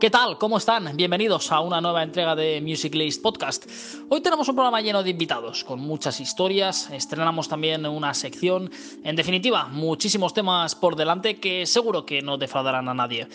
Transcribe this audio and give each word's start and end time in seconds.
¿Qué 0.00 0.08
tal? 0.08 0.38
¿Cómo 0.38 0.56
están? 0.56 0.96
Bienvenidos 0.96 1.52
a 1.52 1.60
una 1.60 1.82
nueva 1.82 2.02
entrega 2.02 2.34
de 2.34 2.62
Music 2.62 2.94
List 2.94 3.20
Podcast. 3.20 3.66
Hoy 4.08 4.22
tenemos 4.22 4.48
un 4.48 4.54
programa 4.54 4.80
lleno 4.80 5.02
de 5.02 5.10
invitados, 5.10 5.62
con 5.62 5.78
muchas 5.78 6.20
historias, 6.20 6.88
estrenamos 6.90 7.50
también 7.50 7.84
una 7.84 8.14
sección, 8.14 8.70
en 9.04 9.14
definitiva, 9.14 9.66
muchísimos 9.66 10.32
temas 10.32 10.74
por 10.74 10.96
delante 10.96 11.38
que 11.38 11.66
seguro 11.66 12.06
que 12.06 12.22
no 12.22 12.38
defraudarán 12.38 12.88
a 12.88 12.94
nadie. 12.94 13.28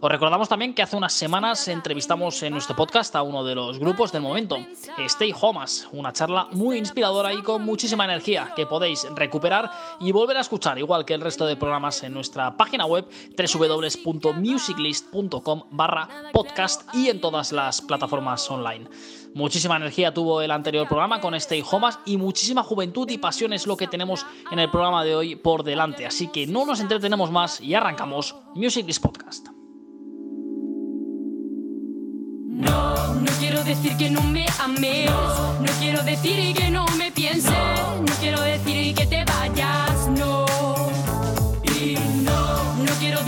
Os 0.00 0.12
recordamos 0.12 0.48
también 0.48 0.74
que 0.74 0.82
hace 0.82 0.96
unas 0.96 1.12
semanas 1.12 1.66
entrevistamos 1.66 2.40
en 2.44 2.52
nuestro 2.52 2.76
podcast 2.76 3.16
a 3.16 3.22
uno 3.22 3.42
de 3.44 3.56
los 3.56 3.80
grupos 3.80 4.12
del 4.12 4.22
momento, 4.22 4.56
Stay 4.96 5.34
Homas, 5.40 5.88
una 5.90 6.12
charla 6.12 6.46
muy 6.52 6.78
inspiradora 6.78 7.32
y 7.32 7.42
con 7.42 7.64
muchísima 7.64 8.04
energía 8.04 8.52
que 8.54 8.66
podéis 8.66 9.08
recuperar 9.16 9.72
y 9.98 10.12
volver 10.12 10.36
a 10.36 10.42
escuchar, 10.42 10.78
igual 10.78 11.04
que 11.04 11.14
el 11.14 11.20
resto 11.20 11.46
de 11.46 11.56
programas 11.56 12.00
en 12.04 12.14
nuestra 12.14 12.56
página 12.56 12.86
web 12.86 13.08
www.musiclist.com 13.36 15.62
barra 15.70 16.07
podcast 16.32 16.82
y 16.94 17.08
en 17.08 17.20
todas 17.20 17.52
las 17.52 17.80
plataformas 17.80 18.50
online. 18.50 18.88
Muchísima 19.34 19.76
energía 19.76 20.12
tuvo 20.12 20.42
el 20.42 20.50
anterior 20.50 20.88
programa 20.88 21.20
con 21.20 21.34
Stay 21.34 21.62
Homas 21.70 21.98
y 22.04 22.16
muchísima 22.16 22.62
juventud 22.62 23.08
y 23.10 23.18
pasión 23.18 23.52
es 23.52 23.66
lo 23.66 23.76
que 23.76 23.86
tenemos 23.86 24.26
en 24.50 24.58
el 24.58 24.70
programa 24.70 25.04
de 25.04 25.14
hoy 25.14 25.36
por 25.36 25.62
delante. 25.62 26.06
Así 26.06 26.28
que 26.28 26.46
no 26.46 26.64
nos 26.66 26.80
entretenemos 26.80 27.30
más 27.30 27.60
y 27.60 27.74
arrancamos 27.74 28.34
Music 28.54 28.86
List 28.86 29.02
Podcast. 29.02 29.48
No, 32.46 33.14
no 33.14 33.32
quiero 33.38 33.62
decir 33.62 33.96
que 33.96 34.10
no 34.10 34.22
me. 34.22 34.48
No 34.68 35.72
quiero 35.80 36.02
decir 36.02 36.54
que 36.54 36.70
no 36.70 36.84
me. 36.96 37.08
No 37.08 38.12
quiero 38.20 38.42
decir 38.42 38.94
que 38.94 39.06
te 39.06 39.17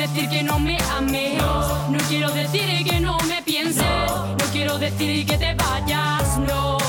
decir 0.00 0.30
que 0.30 0.42
no 0.42 0.58
me 0.58 0.78
ames. 0.96 1.42
No 1.90 1.98
quiero 2.08 2.30
decir 2.30 2.84
que 2.84 3.00
no 3.00 3.18
me 3.28 3.42
pienses. 3.42 3.84
No 3.84 4.46
quiero 4.50 4.78
decir 4.78 5.26
que 5.26 5.36
te 5.36 5.54
vayas. 5.54 6.38
No. 6.38 6.80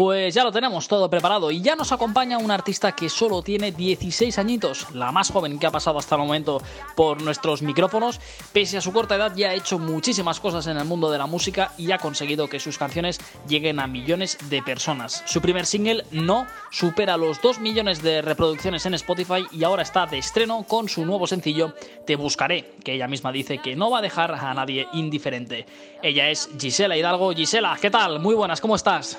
Pues 0.00 0.32
ya 0.32 0.44
lo 0.44 0.50
tenemos 0.50 0.88
todo 0.88 1.10
preparado 1.10 1.50
y 1.50 1.60
ya 1.60 1.76
nos 1.76 1.92
acompaña 1.92 2.38
un 2.38 2.50
artista 2.50 2.92
que 2.92 3.10
solo 3.10 3.42
tiene 3.42 3.70
16 3.70 4.38
añitos, 4.38 4.86
la 4.94 5.12
más 5.12 5.30
joven 5.30 5.58
que 5.58 5.66
ha 5.66 5.70
pasado 5.70 5.98
hasta 5.98 6.14
el 6.14 6.22
momento 6.22 6.62
por 6.96 7.20
nuestros 7.20 7.60
micrófonos. 7.60 8.18
Pese 8.50 8.78
a 8.78 8.80
su 8.80 8.94
corta 8.94 9.16
edad 9.16 9.34
ya 9.36 9.50
ha 9.50 9.54
hecho 9.54 9.78
muchísimas 9.78 10.40
cosas 10.40 10.66
en 10.68 10.78
el 10.78 10.86
mundo 10.86 11.10
de 11.10 11.18
la 11.18 11.26
música 11.26 11.74
y 11.76 11.92
ha 11.92 11.98
conseguido 11.98 12.48
que 12.48 12.60
sus 12.60 12.78
canciones 12.78 13.20
lleguen 13.46 13.78
a 13.78 13.86
millones 13.86 14.38
de 14.48 14.62
personas. 14.62 15.22
Su 15.26 15.42
primer 15.42 15.66
single, 15.66 16.06
No, 16.12 16.46
supera 16.70 17.18
los 17.18 17.42
2 17.42 17.58
millones 17.58 18.00
de 18.02 18.22
reproducciones 18.22 18.86
en 18.86 18.94
Spotify 18.94 19.44
y 19.52 19.64
ahora 19.64 19.82
está 19.82 20.06
de 20.06 20.16
estreno 20.16 20.64
con 20.66 20.88
su 20.88 21.04
nuevo 21.04 21.26
sencillo 21.26 21.74
Te 22.06 22.16
Buscaré, 22.16 22.72
que 22.82 22.94
ella 22.94 23.06
misma 23.06 23.32
dice 23.32 23.58
que 23.58 23.76
no 23.76 23.90
va 23.90 23.98
a 23.98 24.02
dejar 24.02 24.32
a 24.32 24.54
nadie 24.54 24.88
indiferente. 24.94 25.66
Ella 26.02 26.30
es 26.30 26.48
Gisela 26.58 26.96
Hidalgo. 26.96 27.34
Gisela, 27.34 27.76
¿qué 27.78 27.90
tal? 27.90 28.18
Muy 28.18 28.34
buenas, 28.34 28.62
¿cómo 28.62 28.76
estás? 28.76 29.18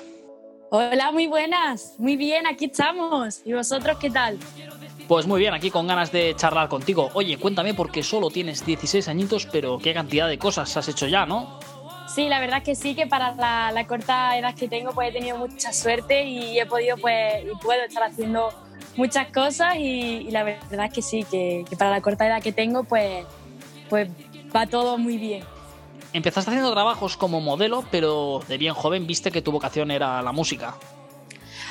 Hola, 0.74 1.12
muy 1.12 1.26
buenas. 1.26 1.96
Muy 1.98 2.16
bien, 2.16 2.46
aquí 2.46 2.64
estamos. 2.64 3.42
¿Y 3.44 3.52
vosotros 3.52 3.98
qué 3.98 4.08
tal? 4.08 4.38
Pues 5.06 5.26
muy 5.26 5.38
bien, 5.38 5.52
aquí 5.52 5.70
con 5.70 5.86
ganas 5.86 6.10
de 6.10 6.34
charlar 6.34 6.70
contigo. 6.70 7.10
Oye, 7.12 7.36
cuéntame 7.36 7.74
porque 7.74 8.02
solo 8.02 8.30
tienes 8.30 8.64
16 8.64 9.06
añitos, 9.08 9.46
pero 9.52 9.76
qué 9.76 9.92
cantidad 9.92 10.26
de 10.26 10.38
cosas 10.38 10.74
has 10.74 10.88
hecho 10.88 11.06
ya, 11.06 11.26
¿no? 11.26 11.60
Sí, 12.08 12.26
la 12.26 12.40
verdad 12.40 12.60
es 12.60 12.64
que 12.64 12.74
sí, 12.74 12.94
que 12.94 13.06
para 13.06 13.34
la, 13.34 13.86
corta 13.86 14.38
edad 14.38 14.54
que 14.54 14.66
tengo, 14.66 14.92
pues 14.92 15.10
he 15.10 15.12
tenido 15.12 15.36
mucha 15.36 15.74
suerte 15.74 16.24
y 16.24 16.58
he 16.58 16.64
podido, 16.64 16.96
pues, 16.96 17.44
y 17.44 17.54
puedo 17.62 17.82
estar 17.82 18.04
haciendo 18.04 18.48
muchas 18.96 19.26
cosas 19.26 19.76
y, 19.76 20.30
la 20.30 20.42
verdad 20.42 20.86
es 20.86 20.94
que 20.94 21.02
sí, 21.02 21.26
que, 21.30 21.66
que, 21.68 21.76
para 21.76 21.90
la 21.90 22.00
corta 22.00 22.26
edad 22.26 22.42
que 22.42 22.52
tengo, 22.52 22.84
pues, 22.84 23.26
pues 23.90 24.08
va 24.56 24.66
todo 24.66 24.96
muy 24.96 25.18
bien. 25.18 25.44
Empezaste 26.12 26.50
haciendo 26.50 26.72
trabajos 26.72 27.16
como 27.16 27.40
modelo, 27.40 27.84
pero 27.90 28.42
de 28.46 28.58
bien 28.58 28.74
joven 28.74 29.06
viste 29.06 29.30
que 29.30 29.40
tu 29.40 29.50
vocación 29.50 29.90
era 29.90 30.20
la 30.22 30.32
música. 30.32 30.74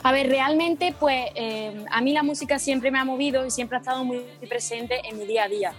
A 0.04 0.12
ver, 0.12 0.28
realmente, 0.30 0.96
pues 1.00 1.30
eh, 1.36 1.86
a 1.92 2.02
mí 2.02 2.14
la 2.14 2.24
música 2.24 2.58
siempre 2.58 2.90
me 2.90 2.98
ha 2.98 3.06
movido 3.06 3.46
y 3.46 3.52
siempre 3.52 3.78
ha 3.78 3.82
estado 3.82 4.04
muy 4.04 4.22
presente 4.50 5.02
en 5.08 5.20
mi 5.20 5.26
día 5.26 5.44
a 5.44 5.48
día. 5.48 5.74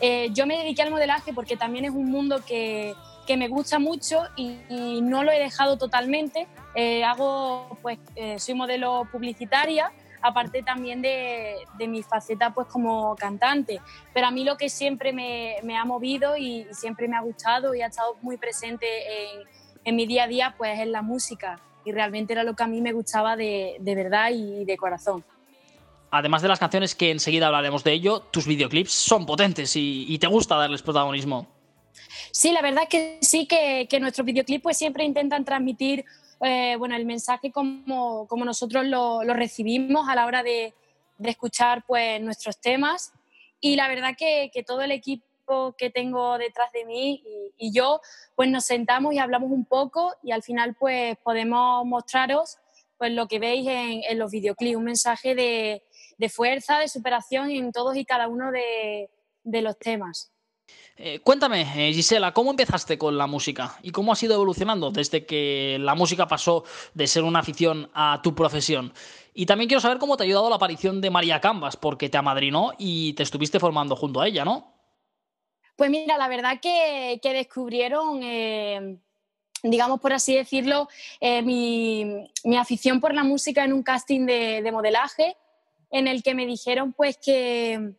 Eh, 0.00 0.28
yo 0.32 0.46
me 0.46 0.56
dediqué 0.56 0.82
al 0.82 0.90
modelaje 0.90 1.34
porque 1.34 1.56
también 1.56 1.84
es 1.84 1.90
un 1.90 2.10
mundo 2.10 2.40
que, 2.46 2.94
que 3.26 3.36
me 3.36 3.48
gusta 3.48 3.78
mucho 3.78 4.22
y, 4.36 4.56
y, 4.70 5.02
no 5.02 5.22
lo 5.22 5.30
he 5.30 5.38
dejado 5.38 5.76
totalmente. 5.76 6.46
Eh, 6.74 7.04
hago, 7.04 7.78
pues, 7.82 7.98
soy 8.38 8.54
modelo 8.54 9.06
publicitaria 9.12 9.92
aparte 10.22 10.62
también 10.62 11.02
de, 11.02 11.56
mi 11.78 12.02
faceta 12.02 12.50
pues 12.52 12.66
como 12.68 13.14
cantante. 13.16 13.80
Pero 14.12 14.26
a 14.26 14.30
mí 14.30 14.44
lo 14.44 14.56
que 14.56 14.68
siempre 14.68 15.12
me, 15.12 15.76
ha 15.76 15.84
movido 15.84 16.36
y, 16.36 16.66
siempre 16.72 17.08
me 17.08 17.16
ha 17.16 17.20
gustado 17.20 17.74
y 17.74 17.82
ha 17.82 17.86
estado 17.86 18.16
muy 18.22 18.36
presente 18.36 18.86
en, 19.84 19.96
mi 19.96 20.06
día 20.06 20.24
a 20.24 20.28
día 20.28 20.54
pues 20.58 20.78
es 20.78 20.86
la 20.86 21.00
música 21.00 21.58
y 21.82 21.92
realmente 21.92 22.34
era 22.34 22.44
lo 22.44 22.54
que 22.54 22.62
a 22.62 22.66
mí 22.66 22.82
me 22.82 22.92
gustaba 22.92 23.36
de, 23.36 23.78
verdad 23.80 24.30
y 24.30 24.64
de 24.66 24.76
corazón. 24.76 25.24
Además 26.10 26.42
de 26.42 26.48
las 26.48 26.58
canciones 26.58 26.94
que 26.94 27.10
enseguida 27.10 27.46
hablaremos 27.46 27.84
de 27.84 27.92
ello, 27.92 28.20
tus 28.20 28.46
videoclips 28.46 28.92
son 28.92 29.24
potentes 29.24 29.72
y, 29.76 30.18
te 30.18 30.26
gusta 30.26 30.56
darles 30.56 30.82
protagonismo. 30.82 31.46
Sí, 32.30 32.52
la 32.52 32.60
verdad 32.60 32.84
es 32.84 32.88
que 32.88 33.18
sí, 33.22 33.46
que, 33.46 33.86
que 33.88 34.00
nuestros 34.00 34.24
videoclips 34.24 34.62
pues 34.62 34.76
siempre 34.76 35.04
intentan 35.04 35.44
transmitir 35.44 36.04
eh, 36.40 36.76
bueno, 36.76 36.96
el 36.96 37.06
mensaje 37.06 37.50
como, 37.50 38.26
como 38.26 38.44
nosotros 38.44 38.84
lo, 38.86 39.22
recibimos 39.34 40.08
a 40.08 40.14
la 40.14 40.26
hora 40.26 40.42
de, 40.42 40.74
de, 41.18 41.30
escuchar 41.30 41.84
pues, 41.86 42.20
nuestros 42.20 42.60
temas. 42.60 43.12
Y 43.60 43.76
la 43.76 43.88
verdad 43.88 44.14
que, 44.16 44.50
que, 44.52 44.62
todo 44.62 44.82
el 44.82 44.92
equipo 44.92 45.74
que 45.76 45.90
tengo 45.90 46.38
detrás 46.38 46.70
de 46.72 46.84
mí 46.84 47.22
y, 47.56 47.72
yo, 47.72 48.00
pues 48.36 48.48
nos 48.48 48.64
sentamos 48.64 49.14
y 49.14 49.18
hablamos 49.18 49.50
un 49.50 49.64
poco 49.64 50.14
y 50.22 50.32
al 50.32 50.42
final 50.42 50.76
pues 50.78 51.16
podemos 51.18 51.84
mostraros 51.86 52.58
pues 52.98 53.12
lo 53.12 53.28
que 53.28 53.38
veis 53.38 53.66
en, 53.66 54.02
en 54.08 54.18
los 54.18 54.30
videoclips, 54.30 54.76
un 54.76 54.84
mensaje 54.84 55.34
de, 55.34 55.82
de, 56.18 56.28
fuerza, 56.28 56.80
de 56.80 56.88
superación 56.88 57.50
en 57.50 57.70
todos 57.70 57.96
y 57.96 58.04
cada 58.04 58.28
uno 58.28 58.50
de, 58.50 59.08
de 59.44 59.62
los 59.62 59.78
temas. 59.78 60.32
Eh, 61.00 61.20
cuéntame, 61.20 61.62
eh, 61.62 61.92
Gisela, 61.92 62.32
¿cómo 62.32 62.50
empezaste 62.50 62.98
con 62.98 63.16
la 63.16 63.28
música 63.28 63.78
y 63.84 63.92
cómo 63.92 64.12
has 64.12 64.22
ido 64.24 64.34
evolucionando 64.34 64.90
desde 64.90 65.24
que 65.24 65.76
la 65.78 65.94
música 65.94 66.26
pasó 66.26 66.64
de 66.92 67.06
ser 67.06 67.22
una 67.22 67.38
afición 67.38 67.88
a 67.94 68.20
tu 68.20 68.34
profesión? 68.34 68.92
Y 69.32 69.46
también 69.46 69.68
quiero 69.68 69.80
saber 69.80 69.98
cómo 69.98 70.16
te 70.16 70.24
ha 70.24 70.26
ayudado 70.26 70.50
la 70.50 70.56
aparición 70.56 71.00
de 71.00 71.10
María 71.10 71.40
Cambas, 71.40 71.76
porque 71.76 72.08
te 72.08 72.18
amadrinó 72.18 72.72
y 72.78 73.12
te 73.12 73.22
estuviste 73.22 73.60
formando 73.60 73.94
junto 73.94 74.20
a 74.20 74.26
ella, 74.26 74.44
¿no? 74.44 74.74
Pues 75.76 75.88
mira, 75.88 76.18
la 76.18 76.26
verdad 76.26 76.58
que, 76.60 77.20
descubrieron, 77.22 78.20
eh, 78.24 78.98
digamos 79.62 80.00
por 80.00 80.12
así 80.12 80.34
decirlo, 80.34 80.88
mi, 81.20 82.28
afición 82.58 82.98
por 83.00 83.14
la 83.14 83.22
música 83.22 83.64
en 83.64 83.72
un 83.72 83.84
casting 83.84 84.26
de, 84.26 84.62
de 84.62 84.72
modelaje, 84.72 85.36
en 85.92 86.08
el 86.08 86.24
que 86.24 86.34
me 86.34 86.44
dijeron 86.44 86.92
pues 86.92 87.16
que 87.18 87.92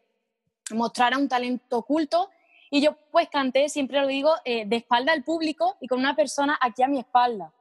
mostrara 0.72 1.18
un 1.18 1.30
talento 1.30 1.78
oculto 1.78 2.30
y 2.70 2.82
yo 2.82 2.96
pues 3.12 3.30
canté, 3.30 3.70
siempre 3.70 4.00
lo 4.00 4.08
digo, 4.08 4.34
eh, 4.46 4.66
de 4.66 4.78
espalda 4.78 5.12
al 5.12 5.24
público 5.24 5.78
y 5.82 5.88
con 5.88 6.00
una 6.00 6.16
persona 6.16 6.58
aquí 6.62 6.84
a 6.84 6.88
mi 6.88 7.00
espalda. 7.00 7.52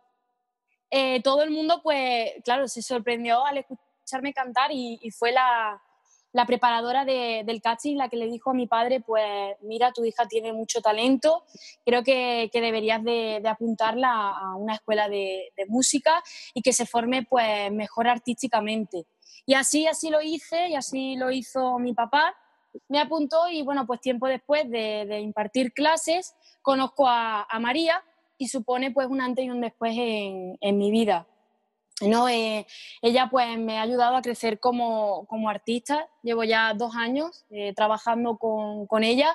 Eh, 0.91 1.23
todo 1.23 1.43
el 1.43 1.51
mundo 1.51 1.81
pues, 1.83 2.33
claro, 2.45 2.69
se 2.69 2.83
sorprendió 2.83 3.45
al 3.45 3.59
escucharme 3.59 4.33
cantar 4.33 4.71
y, 4.73 4.99
fue 5.11 5.33
la, 5.33 5.83
la 6.33 6.47
preparadora 6.47 7.05
de, 7.05 7.43
del 7.45 7.61
casting 7.61 7.97
la 7.97 8.09
que 8.09 8.17
le 8.17 8.27
dijo 8.27 8.51
a 8.51 8.55
mi 8.55 8.67
padre, 8.67 9.01
pues 9.01 9.57
mira, 9.63 9.93
tu 9.93 10.05
hija 10.05 10.27
tiene 10.27 10.53
mucho 10.53 10.81
talento, 10.81 11.45
creo 11.85 12.03
que, 12.03 12.51
que 12.53 12.61
deberías 12.61 13.03
de, 13.03 13.41
de, 13.43 13.49
apuntarla 13.49 14.11
a 14.11 14.57
una 14.57 14.75
escuela 14.75 15.09
de, 15.09 15.53
de, 15.57 15.67
música 15.67 16.23
y 16.55 16.63
que 16.63 16.73
se 16.73 16.87
forme 16.87 17.25
pues 17.25 17.71
mejor 17.73 18.09
artísticamente. 18.09 19.07
Y 19.47 19.55
así, 19.55 19.87
así 19.87 20.11
lo 20.11 20.21
hice 20.21 20.69
y 20.69 20.75
así 20.75 21.17
lo 21.17 21.31
hizo 21.31 21.79
mi 21.79 21.95
papá 21.95 22.35
me 22.89 23.01
apuntó 23.01 23.49
y 23.49 23.63
bueno, 23.63 23.87
pues 23.87 24.01
tiempo 24.01 24.27
después 24.27 24.69
de, 24.71 25.21
impartir 25.21 25.73
clases 25.73 26.35
conozco 26.63 27.07
a, 27.09 27.47
María 27.61 28.03
y 28.37 28.49
supone 28.49 28.91
pues 28.91 29.09
un 29.09 29.21
antes 29.21 29.45
y 29.45 29.51
un 29.51 29.61
después 29.61 29.95
en, 29.97 30.79
mi 30.79 30.91
vida. 30.91 31.27
¿no? 32.01 32.29
Eh, 32.29 32.65
ella 33.03 33.29
pues 33.29 33.59
me 33.59 33.79
ha 33.79 33.83
ayudado 33.83 34.17
a 34.17 34.23
crecer 34.23 34.61
como, 34.61 35.27
artista, 35.49 36.09
llevo 36.23 36.45
ya 36.45 36.73
dos 36.75 36.95
años 36.95 37.45
eh, 37.51 37.73
trabajando 37.75 38.37
con, 38.37 38.87
con, 38.87 39.03
ella 39.03 39.35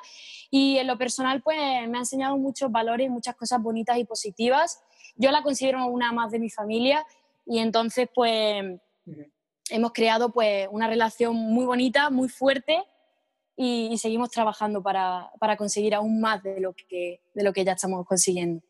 y 0.50 0.78
en 0.78 0.88
lo 0.88 0.98
personal 0.98 1.42
pues 1.42 1.58
me 1.90 1.98
ha 1.98 2.02
enseñado 2.02 2.38
muchos 2.38 2.72
valores, 2.72 3.10
muchas 3.10 3.36
cosas 3.36 3.62
bonitas 3.62 3.98
y 3.98 4.06
positivas. 4.06 4.82
Yo 5.18 5.32
la 5.32 5.44
considero 5.44 5.86
una 5.88 6.14
más 6.14 6.32
de 6.32 6.40
mi 6.40 6.50
familia 6.50 7.06
y 7.46 7.60
entonces 7.60 8.08
pues 8.14 8.80
hemos 9.70 9.92
creado 9.92 10.32
pues 10.32 10.68
una 10.72 10.88
relación 10.88 11.36
muy 11.36 11.66
bonita, 11.66 12.10
muy 12.10 12.30
fuerte 12.30 12.84
y, 13.56 13.98
seguimos 13.98 14.30
trabajando 14.30 14.82
para, 14.82 15.30
para, 15.40 15.58
conseguir 15.58 15.96
aún 15.96 16.20
más 16.20 16.42
de 16.44 16.60
lo, 16.60 16.74
que, 16.74 17.22
de 17.34 17.44
lo 17.44 17.54
que 17.54 17.64
ya 17.64 17.74
estamos 17.74 18.06
consiguiendo. 18.06 18.62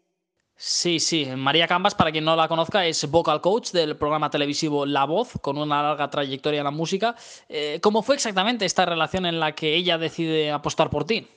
Sí, 0.55 0.99
sí. 0.99 1.25
María 1.35 1.67
Cambas, 1.67 1.95
para 1.95 2.11
quien 2.11 2.25
no 2.25 2.35
la 2.35 2.47
conozca, 2.47 2.85
es 2.85 3.09
vocal 3.09 3.41
coach 3.41 3.71
del 3.71 3.97
programa 3.97 4.29
televisivo 4.29 4.85
La 4.85 5.05
Voz, 5.05 5.33
con 5.41 5.57
una 5.57 5.81
larga 5.81 6.09
trayectoria 6.09 6.59
en 6.59 6.65
la 6.65 6.71
música. 6.71 7.15
Eh, 7.49 7.79
¿Cómo 7.81 8.03
fue 8.03 8.15
exactamente 8.15 8.65
esta 8.65 8.85
relación 8.85 9.25
en 9.25 9.39
la 9.39 9.53
que 9.53 9.75
ella 9.75 9.97
decide 9.97 10.51
apostar 10.51 10.89
por 10.89 11.05
ti? 11.05 11.27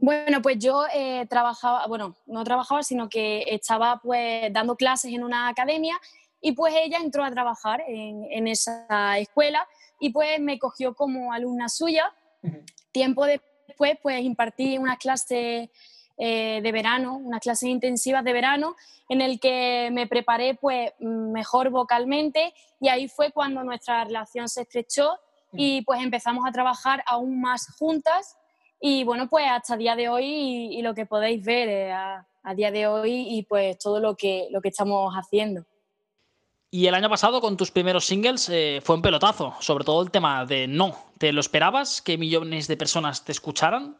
Bueno, 0.00 0.40
pues 0.42 0.58
yo 0.58 0.84
eh, 0.94 1.26
trabajaba, 1.28 1.86
bueno, 1.88 2.16
no 2.26 2.44
trabajaba, 2.44 2.82
sino 2.82 3.08
que 3.08 3.44
estaba 3.48 4.00
pues 4.00 4.52
dando 4.52 4.76
clases 4.76 5.12
en 5.12 5.24
una 5.24 5.48
academia 5.48 5.98
y 6.40 6.52
pues 6.52 6.72
ella 6.76 6.98
entró 6.98 7.24
a 7.24 7.30
trabajar 7.30 7.82
en, 7.88 8.46
esa 8.46 9.18
escuela 9.18 9.66
y 9.98 10.10
pues 10.10 10.38
me 10.40 10.58
cogió 10.58 10.94
como 10.94 11.32
alumna 11.32 11.68
suya. 11.68 12.12
Tiempo 12.92 13.26
después 13.26 13.98
pues 14.02 14.20
impartí 14.22 14.78
unas 14.78 14.98
clases 14.98 15.68
eh, 16.16 16.60
de 16.62 16.72
verano, 16.72 17.16
unas 17.16 17.40
clases 17.40 17.68
intensivas 17.68 18.24
de 18.24 18.32
verano 18.32 18.74
en 19.08 19.20
el 19.20 19.38
que 19.38 19.88
me 19.92 20.06
preparé 20.06 20.54
pues 20.54 20.92
mejor 20.98 21.70
vocalmente 21.70 22.52
y 22.80 22.88
ahí 22.88 23.08
fue 23.08 23.30
cuando 23.30 23.62
nuestra 23.62 24.04
relación 24.04 24.48
se 24.48 24.62
estrechó 24.62 25.18
y 25.52 25.82
pues 25.82 26.02
empezamos 26.02 26.44
a 26.46 26.50
trabajar 26.50 27.02
aún 27.06 27.40
más 27.40 27.68
juntas 27.78 28.36
y 28.80 29.04
bueno, 29.04 29.28
pues 29.28 29.46
hasta 29.48 29.74
el 29.74 29.80
día 29.80 29.96
de 29.96 30.08
hoy 30.08 30.24
y, 30.24 30.82
lo 30.82 30.94
que 30.94 31.06
podéis 31.06 31.44
ver 31.44 31.68
eh, 31.68 31.92
a, 31.92 32.26
día 32.56 32.70
de 32.70 32.86
hoy 32.86 33.26
y 33.28 33.42
pues 33.42 33.78
todo 33.78 34.00
lo 34.00 34.16
que, 34.16 34.48
lo 34.50 34.60
que 34.60 34.68
estamos 34.68 35.12
haciendo. 35.14 35.66
Y 36.70 36.86
el 36.86 36.94
año 36.94 37.08
pasado 37.08 37.40
con 37.40 37.56
tus 37.56 37.70
primeros 37.70 38.04
singles 38.04 38.48
eh, 38.50 38.80
fue 38.84 38.96
un 38.96 39.02
pelotazo, 39.02 39.54
sobre 39.60 39.84
todo 39.84 40.02
el 40.02 40.10
tema 40.10 40.44
de 40.44 40.68
No. 40.68 40.94
¿Te 41.16 41.32
lo 41.32 41.40
esperabas 41.40 42.02
que 42.02 42.18
millones 42.18 42.68
de 42.68 42.76
personas 42.76 43.24
te 43.24 43.32
escucharan? 43.32 43.96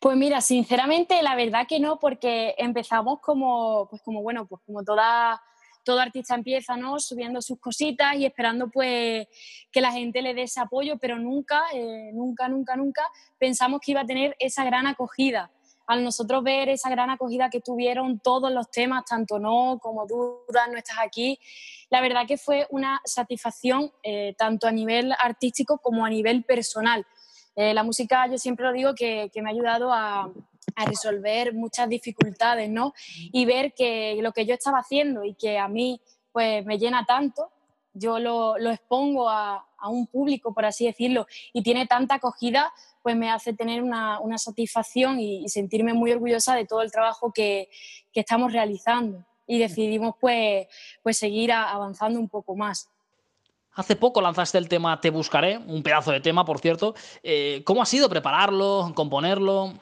Pues 0.00 0.16
mira, 0.16 0.40
sinceramente 0.40 1.22
la 1.22 1.36
verdad 1.36 1.68
que 1.68 1.78
no, 1.78 2.00
porque 2.00 2.56
empezamos 2.58 3.20
como, 3.20 3.86
pues 3.88 4.02
como 4.02 4.22
bueno, 4.22 4.46
pues 4.46 4.60
como 4.66 4.82
toda 4.82 5.40
todo 5.84 6.00
artista 6.00 6.34
empieza, 6.34 6.76
¿no? 6.76 6.98
Subiendo 6.98 7.40
sus 7.42 7.58
cositas 7.58 8.16
y 8.16 8.24
esperando 8.24 8.68
pues 8.68 9.26
que 9.70 9.80
la 9.80 9.92
gente 9.92 10.22
le 10.22 10.34
dé 10.34 10.42
ese 10.42 10.60
apoyo, 10.60 10.96
pero 10.98 11.18
nunca, 11.18 11.64
eh, 11.72 12.10
nunca, 12.12 12.48
nunca, 12.48 12.76
nunca 12.76 13.02
pensamos 13.38 13.80
que 13.80 13.92
iba 13.92 14.00
a 14.02 14.06
tener 14.06 14.36
esa 14.38 14.64
gran 14.64 14.86
acogida. 14.86 15.50
Al 15.86 16.04
nosotros 16.04 16.42
ver 16.42 16.68
esa 16.68 16.90
gran 16.90 17.10
acogida 17.10 17.50
que 17.50 17.60
tuvieron 17.60 18.20
todos 18.20 18.52
los 18.52 18.70
temas, 18.70 19.04
tanto 19.04 19.38
no 19.38 19.78
como 19.80 20.06
dudas, 20.06 20.68
no 20.70 20.78
estás 20.78 20.98
aquí, 21.00 21.38
la 21.90 22.00
verdad 22.00 22.26
que 22.26 22.38
fue 22.38 22.66
una 22.70 23.00
satisfacción 23.04 23.92
eh, 24.02 24.34
tanto 24.38 24.66
a 24.66 24.72
nivel 24.72 25.12
artístico 25.22 25.78
como 25.78 26.04
a 26.04 26.10
nivel 26.10 26.44
personal. 26.44 27.06
Eh, 27.54 27.74
la 27.74 27.82
música, 27.82 28.26
yo 28.28 28.38
siempre 28.38 28.64
lo 28.64 28.72
digo, 28.72 28.94
que, 28.94 29.30
que 29.32 29.42
me 29.42 29.50
ha 29.50 29.52
ayudado 29.52 29.92
a, 29.92 30.30
a 30.76 30.84
resolver 30.84 31.54
muchas 31.54 31.88
dificultades, 31.88 32.70
¿no? 32.70 32.94
Y 33.32 33.44
ver 33.44 33.74
que 33.74 34.16
lo 34.20 34.32
que 34.32 34.46
yo 34.46 34.54
estaba 34.54 34.78
haciendo 34.78 35.24
y 35.24 35.34
que 35.34 35.58
a 35.58 35.68
mí 35.68 36.00
pues 36.32 36.64
me 36.64 36.78
llena 36.78 37.04
tanto, 37.04 37.50
yo 37.94 38.18
lo, 38.18 38.58
lo 38.58 38.70
expongo 38.70 39.28
a, 39.28 39.66
a, 39.78 39.88
un 39.88 40.06
público, 40.06 40.54
por 40.54 40.64
así 40.64 40.86
decirlo, 40.86 41.26
y 41.52 41.62
tiene 41.62 41.86
tanta 41.86 42.16
acogida, 42.16 42.72
pues 43.02 43.16
me 43.16 43.30
hace 43.30 43.52
tener 43.52 43.82
una, 43.82 44.20
una 44.20 44.38
satisfacción 44.38 45.20
y, 45.20 45.48
sentirme 45.48 45.92
muy 45.92 46.12
orgullosa 46.12 46.54
de 46.54 46.66
todo 46.66 46.82
el 46.82 46.92
trabajo 46.92 47.32
que, 47.32 47.68
que 48.12 48.20
estamos 48.20 48.52
realizando. 48.52 49.24
Y 49.46 49.58
decidimos 49.58 50.14
pues, 50.20 50.66
pues 51.02 51.18
seguir 51.18 51.52
avanzando 51.52 52.18
un 52.18 52.28
poco 52.28 52.54
más. 52.56 52.88
Hace 53.74 53.96
poco 53.96 54.20
lanzaste 54.20 54.58
el 54.58 54.68
tema 54.68 55.00
Te 55.00 55.10
Buscaré, 55.10 55.56
un 55.56 55.82
pedazo 55.82 56.12
de 56.12 56.20
tema, 56.20 56.44
por 56.44 56.60
cierto. 56.60 56.94
Eh, 57.22 57.62
¿Cómo 57.64 57.82
ha 57.82 57.86
sido 57.86 58.08
prepararlo, 58.08 58.92
componerlo? 58.94 59.72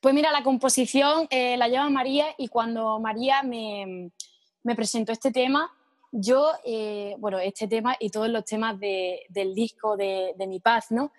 Pues 0.00 0.14
mira, 0.14 0.30
la 0.30 0.44
composición 0.44 1.26
eh, 1.30 1.56
la 1.56 1.68
lleva 1.68 1.90
María 1.90 2.26
y 2.38 2.48
cuando 2.48 3.00
María 3.00 3.42
me, 3.42 4.12
presentó 4.76 5.12
este 5.12 5.32
tema, 5.32 5.70
yo, 6.12 6.52
eh, 6.64 7.14
bueno, 7.18 7.38
este 7.38 7.68
tema 7.68 7.96
y 7.98 8.10
todos 8.10 8.28
los 8.28 8.44
temas 8.44 8.78
del 8.78 9.54
disco 9.54 9.96
de, 9.96 10.34
Mi 10.48 10.60
Paz, 10.60 10.90
¿no? 10.90 11.12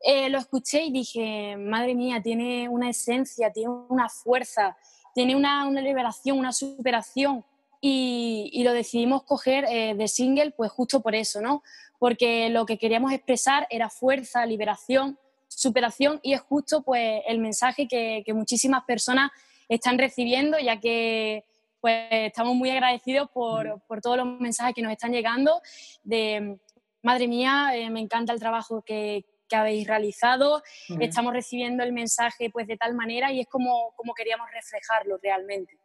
Eh, 0.00 0.28
lo 0.28 0.38
escuché 0.38 0.84
y 0.84 0.92
dije, 0.92 1.56
madre 1.56 1.94
mía, 1.94 2.20
tiene 2.22 2.68
una 2.68 2.90
esencia, 2.90 3.50
tiene 3.52 3.70
una 3.88 4.08
fuerza, 4.08 4.76
tiene 5.14 5.34
una, 5.34 5.68
liberación, 5.70 6.38
una 6.38 6.52
superación. 6.52 7.44
Y, 7.80 8.50
y 8.52 8.64
lo 8.64 8.72
decidimos 8.72 9.24
coger 9.24 9.66
de 9.66 10.08
single, 10.08 10.52
pues 10.52 10.70
justo 10.72 11.00
por 11.00 11.14
eso, 11.14 11.42
¿no? 11.42 11.62
Porque 11.98 12.48
lo 12.48 12.64
que 12.64 12.78
queríamos 12.78 13.12
expresar 13.12 13.66
era 13.68 13.90
fuerza, 13.90 14.46
liberación, 14.46 15.18
superación 15.54 16.20
y 16.22 16.34
es 16.34 16.40
justo 16.40 16.82
pues 16.82 17.22
el 17.26 17.38
mensaje 17.38 17.86
que, 17.88 18.24
muchísimas 18.34 18.84
personas 18.84 19.30
están 19.68 19.98
recibiendo, 19.98 20.58
ya 20.58 20.80
que 20.80 21.44
pues 21.84 22.08
estamos 22.10 22.54
muy 22.54 22.70
agradecidos 22.70 23.28
por, 23.28 23.82
todos 24.00 24.16
los 24.16 24.40
mensajes 24.40 24.74
que 24.74 24.80
nos 24.80 24.90
están 24.90 25.12
llegando 25.12 25.60
de, 26.02 26.58
madre 27.02 27.28
mía, 27.28 27.72
eh, 27.74 27.90
me 27.90 28.00
encanta 28.00 28.32
el 28.32 28.40
trabajo 28.40 28.80
que, 28.80 29.26
habéis 29.52 29.86
realizado, 29.86 30.62
estamos 30.98 31.32
recibiendo 31.32 31.84
el 31.84 31.92
mensaje 31.92 32.50
pues 32.50 32.66
de 32.66 32.76
tal 32.76 32.94
manera 32.94 33.30
y 33.30 33.38
es 33.40 33.46
como, 33.46 33.92
como 33.94 34.12
queríamos 34.12 34.48
reflejarlo 34.50 35.18
realmente. 35.22 35.78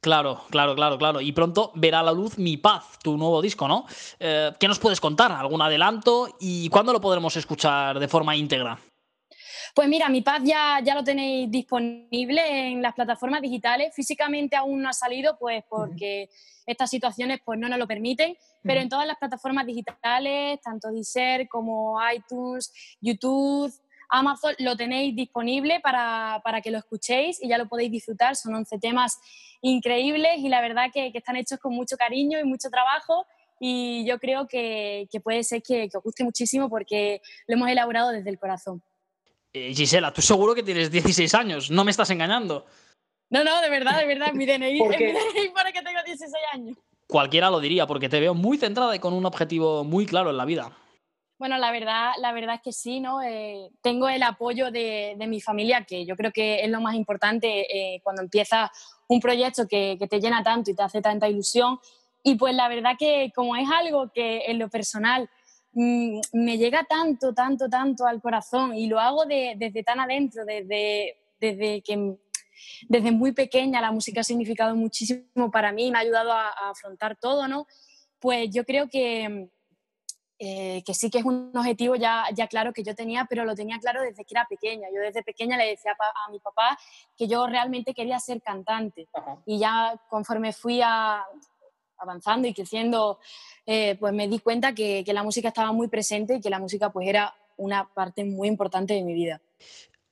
Claro, 0.00 0.44
claro, 0.48 0.74
claro, 0.74 0.96
claro. 0.96 1.20
Y 1.20 1.32
pronto 1.32 1.72
verá 1.74 2.02
la 2.02 2.12
luz 2.12 2.38
Mi 2.38 2.56
Paz, 2.56 2.98
tu 3.02 3.18
nuevo 3.18 3.42
disco, 3.42 3.68
¿no? 3.68 3.84
Eh, 4.18 4.52
¿Qué 4.58 4.66
nos 4.66 4.78
puedes 4.78 5.00
contar? 5.00 5.32
¿Algún 5.32 5.60
adelanto? 5.60 6.36
¿Y 6.40 6.70
cuándo 6.70 6.92
lo 6.94 7.00
podremos 7.02 7.36
escuchar 7.36 7.98
de 7.98 8.08
forma 8.08 8.34
íntegra? 8.34 8.78
Pues 9.76 9.90
mira, 9.90 10.08
Mi 10.08 10.22
Paz 10.22 10.40
ya, 10.42 10.80
ya 10.82 10.94
lo 10.94 11.04
tenéis 11.04 11.50
disponible 11.50 12.70
en 12.70 12.80
las 12.80 12.94
plataformas 12.94 13.42
digitales. 13.42 13.94
Físicamente 13.94 14.56
aún 14.56 14.80
no 14.80 14.88
ha 14.88 14.94
salido, 14.94 15.36
pues 15.38 15.64
porque 15.68 16.30
estas 16.64 16.88
situaciones 16.88 17.40
pues, 17.44 17.58
no 17.58 17.68
nos 17.68 17.78
lo 17.78 17.86
permiten, 17.86 18.38
pero 18.62 18.80
en 18.80 18.88
todas 18.88 19.06
las 19.06 19.18
plataformas 19.18 19.66
digitales, 19.66 20.58
tanto 20.62 20.90
Deezer 20.90 21.46
como 21.48 21.98
iTunes, 22.10 22.72
YouTube, 23.02 23.70
Amazon, 24.08 24.54
lo 24.60 24.78
tenéis 24.78 25.14
disponible 25.14 25.78
para, 25.80 26.40
que 26.64 26.70
lo 26.70 26.78
escuchéis 26.78 27.42
y 27.42 27.48
ya 27.48 27.58
lo 27.58 27.68
podéis 27.68 27.92
disfrutar. 27.92 28.34
Son 28.34 28.54
11 28.54 28.78
temas 28.78 29.18
increíbles 29.60 30.38
y 30.38 30.48
la 30.48 30.62
verdad 30.62 30.86
que, 30.90 31.12
están 31.12 31.36
hechos 31.36 31.58
con 31.58 31.74
mucho 31.74 31.98
cariño 31.98 32.40
y 32.40 32.44
mucho 32.44 32.70
trabajo 32.70 33.26
y 33.60 34.06
yo 34.06 34.18
creo 34.18 34.48
que, 34.48 35.06
puede 35.22 35.44
ser 35.44 35.62
que, 35.62 35.90
que 35.90 35.98
os 35.98 36.02
guste 36.02 36.24
muchísimo 36.24 36.70
porque 36.70 37.20
lo 37.46 37.56
hemos 37.56 37.68
elaborado 37.68 38.08
desde 38.08 38.30
el 38.30 38.38
corazón. 38.38 38.82
Eh, 39.58 39.72
Gisela, 39.74 40.12
tú 40.12 40.20
seguro 40.20 40.54
que 40.54 40.62
tienes 40.62 40.90
16 40.90 41.32
años, 41.32 41.70
no 41.70 41.82
me 41.82 41.90
estás 41.90 42.10
engañando. 42.10 42.66
No, 43.30 43.42
no, 43.42 43.62
de 43.62 43.70
verdad, 43.70 43.98
de 43.98 44.04
verdad, 44.04 44.34
mi 44.34 44.44
DNI, 44.44 44.78
¿Por 44.78 44.94
qué? 44.94 45.14
para 45.54 45.72
que 45.72 45.80
tengo 45.80 45.98
16 46.04 46.34
años. 46.52 46.76
Cualquiera 47.08 47.48
lo 47.48 47.58
diría, 47.58 47.86
porque 47.86 48.10
te 48.10 48.20
veo 48.20 48.34
muy 48.34 48.58
centrada 48.58 48.94
y 48.94 48.98
con 48.98 49.14
un 49.14 49.24
objetivo 49.24 49.82
muy 49.82 50.04
claro 50.04 50.28
en 50.28 50.36
la 50.36 50.44
vida. 50.44 50.76
Bueno, 51.38 51.56
la 51.56 51.72
verdad, 51.72 52.12
la 52.20 52.32
verdad 52.34 52.56
es 52.56 52.60
que 52.60 52.72
sí, 52.72 53.00
¿no? 53.00 53.22
Eh, 53.22 53.70
tengo 53.80 54.10
el 54.10 54.22
apoyo 54.24 54.70
de, 54.70 55.16
mi 55.26 55.40
familia, 55.40 55.84
que 55.84 56.04
yo 56.04 56.16
creo 56.16 56.32
que 56.32 56.62
es 56.62 56.68
lo 56.68 56.82
más 56.82 56.94
importante 56.94 57.94
eh, 57.94 58.00
cuando 58.02 58.20
empiezas 58.20 58.68
un 59.08 59.20
proyecto 59.20 59.66
que, 59.66 59.96
que, 59.98 60.06
te 60.06 60.20
llena 60.20 60.42
tanto 60.42 60.70
y 60.70 60.74
te 60.74 60.82
hace 60.82 61.00
tanta 61.00 61.30
ilusión. 61.30 61.78
Y 62.22 62.34
pues 62.34 62.54
la 62.54 62.68
verdad 62.68 62.96
que 62.98 63.32
como 63.34 63.56
es 63.56 63.68
algo 63.70 64.10
que 64.12 64.44
en 64.48 64.58
lo 64.58 64.68
personal 64.68 65.30
Mm, 65.78 66.20
me 66.32 66.56
llega 66.56 66.84
tanto, 66.84 67.34
tanto, 67.34 67.68
tanto 67.68 68.06
al 68.06 68.22
corazón 68.22 68.74
y 68.74 68.86
lo 68.86 68.98
hago 68.98 69.26
desde 69.26 69.82
tan 69.82 70.00
adentro, 70.00 70.46
desde, 70.46 71.18
desde 71.38 71.82
que 71.82 72.16
desde 72.88 73.10
muy 73.12 73.32
pequeña 73.32 73.82
la 73.82 73.92
música 73.92 74.22
ha 74.22 74.24
significado 74.24 74.74
muchísimo 74.74 75.50
para 75.50 75.72
mí, 75.72 75.90
me 75.90 75.98
ha 75.98 76.00
ayudado 76.00 76.32
a, 76.32 76.48
afrontar 76.70 77.18
todo, 77.18 77.46
¿no? 77.46 77.66
Pues 78.18 78.48
yo 78.50 78.64
creo 78.64 78.88
que, 78.88 79.50
eh, 80.38 80.82
que 80.86 80.94
sí 80.94 81.10
que 81.10 81.18
es 81.18 81.26
un 81.26 81.52
objetivo 81.54 81.94
ya, 81.94 82.24
ya 82.34 82.46
claro 82.46 82.72
que 82.72 82.82
yo 82.82 82.94
tenía, 82.94 83.26
pero 83.28 83.44
lo 83.44 83.54
tenía 83.54 83.78
claro 83.78 84.00
desde 84.00 84.24
que 84.24 84.32
era 84.32 84.46
pequeña. 84.48 84.88
Yo 84.94 85.02
desde 85.02 85.22
pequeña 85.22 85.58
le 85.58 85.66
decía 85.66 85.92
a, 85.92 86.30
mi 86.30 86.38
papá 86.40 86.78
que 87.18 87.28
yo 87.28 87.46
realmente 87.46 87.92
quería 87.92 88.18
ser 88.18 88.40
cantante. 88.40 89.08
Y 89.44 89.58
ya 89.58 89.94
conforme 90.08 90.54
fui 90.54 90.80
a, 90.82 91.22
avanzando 91.98 92.48
y 92.48 92.54
creciendo, 92.54 93.18
eh, 93.64 93.96
pues 93.98 94.12
me 94.12 94.28
di 94.28 94.38
cuenta 94.38 94.74
que, 94.74 95.04
la 95.06 95.22
música 95.22 95.48
estaba 95.48 95.72
muy 95.72 95.88
presente 95.88 96.36
y 96.36 96.40
que 96.40 96.50
la 96.50 96.58
música 96.58 96.90
pues 96.90 97.08
era 97.08 97.34
una 97.56 97.88
parte 97.92 98.24
muy 98.24 98.48
importante 98.48 98.94
de 98.94 99.02
mi 99.02 99.14
vida. 99.14 99.40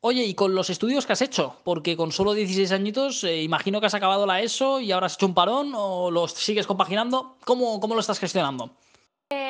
Oye, 0.00 0.24
¿y 0.24 0.34
con 0.34 0.54
los 0.54 0.68
estudios 0.70 1.06
que 1.06 1.14
has 1.14 1.22
hecho? 1.22 1.56
Porque 1.64 1.96
con 1.96 2.12
solo 2.12 2.34
16 2.34 2.72
añitos, 2.72 3.24
eh, 3.24 3.42
imagino 3.42 3.80
que 3.80 3.86
has 3.86 3.94
acabado 3.94 4.26
la 4.26 4.42
ESO 4.42 4.80
y 4.80 4.92
ahora 4.92 5.06
has 5.06 5.14
hecho 5.14 5.26
un 5.26 5.34
parón 5.34 5.72
o 5.74 6.10
los 6.10 6.32
sigues 6.32 6.66
compaginando. 6.66 7.36
¿Cómo, 7.44 7.80
cómo 7.80 7.94
lo 7.94 8.00
estás 8.00 8.18
gestionando? 8.18 8.70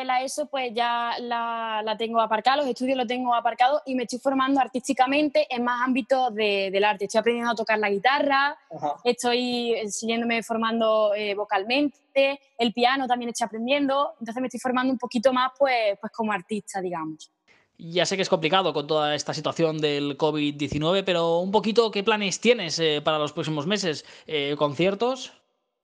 La 0.04 0.22
ESO 0.22 0.46
pues 0.46 0.72
ya 0.74 1.12
la, 1.20 1.94
tengo 1.98 2.20
aparcada, 2.20 2.58
los 2.58 2.66
estudios 2.66 2.96
los 2.96 3.06
tengo 3.06 3.34
aparcados 3.34 3.82
y 3.86 3.94
me 3.94 4.04
estoy 4.04 4.18
formando 4.18 4.60
artísticamente 4.60 5.46
en 5.48 5.64
más 5.64 5.82
ámbitos 5.82 6.34
del 6.34 6.84
arte. 6.84 7.04
Estoy 7.04 7.20
aprendiendo 7.20 7.52
a 7.52 7.54
tocar 7.54 7.78
la 7.78 7.90
guitarra, 7.90 8.56
estoy 9.02 9.76
siguiéndome 9.88 10.42
formando 10.42 11.14
eh, 11.14 11.34
vocalmente, 11.34 12.40
el 12.58 12.72
piano 12.72 13.06
también 13.06 13.30
estoy 13.30 13.46
aprendiendo, 13.46 14.14
entonces 14.20 14.40
me 14.40 14.48
estoy 14.48 14.60
formando 14.60 14.92
un 14.92 14.98
poquito 14.98 15.32
más 15.32 15.52
pues, 15.58 15.98
pues 16.00 16.12
como 16.12 16.32
artista, 16.32 16.80
digamos. 16.80 17.30
Ya 17.76 18.06
sé 18.06 18.16
que 18.16 18.22
es 18.22 18.28
complicado 18.28 18.72
con 18.72 18.86
toda 18.86 19.14
esta 19.14 19.34
situación 19.34 19.78
del 19.78 20.16
COVID-19, 20.16 21.02
pero 21.04 21.38
un 21.38 21.50
poquito, 21.50 21.90
¿qué 21.90 22.04
planes 22.04 22.40
tienes 22.40 22.78
eh, 22.78 23.00
para 23.02 23.18
los 23.18 23.32
próximos 23.32 23.66
meses? 23.66 24.04
Eh, 24.26 24.54
¿Conciertos? 24.56 25.32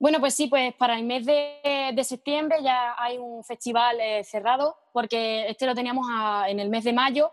Bueno, 0.01 0.19
pues 0.19 0.33
sí, 0.33 0.47
pues 0.47 0.73
para 0.73 0.97
el 0.97 1.05
mes 1.05 1.27
de, 1.27 2.03
septiembre 2.03 2.57
ya 2.63 2.95
hay 2.97 3.19
un 3.19 3.43
festival 3.43 3.99
eh, 4.01 4.23
cerrado, 4.23 4.75
porque 4.91 5.47
este 5.47 5.67
lo 5.67 5.75
teníamos 5.75 6.07
en 6.47 6.59
el 6.59 6.69
mes 6.69 6.85
de 6.85 6.91
mayo, 6.91 7.29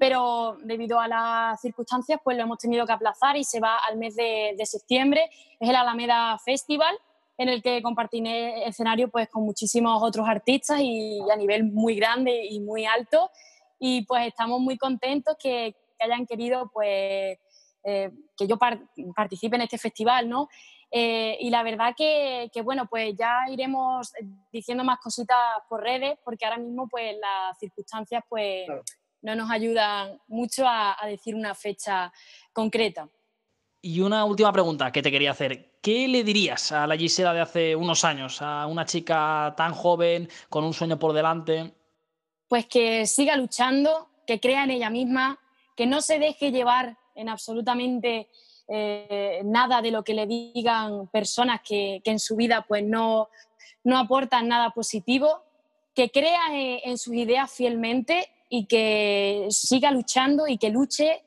pero 0.00 0.56
debido 0.64 0.98
a 0.98 1.06
las 1.06 1.60
circunstancias, 1.60 2.18
pues 2.24 2.36
lo 2.36 2.42
hemos 2.42 2.58
tenido 2.58 2.84
que 2.86 2.92
aplazar 2.92 3.36
y 3.36 3.44
se 3.44 3.60
va 3.60 3.78
al 3.88 3.98
mes 3.98 4.16
de, 4.16 4.56
septiembre. 4.64 5.30
Es 5.60 5.68
el 5.68 5.76
Alameda 5.76 6.36
Festival, 6.44 6.92
en 7.36 7.50
el 7.50 7.62
que 7.62 7.80
compartiré 7.82 8.66
escenario 8.66 9.08
pues, 9.10 9.28
con 9.28 9.44
muchísimos 9.44 10.02
otros 10.02 10.28
artistas 10.28 10.80
y, 10.80 11.20
a 11.32 11.36
nivel 11.36 11.70
muy 11.70 11.94
grande 11.94 12.46
y 12.50 12.58
muy 12.58 12.84
alto. 12.84 13.30
Y 13.78 14.04
pues 14.06 14.26
estamos 14.26 14.58
muy 14.58 14.76
contentos 14.76 15.36
que, 15.38 15.76
hayan 16.00 16.26
querido 16.26 16.68
pues, 16.74 17.38
eh, 17.84 18.10
que 18.36 18.46
yo 18.48 18.56
participe 19.14 19.54
en 19.54 19.62
este 19.62 19.78
festival, 19.78 20.28
¿no? 20.28 20.48
Eh, 20.90 21.36
y 21.40 21.50
la 21.50 21.62
verdad 21.62 21.94
que, 21.96 22.50
bueno, 22.64 22.86
pues 22.88 23.14
ya 23.16 23.44
iremos 23.50 24.12
diciendo 24.50 24.84
más 24.84 24.98
cositas 25.00 25.36
por 25.68 25.82
redes, 25.82 26.18
porque 26.24 26.46
ahora 26.46 26.58
mismo 26.58 26.88
pues 26.88 27.16
las 27.20 27.58
circunstancias 27.58 28.22
pues 28.28 28.66
no 29.22 29.34
nos 29.34 29.50
ayudan 29.50 30.18
mucho 30.28 30.64
a, 30.66 30.96
decir 31.06 31.34
una 31.34 31.54
fecha 31.54 32.12
concreta. 32.52 33.08
Y 33.80 34.00
una 34.00 34.24
última 34.24 34.52
pregunta 34.52 34.90
que 34.90 35.02
te 35.02 35.10
quería 35.10 35.32
hacer. 35.32 35.78
¿Qué 35.80 36.08
le 36.08 36.24
dirías 36.24 36.72
a 36.72 36.86
la 36.86 36.96
Gisela 36.96 37.32
de 37.32 37.40
hace 37.40 37.76
unos 37.76 38.04
años, 38.04 38.42
a 38.42 38.66
una 38.66 38.84
chica 38.84 39.54
tan 39.56 39.72
joven, 39.72 40.28
con 40.48 40.64
un 40.64 40.74
sueño 40.74 40.98
por 40.98 41.12
delante? 41.12 41.74
Pues 42.48 42.66
que 42.66 43.06
siga 43.06 43.36
luchando, 43.36 44.08
que 44.26 44.40
crea 44.40 44.64
en 44.64 44.72
ella 44.72 44.90
misma, 44.90 45.38
que 45.76 45.86
no 45.86 46.00
se 46.00 46.18
deje 46.18 46.50
llevar 46.50 46.96
en 47.14 47.28
absolutamente 47.28 48.28
eh, 48.68 49.40
nada 49.44 49.80
de 49.80 49.90
lo 49.90 50.04
que 50.04 50.12
le 50.12 50.26
digan 50.26 51.08
personas 51.08 51.60
que, 51.66 52.02
en 52.04 52.18
su 52.18 52.36
vida 52.36 52.66
pues 52.68 52.84
no, 52.84 53.28
no 53.82 53.98
aportan 53.98 54.48
nada 54.48 54.70
positivo, 54.70 55.42
que 55.94 56.10
crea 56.10 56.40
en, 56.52 56.98
sus 56.98 57.14
ideas 57.14 57.50
fielmente 57.50 58.28
y 58.48 58.66
que 58.66 59.46
siga 59.50 59.90
luchando 59.90 60.46
y 60.46 60.58
que 60.58 60.70
luche 60.70 61.22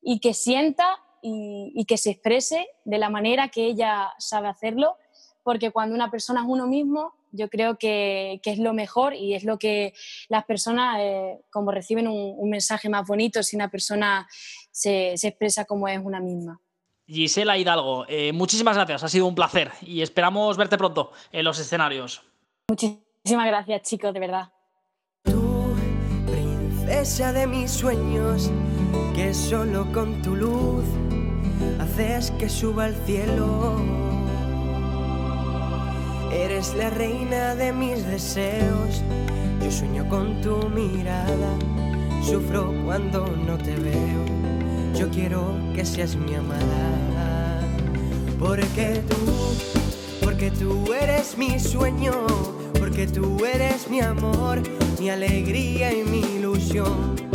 y 0.00 0.18
que 0.18 0.34
sienta 0.34 0.98
y, 1.22 1.84
que 1.86 1.98
se 1.98 2.10
exprese 2.10 2.66
de 2.84 2.98
la 2.98 3.10
manera 3.10 3.48
que 3.48 3.66
ella 3.66 4.12
sabe 4.18 4.48
hacerlo, 4.48 4.96
porque 5.44 5.70
cuando 5.70 5.94
una 5.94 6.10
persona 6.10 6.40
es 6.40 6.46
uno 6.48 6.66
mismo, 6.66 7.12
yo 7.32 7.48
creo 7.48 7.78
que, 7.78 8.40
es 8.44 8.58
lo 8.58 8.74
mejor 8.74 9.14
y 9.14 9.34
es 9.34 9.44
lo 9.44 9.58
que 9.58 9.94
las 10.28 10.44
personas, 10.44 10.96
eh, 11.00 11.38
como 11.50 11.70
reciben 11.70 12.08
un, 12.08 12.50
mensaje 12.50 12.88
más 12.88 13.06
bonito 13.06 13.42
si 13.42 13.56
una 13.56 13.70
persona 13.70 14.28
se, 14.72 15.16
se 15.16 15.28
expresa 15.28 15.64
como 15.64 15.86
es 15.86 16.00
una 16.02 16.20
misma. 16.20 16.60
Gisela 17.06 17.58
Hidalgo, 17.58 18.06
eh, 18.08 18.32
muchísimas 18.32 18.76
gracias, 18.76 19.02
ha 19.04 19.08
sido 19.08 19.26
un 19.26 19.34
placer 19.34 19.70
y 19.82 20.02
esperamos 20.02 20.56
verte 20.56 20.78
pronto 20.78 21.12
en 21.30 21.44
los 21.44 21.58
escenarios. 21.58 22.22
Muchísimas 22.68 23.46
gracias, 23.46 23.82
chicos, 23.82 24.14
de 24.14 24.20
verdad. 24.20 24.52
Tú, 25.22 25.74
princesa 26.26 27.32
de 27.32 27.46
mis 27.46 27.70
sueños, 27.70 28.50
que 29.14 29.34
solo 29.34 29.92
con 29.92 30.22
tu 30.22 30.36
luz 30.36 30.84
haces 31.80 32.30
que 32.32 32.48
suba 32.48 32.86
al 32.86 32.94
cielo. 33.04 33.76
Eres 36.32 36.72
la 36.74 36.88
reina 36.88 37.54
de 37.56 37.72
mis 37.72 38.06
deseos, 38.06 39.02
yo 39.62 39.70
sueño 39.70 40.08
con 40.08 40.40
tu 40.40 40.68
mirada, 40.70 41.58
sufro 42.24 42.72
cuando 42.84 43.26
no 43.26 43.58
te 43.58 43.74
veo 43.76 44.41
yo 45.02 45.10
quiero 45.10 45.58
que 45.74 45.84
seas 45.84 46.14
mi 46.14 46.32
amada. 46.36 47.60
Porque 48.38 49.02
tú, 49.08 49.16
porque 50.22 50.52
tú 50.52 50.92
eres 50.92 51.36
mi 51.36 51.58
sueño, 51.58 52.12
porque 52.78 53.08
tú 53.08 53.44
eres 53.44 53.90
mi 53.90 54.00
amor, 54.00 54.62
mi 55.00 55.10
alegría 55.10 55.92
y 55.92 56.04
mi 56.04 56.20
ilusión. 56.20 57.31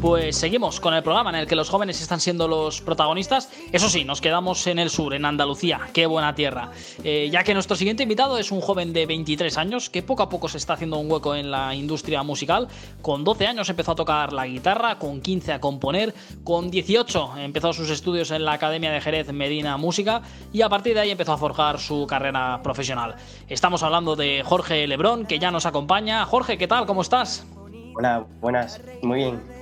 Pues 0.00 0.36
seguimos 0.36 0.80
con 0.80 0.94
el 0.94 1.02
programa 1.02 1.28
en 1.28 1.36
el 1.36 1.46
que 1.46 1.54
los 1.54 1.68
jóvenes 1.68 2.00
están 2.00 2.20
siendo 2.20 2.48
los 2.48 2.80
protagonistas. 2.80 3.50
Eso 3.70 3.90
sí, 3.90 4.06
nos 4.06 4.22
quedamos 4.22 4.66
en 4.66 4.78
el 4.78 4.88
sur, 4.88 5.12
en 5.12 5.26
Andalucía. 5.26 5.78
Qué 5.92 6.06
buena 6.06 6.34
tierra. 6.34 6.70
Eh, 7.04 7.28
ya 7.30 7.44
que 7.44 7.52
nuestro 7.52 7.76
siguiente 7.76 8.04
invitado 8.04 8.38
es 8.38 8.50
un 8.50 8.62
joven 8.62 8.94
de 8.94 9.04
23 9.04 9.58
años 9.58 9.90
que 9.90 10.02
poco 10.02 10.22
a 10.22 10.30
poco 10.30 10.48
se 10.48 10.56
está 10.56 10.72
haciendo 10.72 10.96
un 10.96 11.10
hueco 11.10 11.34
en 11.34 11.50
la 11.50 11.74
industria 11.74 12.22
musical. 12.22 12.68
Con 13.02 13.24
12 13.24 13.46
años 13.46 13.68
empezó 13.68 13.92
a 13.92 13.94
tocar 13.94 14.32
la 14.32 14.46
guitarra, 14.46 14.98
con 14.98 15.20
15 15.20 15.52
a 15.52 15.60
componer, 15.60 16.14
con 16.44 16.70
18 16.70 17.34
empezó 17.36 17.74
sus 17.74 17.90
estudios 17.90 18.30
en 18.30 18.46
la 18.46 18.52
Academia 18.52 18.92
de 18.92 19.02
Jerez 19.02 19.30
Medina 19.34 19.76
Música 19.76 20.22
y 20.50 20.62
a 20.62 20.70
partir 20.70 20.94
de 20.94 21.00
ahí 21.00 21.10
empezó 21.10 21.34
a 21.34 21.38
forjar 21.38 21.78
su 21.78 22.06
carrera 22.06 22.62
profesional. 22.62 23.16
Estamos 23.48 23.82
hablando 23.82 24.16
de 24.16 24.42
Jorge 24.46 24.86
Lebrón, 24.86 25.26
que 25.26 25.38
ya 25.38 25.50
nos 25.50 25.66
acompaña. 25.66 26.24
Jorge, 26.24 26.56
¿qué 26.56 26.66
tal? 26.66 26.86
¿Cómo 26.86 27.02
estás? 27.02 27.46
Hola, 27.94 28.24
buenas, 28.40 28.80
muy 29.02 29.18
bien. 29.18 29.59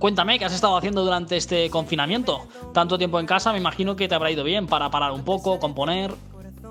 Cuéntame, 0.00 0.38
¿qué 0.38 0.46
has 0.46 0.54
estado 0.54 0.78
haciendo 0.78 1.04
durante 1.04 1.36
este 1.36 1.68
confinamiento? 1.68 2.46
Tanto 2.72 2.96
tiempo 2.96 3.20
en 3.20 3.26
casa, 3.26 3.52
me 3.52 3.58
imagino 3.58 3.96
que 3.96 4.08
te 4.08 4.14
habrá 4.14 4.30
ido 4.30 4.42
bien 4.42 4.66
para 4.66 4.90
parar 4.90 5.12
un 5.12 5.24
poco, 5.24 5.58
componer. 5.58 6.12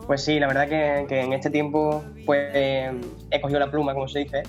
Pues 0.07 0.23
sí, 0.23 0.39
la 0.39 0.47
verdad 0.47 0.67
que, 0.67 1.21
en 1.21 1.33
este 1.33 1.51
tiempo 1.51 2.03
pues 2.25 2.49
he 2.55 3.39
cogido 3.39 3.59
la 3.59 3.69
pluma, 3.69 3.93
como 3.93 4.07
se 4.07 4.19
dice, 4.19 4.41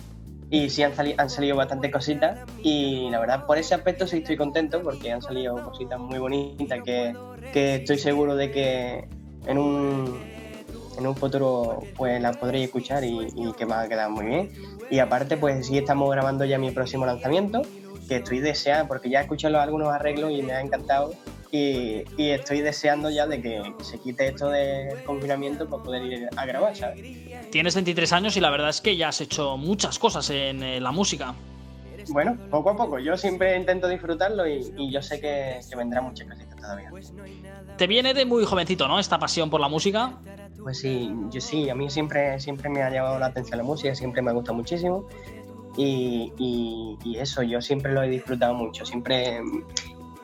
y 0.48 0.70
sí 0.70 0.82
han, 0.82 0.94
han 1.18 1.28
salido 1.28 1.56
bastantes 1.56 1.92
cositas 1.92 2.38
y 2.62 3.10
la 3.10 3.20
verdad 3.20 3.44
por 3.44 3.58
ese 3.58 3.74
aspecto 3.74 4.06
sí 4.06 4.16
estoy 4.16 4.38
contento 4.38 4.82
porque 4.82 5.12
han 5.12 5.20
salido 5.20 5.62
cositas 5.62 6.00
muy 6.00 6.18
bonitas 6.18 6.80
que, 6.82 7.14
que 7.52 7.74
estoy 7.74 7.98
seguro 7.98 8.34
de 8.34 8.50
que 8.50 9.04
en 9.46 9.58
un, 9.58 10.18
en 10.96 11.06
un 11.06 11.16
futuro 11.16 11.80
pues 11.98 12.18
las 12.22 12.38
podréis 12.38 12.64
escuchar 12.64 13.04
y, 13.04 13.28
y 13.36 13.52
que 13.52 13.66
van 13.66 13.84
a 13.84 13.88
quedar 13.90 14.08
muy 14.08 14.24
bien. 14.24 14.50
Y 14.88 15.00
aparte 15.00 15.36
pues 15.36 15.66
sí 15.66 15.76
estamos 15.76 16.10
grabando 16.10 16.46
ya 16.46 16.58
mi 16.58 16.70
próximo 16.70 17.04
lanzamiento 17.04 17.60
que 18.10 18.16
estoy 18.16 18.40
deseando, 18.40 18.88
porque 18.88 19.08
ya 19.08 19.20
he 19.20 19.22
escuchado 19.22 19.60
algunos 19.60 19.88
arreglos 19.88 20.32
y 20.32 20.42
me 20.42 20.52
ha 20.52 20.60
encantado 20.60 21.12
y, 21.52 22.02
estoy 22.18 22.60
deseando 22.60 23.08
ya 23.08 23.28
de 23.28 23.40
que 23.40 23.62
se 23.82 24.00
quite 24.00 24.26
esto 24.26 24.48
del 24.50 25.00
confinamiento 25.04 25.68
para 25.68 25.80
poder 25.80 26.02
ir 26.02 26.28
a 26.36 26.44
grabar, 26.44 26.74
¿sabes? 26.74 27.02
Tienes 27.50 27.76
23 27.76 28.12
años 28.12 28.36
y 28.36 28.40
la 28.40 28.50
verdad 28.50 28.70
es 28.70 28.80
que 28.80 28.96
ya 28.96 29.08
has 29.08 29.20
hecho 29.20 29.56
muchas 29.56 30.00
cosas 30.00 30.28
en 30.30 30.60
eh, 30.60 30.80
la 30.80 30.90
música. 30.90 31.36
Bueno, 32.08 32.36
poco 32.50 32.70
a 32.70 32.76
poco. 32.76 32.98
Yo 32.98 33.16
siempre 33.16 33.56
intento 33.56 33.86
disfrutarlo 33.86 34.44
y, 34.48 34.90
yo 34.90 35.00
sé 35.02 35.20
que, 35.20 35.60
que 35.68 35.76
vendrán 35.76 36.04
muchas 36.04 36.26
cositas 36.26 36.56
todavía. 36.56 36.90
Te 37.76 37.86
viene 37.86 38.12
de 38.12 38.24
muy 38.24 38.44
jovencito, 38.44 38.88
¿no? 38.88 38.98
Esta 38.98 39.20
pasión 39.20 39.50
por 39.50 39.60
la 39.60 39.68
música. 39.68 40.18
Pues 40.60 40.78
sí, 40.78 41.14
yo 41.30 41.40
sí, 41.40 41.70
a 41.70 41.76
mí 41.76 41.88
siempre, 41.88 42.40
siempre 42.40 42.68
me 42.68 42.82
ha 42.82 42.90
llamado 42.90 43.20
la 43.20 43.26
atención 43.26 43.58
la 43.58 43.64
música, 43.64 43.94
siempre 43.94 44.20
me 44.20 44.32
gusta 44.32 44.52
muchísimo. 44.52 45.06
Y, 45.76 46.98
eso, 47.16 47.42
yo 47.42 47.60
siempre 47.60 47.92
lo 47.92 48.02
he 48.02 48.08
disfrutado 48.08 48.54
mucho, 48.54 48.84
siempre, 48.84 49.40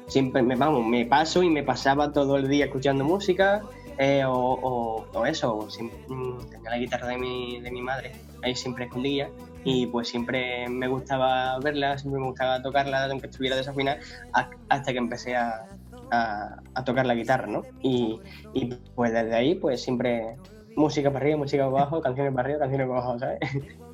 siempre 0.07 0.43
me, 0.43 0.57
vamos, 0.57 0.87
me 0.87 1.05
paso 1.05 1.43
y 1.43 1.51
me 1.51 1.63
pasaba 1.63 2.13
todo 2.13 2.37
el 2.37 2.49
día 2.49 2.67
escuchando 2.67 3.05
música 3.05 3.63
eh, 3.99 4.25
o, 4.27 5.05
eso, 5.27 5.69
mm, 6.09 6.39
tenía 6.51 6.71
la 6.71 6.79
guitarra 6.79 7.09
de 7.09 7.19
mi, 7.19 7.61
de 7.61 7.71
mi 7.71 7.83
madre, 7.83 8.13
ahí 8.43 8.55
siempre 8.55 8.85
escondía 8.85 9.31
y 9.65 9.87
pues 9.87 10.09
siempre 10.09 10.69
me 10.69 10.87
gustaba 10.89 11.59
verla, 11.59 11.99
siempre 11.99 12.21
me 12.21 12.29
gustaba 12.29 12.63
tocarla 12.63 13.07
aunque 13.07 13.27
estuviera 13.27 13.57
desafinada 13.57 13.99
hasta 14.69 14.93
que 14.93 14.99
empecé 14.99 15.35
a, 15.35 15.67
a, 16.11 16.85
tocar 16.85 17.07
la 17.07 17.15
guitarra, 17.15 17.47
¿no? 17.47 17.63
Y, 17.83 18.21
y, 18.53 18.67
pues 18.95 19.13
desde 19.13 19.35
ahí 19.35 19.55
pues 19.55 19.83
siempre 19.83 20.37
música 20.77 21.11
para 21.11 21.25
arriba, 21.25 21.39
música 21.39 21.65
para 21.65 21.83
abajo, 21.83 22.01
canciones 22.01 22.33
para 22.33 22.47
arriba, 22.47 22.61
canciones 22.61 22.87
para 22.87 23.01
abajo, 23.01 23.19
¿sabes? 23.19 23.41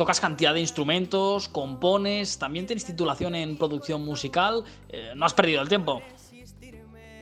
tocas 0.00 0.18
cantidad 0.18 0.54
de 0.54 0.60
instrumentos, 0.60 1.46
compones, 1.50 2.38
también 2.38 2.64
tienes 2.64 2.86
titulación 2.86 3.34
en 3.34 3.58
producción 3.58 4.02
musical, 4.02 4.64
eh, 4.88 5.12
no 5.14 5.26
has 5.26 5.34
perdido 5.34 5.60
el 5.60 5.68
tiempo. 5.68 6.00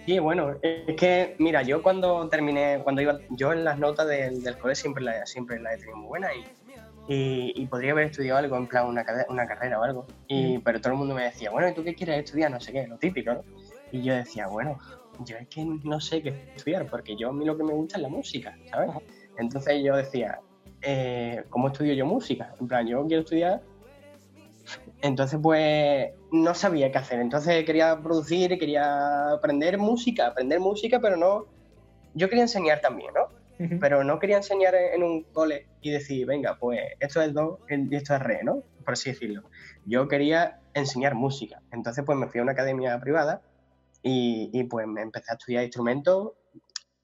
Sí, 0.06 0.20
bueno, 0.20 0.54
es 0.62 0.94
que, 0.94 1.35
mira, 1.40 1.62
yo 1.62 1.82
cuando 1.82 2.28
terminé, 2.28 2.78
cuando 2.85 3.02
iba, 3.02 3.18
yo 3.30 3.52
en 3.52 3.64
las 3.64 3.80
notas 3.80 4.06
del, 4.06 4.44
del 4.44 4.56
colegio 4.58 4.82
siempre 4.82 5.02
la, 5.02 5.26
siempre 5.26 5.58
la 5.58 5.75
he 5.75 5.78
tenido 5.78 5.97
muy 5.97 6.06
buena 6.06 6.28
y, 7.08 7.52
y, 7.56 7.66
podría 7.66 7.90
haber 7.90 8.06
estudiado 8.06 8.38
algo, 8.38 8.56
en 8.56 8.68
plan 8.68 8.87
una, 8.87 9.04
una 9.28 9.49
carrera 9.49 9.80
o 9.80 9.82
algo, 9.82 10.06
y, 10.28 10.58
pero 10.58 10.80
todo 10.80 10.92
el 10.92 11.00
mundo 11.00 11.16
me 11.16 11.25
decía, 11.25 11.50
bueno, 11.50 11.68
¿y 11.68 11.75
tú 11.75 11.82
qué 11.82 11.97
quieres 11.97 12.26
estudiar? 12.26 12.52
No 12.52 12.61
sé 12.61 12.73
qué, 12.73 12.87
lo 12.87 12.97
típico, 12.97 13.32
¿no? 13.32 13.42
Y 13.90 14.02
yo 14.02 14.14
decía, 14.14 14.47
bueno, 14.47 14.78
yo 15.25 15.37
es 15.37 15.49
que 15.49 15.64
no 15.64 15.99
sé 15.99 16.23
qué 16.23 16.52
estudiar, 16.54 16.87
porque 16.87 17.16
yo 17.16 17.30
a 17.30 17.32
mí 17.32 17.44
lo 17.44 17.56
que 17.56 17.64
me 17.64 17.73
gusta 17.73 17.97
es 17.97 18.02
la 18.02 18.08
música, 18.08 18.56
¿sabes? 18.70 18.90
Entonces 19.37 19.82
yo 19.82 19.97
decía, 19.97 20.38
eh, 20.82 21.44
¿cómo 21.49 21.68
estudio 21.68 21.94
yo 21.94 22.06
música? 22.06 22.54
En 22.61 22.68
plan, 22.68 22.87
yo 22.87 23.06
quiero 23.06 23.23
estudiar. 23.23 23.62
Entonces, 25.00 25.38
pues 25.42 26.11
no 26.30 26.54
sabía 26.54 26.90
qué 26.92 26.99
hacer. 26.99 27.20
Entonces 27.20 27.64
quería 27.64 28.00
producir, 28.02 28.58
quería 28.58 29.30
aprender 29.30 29.78
música, 29.78 30.28
aprender 30.28 30.61
música, 30.61 31.00
pero 31.00 31.16
no. 31.16 31.47
Yo 32.14 32.28
quería 32.28 32.44
enseñar 32.44 32.80
también, 32.80 33.12
¿no? 33.14 33.28
Pero 33.80 34.04
no 34.04 34.20
quería 34.20 34.37
enseñar 34.37 34.76
en, 34.76 35.02
un 35.02 35.25
cole 35.25 35.66
y 35.80 35.90
decir, 35.90 36.25
venga, 36.26 36.56
pues 36.61 36.80
esto 37.00 37.20
es 37.20 37.35
do 37.35 37.58
y 37.68 37.97
esto 37.97 38.14
es 38.14 38.23
re, 38.23 38.44
¿no? 38.44 38.62
Por 38.85 38.92
así 38.92 39.11
decirlo. 39.11 39.42
Yo 39.85 40.06
quería 40.06 40.61
enseñar 40.75 41.16
música. 41.16 41.61
Entonces, 41.73 42.04
pues 42.06 42.16
me 42.16 42.28
fui 42.28 42.38
a 42.38 42.44
una 42.44 42.52
academia 42.52 43.00
privada 43.00 43.42
y, 44.00 44.49
y 44.52 44.62
pues 44.64 44.87
me 44.87 45.02
empecé 45.02 45.32
a 45.32 45.35
estudiar 45.35 45.64
instrumentos 45.64 46.35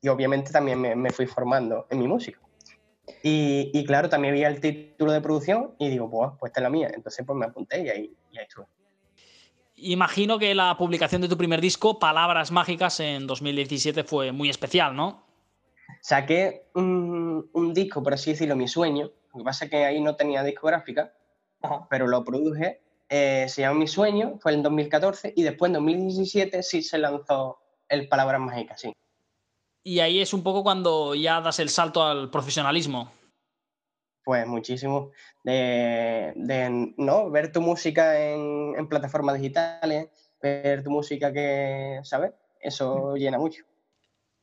y 0.04 0.08
obviamente 0.08 0.52
también 0.52 0.80
me, 0.80 0.94
me, 0.94 1.10
fui 1.10 1.26
formando 1.26 1.86
en 1.88 1.98
mi 1.98 2.06
música. 2.06 2.38
Y, 3.22 3.70
y, 3.72 3.84
claro, 3.84 4.08
también 4.08 4.34
vi 4.34 4.44
el 4.44 4.60
título 4.60 5.12
de 5.12 5.20
producción 5.20 5.74
y 5.78 5.88
digo, 5.88 6.10
pues, 6.10 6.32
pues 6.38 6.50
esta 6.50 6.60
es 6.60 6.62
la 6.62 6.70
mía. 6.70 6.90
Entonces 6.94 7.24
pues 7.26 7.36
me 7.38 7.46
apunté 7.46 7.82
y 7.82 7.88
ahí, 7.88 8.16
y 8.32 8.38
ahí 8.38 8.44
estuve. 8.44 8.66
Imagino 9.76 10.38
que 10.38 10.54
la 10.54 10.76
publicación 10.76 11.20
de 11.20 11.28
tu 11.28 11.36
primer 11.36 11.60
disco, 11.60 11.98
Palabras 11.98 12.50
Mágicas, 12.50 13.00
en 13.00 13.26
2017 13.26 14.04
fue 14.04 14.32
muy 14.32 14.48
especial, 14.48 14.94
¿no? 14.94 15.24
Saqué 16.00 16.68
un, 16.74 17.50
un 17.52 17.74
disco, 17.74 18.02
por 18.02 18.14
así 18.14 18.30
decirlo, 18.30 18.56
mi 18.56 18.68
sueño. 18.68 19.10
Lo 19.32 19.38
que 19.38 19.44
pasa 19.44 19.64
es 19.64 19.70
que 19.70 19.84
ahí 19.84 20.00
no 20.00 20.16
tenía 20.16 20.42
discográfica, 20.44 21.12
Ajá. 21.60 21.86
pero 21.90 22.06
lo 22.06 22.24
produje. 22.24 22.80
Eh, 23.08 23.46
se 23.48 23.62
llama 23.62 23.80
Mi 23.80 23.86
Sueño, 23.86 24.38
fue 24.40 24.54
en 24.54 24.62
2014 24.62 25.34
y 25.36 25.42
después 25.42 25.68
en 25.68 25.74
2017 25.74 26.62
sí 26.62 26.82
se 26.82 26.98
lanzó 26.98 27.58
el 27.88 28.08
Palabras 28.08 28.40
Mágicas, 28.40 28.80
sí. 28.80 28.94
Y 29.86 30.00
ahí 30.00 30.20
es 30.20 30.32
un 30.32 30.42
poco 30.42 30.62
cuando 30.62 31.14
ya 31.14 31.42
das 31.42 31.58
el 31.58 31.68
salto 31.68 32.02
al 32.02 32.30
profesionalismo. 32.30 33.12
Pues 34.24 34.46
muchísimo. 34.46 35.10
De, 35.42 36.32
¿no? 36.96 37.30
ver 37.30 37.52
tu 37.52 37.60
música 37.60 38.18
en, 38.18 38.74
en, 38.78 38.88
plataformas 38.88 39.36
digitales, 39.36 40.08
ver 40.40 40.82
tu 40.82 40.90
música 40.90 41.30
que, 41.30 42.00
¿sabes? 42.02 42.32
Eso 42.60 43.14
llena 43.16 43.38
mucho. 43.38 43.62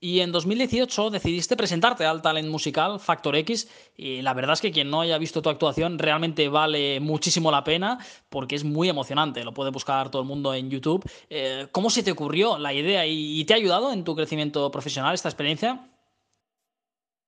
Y 0.04 0.22
en 0.22 0.32
2018 0.32 1.12
decidiste 1.12 1.56
presentarte 1.56 2.06
al 2.06 2.24
talent 2.24 2.50
musical 2.50 3.00
Factor 3.00 3.36
X 3.36 3.70
y 3.96 4.24
la 4.24 4.34
verdad 4.34 4.54
es 4.54 4.62
que 4.62 4.72
quien 4.72 4.90
no 4.90 5.02
haya 5.02 5.20
visto 5.20 5.44
tu 5.44 5.50
actuación 5.50 6.00
realmente 6.00 6.50
vale 6.50 7.00
muchísimo 7.00 7.52
la 7.52 7.64
pena 7.64 8.00
porque 8.30 8.56
es 8.56 8.64
muy 8.64 8.90
emocionante, 8.90 9.44
lo 9.44 9.54
puede 9.54 9.70
buscar 9.70 10.10
todo 10.10 10.24
el 10.24 10.28
mundo 10.28 10.56
en 10.56 10.72
YouTube. 10.72 11.08
Eh, 11.30 11.68
¿Cómo 11.72 11.92
se 11.92 12.02
te 12.02 12.10
ocurrió 12.10 12.58
la 12.58 12.74
idea 12.74 13.06
y 13.06 13.46
te 13.46 13.54
ha 13.54 13.58
ayudado 13.58 13.94
en 13.94 14.04
tu 14.04 14.16
crecimiento 14.16 14.72
profesional 14.72 15.14
esta 15.14 15.30
experiencia? 15.30 15.88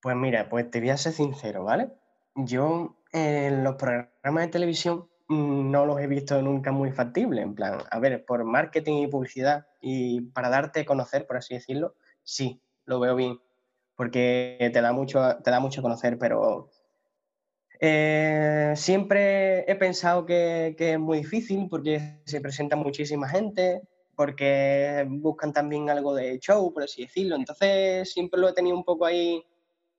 Pues 0.01 0.15
mira, 0.15 0.49
pues 0.49 0.71
te 0.71 0.79
voy 0.79 0.89
a 0.89 0.97
ser 0.97 1.13
sincero, 1.13 1.63
¿vale? 1.63 1.89
Yo 2.33 2.97
los 3.13 3.75
programas 3.75 4.45
de 4.45 4.47
televisión 4.47 5.07
no 5.29 5.85
los 5.85 5.99
he 5.99 6.07
visto 6.07 6.41
nunca 6.41 6.71
muy 6.71 6.91
factibles, 6.91 7.43
en 7.43 7.53
plan, 7.53 7.83
a 7.91 7.99
ver, 7.99 8.25
por 8.25 8.43
marketing 8.43 9.03
y 9.03 9.07
publicidad 9.07 9.67
y 9.79 10.21
para 10.21 10.49
darte 10.49 10.79
a 10.79 10.85
conocer, 10.85 11.27
por 11.27 11.37
así 11.37 11.53
decirlo, 11.53 11.95
sí, 12.23 12.61
lo 12.85 12.99
veo 12.99 13.15
bien, 13.15 13.39
porque 13.95 14.69
te 14.73 14.81
da 14.81 14.91
mucho, 14.93 15.37
te 15.43 15.51
da 15.51 15.59
mucho 15.59 15.81
a 15.81 15.83
conocer, 15.83 16.17
pero 16.17 16.69
eh, 17.79 18.73
siempre 18.75 19.69
he 19.69 19.75
pensado 19.75 20.25
que, 20.25 20.75
es 20.77 20.99
muy 20.99 21.19
difícil 21.19 21.67
porque 21.69 22.21
se 22.25 22.41
presenta 22.41 22.75
muchísima 22.75 23.27
gente, 23.27 23.81
porque 24.15 25.05
buscan 25.07 25.53
también 25.53 25.89
algo 25.89 26.13
de 26.15 26.39
show, 26.39 26.73
por 26.73 26.83
así 26.83 27.03
decirlo, 27.03 27.35
entonces 27.35 28.11
siempre 28.11 28.39
lo 28.39 28.49
he 28.49 28.53
tenido 28.53 28.77
un 28.77 28.83
poco 28.83 29.05
ahí, 29.05 29.43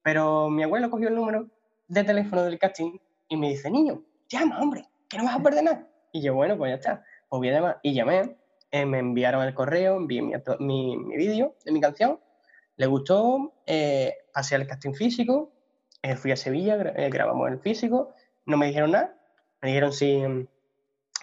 pero 0.03 0.49
mi 0.51 0.63
abuelo 0.63 0.91
cogió 0.91 1.09
el 1.09 1.15
número 1.15 1.49
de 1.89 2.05
teléfono 2.05 2.43
del 2.45 2.59
casting 2.59 2.99
y 3.29 3.37
me 3.37 3.51
dice, 3.51 3.71
niño, 3.71 4.03
llama, 4.29 4.61
hombre, 4.61 4.89
que 5.09 5.19
no 5.19 5.25
vas 5.25 5.37
a 5.37 5.43
perder 5.43 5.65
nada. 5.65 5.89
Y 6.13 6.23
yo, 6.23 6.35
bueno, 6.35 6.57
pues 6.57 6.71
ya 6.71 6.77
está, 6.77 7.05
pues 7.29 7.39
voy 7.39 7.49
a 7.49 7.53
llamar. 7.53 7.81
Y 7.83 7.93
llamé, 7.93 8.37
eh, 8.75 8.87
me 8.87 8.99
enviaron 8.99 9.45
el 9.45 9.55
correo, 9.55 9.99
envié 9.99 10.21
mi, 10.21 10.97
mi, 10.97 11.17
vídeo 11.17 11.55
de 11.65 11.71
mi 11.71 11.81
canción, 11.81 12.19
le 12.75 12.87
gustó, 12.87 13.55
eh, 13.67 14.13
pasé 14.33 14.57
al 14.57 14.67
casting 14.67 14.95
físico, 14.95 15.53
eh, 16.03 16.17
fui 16.17 16.33
a 16.33 16.37
Sevilla, 16.37 16.75
gra 16.77 16.91
grabamos 17.09 17.53
el 17.53 17.61
físico, 17.61 18.17
no 18.47 18.57
me 18.57 18.67
dijeron 18.67 18.91
nada, 18.91 19.17
me 19.63 19.69
dijeron 19.69 19.93
si, 19.93 20.25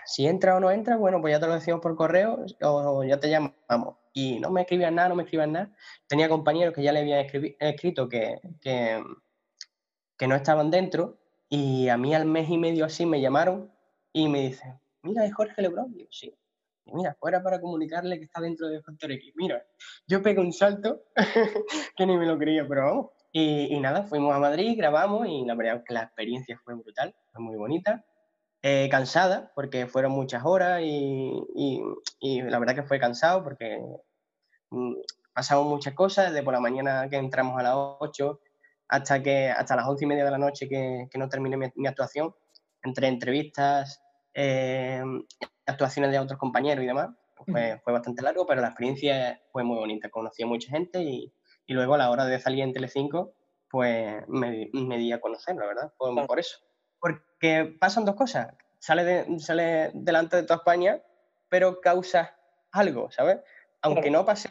si 0.05 0.27
entra 0.27 0.55
o 0.55 0.61
no 0.61 0.71
entra, 0.71 0.95
bueno, 0.95 1.19
pues 1.19 1.33
ya 1.33 1.41
te 1.41 1.47
lo 1.47 1.55
decimos 1.55 1.81
por 1.81 1.97
correo 1.97 2.45
o 2.61 3.03
ya 3.03 3.19
te 3.19 3.29
llamamos. 3.29 3.97
Y 4.13 4.39
no 4.39 4.49
me 4.49 4.61
escribían 4.61 4.95
nada, 4.95 5.09
no 5.09 5.15
me 5.15 5.23
escribían 5.23 5.51
nada. 5.51 5.75
Tenía 6.07 6.29
compañeros 6.29 6.73
que 6.73 6.83
ya 6.83 6.93
le 6.93 6.99
habían 7.01 7.25
escrito 7.59 8.07
que, 8.07 8.39
que, 8.61 9.03
que 10.17 10.27
no 10.27 10.35
estaban 10.35 10.71
dentro 10.71 11.17
y 11.49 11.89
a 11.89 11.97
mí 11.97 12.15
al 12.15 12.25
mes 12.25 12.49
y 12.49 12.57
medio 12.57 12.85
así 12.85 13.05
me 13.05 13.19
llamaron 13.19 13.69
y 14.13 14.29
me 14.29 14.39
dicen, 14.39 14.79
mira, 15.01 15.25
es 15.25 15.33
Jorge 15.33 15.61
Lebrón. 15.61 15.93
Sí. 16.11 16.33
Mira, 16.93 17.15
fuera 17.19 17.41
para 17.41 17.59
comunicarle 17.59 18.17
que 18.17 18.25
está 18.25 18.41
dentro 18.41 18.67
de 18.67 18.81
Factor 18.81 19.11
X. 19.11 19.33
Mira, 19.35 19.63
yo 20.07 20.21
pegué 20.21 20.39
un 20.39 20.53
salto 20.53 21.03
que 21.95 22.05
ni 22.05 22.17
me 22.17 22.25
lo 22.25 22.37
creía, 22.37 22.67
pero 22.67 22.85
vamos. 22.85 23.05
Y, 23.31 23.73
y, 23.73 23.79
nada, 23.79 24.03
fuimos 24.03 24.35
a 24.35 24.39
Madrid, 24.39 24.75
grabamos 24.77 25.27
y 25.27 25.45
la 25.45 25.55
verdad 25.55 25.83
que 25.85 25.93
la 25.93 26.03
experiencia 26.03 26.59
fue 26.63 26.75
brutal, 26.75 27.15
fue 27.31 27.41
muy 27.41 27.55
bonita. 27.55 28.03
Eh, 28.63 28.89
cansada, 28.91 29.51
porque 29.55 29.87
fueron 29.87 30.11
muchas 30.11 30.43
horas 30.45 30.81
y, 30.83 31.31
y, 31.55 31.81
y, 32.19 32.41
la 32.43 32.59
verdad 32.59 32.75
que 32.75 32.83
fue 32.83 32.99
cansado 32.99 33.43
porque 33.43 33.79
mm, 34.69 34.93
pasamos 35.33 35.65
muchas 35.65 35.95
cosas, 35.95 36.31
desde 36.31 36.43
por 36.43 36.53
la 36.53 36.59
mañana 36.59 37.09
que 37.09 37.15
entramos 37.15 37.59
a 37.59 37.63
las 37.63 37.73
8 37.75 38.39
hasta, 38.89 39.23
que, 39.23 39.49
hasta 39.49 39.75
las 39.75 39.87
11 39.87 40.05
y 40.05 40.07
media 40.07 40.25
de 40.25 40.31
la 40.31 40.37
noche 40.37 40.69
que, 40.69 41.07
que 41.09 41.17
no 41.17 41.27
terminé 41.27 41.57
mi, 41.57 41.67
mi 41.75 41.87
actuación, 41.87 42.35
entre 42.83 43.07
entrevistas, 43.07 43.99
eh, 44.33 45.03
actuaciones 45.71 46.11
de 46.11 46.19
otros 46.19 46.39
compañeros 46.39 46.83
y 46.83 46.87
demás. 46.87 47.09
Fue, 47.45 47.81
fue, 47.83 47.93
bastante 47.93 48.21
largo, 48.21 48.45
pero 48.45 48.61
la 48.61 48.67
experiencia 48.67 49.41
fue 49.51 49.63
muy 49.63 49.77
bonita. 49.77 50.09
Conocí 50.09 50.43
a 50.43 50.47
mucha 50.47 50.69
gente 50.69 51.01
y, 51.01 51.33
y 51.65 51.73
luego 51.73 51.95
a 51.95 51.97
la 51.97 52.11
hora 52.11 52.25
de 52.25 52.39
salir 52.39 52.61
en 52.61 52.73
Telecinco, 52.73 53.33
pues 53.69 54.27
me, 54.27 54.69
me 54.73 54.97
di 54.97 55.11
a 55.11 55.19
conocer, 55.19 55.55
la 55.55 55.65
verdad, 55.65 55.93
por, 55.97 56.27
por, 56.27 56.39
eso. 56.39 56.59
Porque 56.99 57.75
pasan 57.79 58.05
dos 58.05 58.15
cosas. 58.15 58.53
Sale, 58.79 59.03
de, 59.03 59.39
sale 59.39 59.91
delante 59.93 60.37
de 60.37 60.43
toda 60.43 60.57
España, 60.57 61.01
pero 61.49 61.81
causa 61.81 62.35
algo, 62.71 63.09
¿sabes? 63.11 63.39
Aunque 63.81 64.11
no 64.11 64.25
pase, 64.25 64.49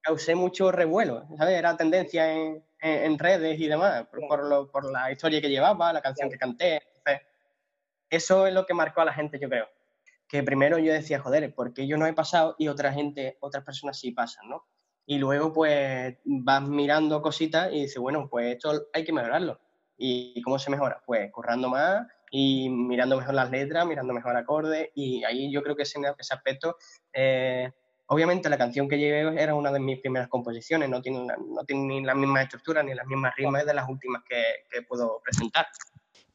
causé 0.00 0.34
mucho 0.34 0.70
revuelo, 0.70 1.26
¿sabes? 1.36 1.58
Era 1.58 1.76
tendencia 1.76 2.32
en, 2.32 2.64
en, 2.80 3.04
en 3.04 3.18
redes 3.18 3.58
y 3.58 3.66
demás, 3.66 4.06
por, 4.08 4.20
por, 4.28 4.44
lo, 4.44 4.70
por, 4.70 4.90
la 4.90 5.10
historia 5.10 5.40
que 5.40 5.50
llevaba, 5.50 5.92
la 5.92 6.02
canción 6.02 6.30
que 6.30 6.38
canté. 6.38 6.82
Entonces, 6.98 7.26
eso 8.10 8.46
es 8.46 8.54
lo 8.54 8.66
que 8.66 8.74
marcó 8.74 9.00
a 9.00 9.06
la 9.06 9.12
gente, 9.12 9.38
yo 9.38 9.48
creo 9.48 9.75
que 10.28 10.42
primero 10.42 10.78
yo 10.78 10.92
decía, 10.92 11.20
joder, 11.20 11.54
¿por 11.54 11.72
qué 11.72 11.86
yo 11.86 11.96
no 11.96 12.06
he 12.06 12.12
pasado 12.12 12.56
y 12.58 12.68
otra 12.68 12.92
gente, 12.92 13.36
otras 13.40 13.64
personas 13.64 13.98
sí 13.98 14.12
pasan, 14.12 14.48
¿no? 14.48 14.64
Y 15.06 15.18
luego 15.18 15.52
pues 15.52 16.16
vas 16.24 16.62
mirando 16.62 17.22
cositas 17.22 17.72
y 17.72 17.82
dices, 17.82 17.98
bueno, 17.98 18.28
pues 18.28 18.56
esto 18.56 18.88
hay 18.92 19.04
que 19.04 19.12
mejorarlo. 19.12 19.60
¿Y 19.96 20.42
cómo 20.42 20.58
se 20.58 20.70
mejora? 20.70 21.00
Pues 21.06 21.30
currando 21.32 21.68
más 21.68 22.06
y 22.30 22.68
mirando 22.68 23.16
mejor 23.16 23.34
las 23.34 23.50
letras, 23.50 23.86
mirando 23.86 24.12
mejor 24.12 24.36
acordes 24.36 24.90
y 24.94 25.22
ahí 25.24 25.50
yo 25.52 25.62
creo 25.62 25.76
que 25.76 25.84
ese, 25.84 26.00
ese 26.18 26.34
aspecto, 26.34 26.76
eh, 27.12 27.70
obviamente 28.08 28.50
la 28.50 28.58
canción 28.58 28.88
que 28.88 28.98
llegué 28.98 29.40
era 29.40 29.54
una 29.54 29.70
de 29.70 29.78
mis 29.78 30.00
primeras 30.00 30.28
composiciones, 30.28 30.88
no 30.88 31.00
tiene, 31.00 31.24
no 31.24 31.64
tiene 31.64 31.82
ni 31.84 32.04
las 32.04 32.16
mismas 32.16 32.42
estructuras 32.42 32.84
ni 32.84 32.94
las 32.94 33.06
mismas 33.06 33.34
rimas 33.36 33.64
de 33.64 33.74
las 33.74 33.88
últimas 33.88 34.22
que, 34.28 34.42
que 34.68 34.82
puedo 34.82 35.20
presentar 35.22 35.66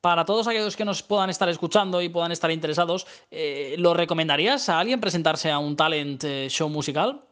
para 0.02 0.26
todos 0.26 0.48
aquellos 0.48 0.76
que 0.76 0.84
nos 0.84 1.04
puedan 1.04 1.30
estar 1.30 1.48
escuchando 1.48 2.02
y 2.02 2.10
puedan 2.10 2.32
estar 2.32 2.52
interesados, 2.52 3.08
eh, 3.30 3.76
¿lo 3.78 3.94
recomendarías 3.94 4.68
a 4.68 4.80
alguien 4.80 5.00
presentarse 5.00 5.52
a 5.52 5.60
un 5.60 5.76
talent 5.76 6.24
eh, 6.24 6.48
show 6.50 6.70
musical? 6.70 7.24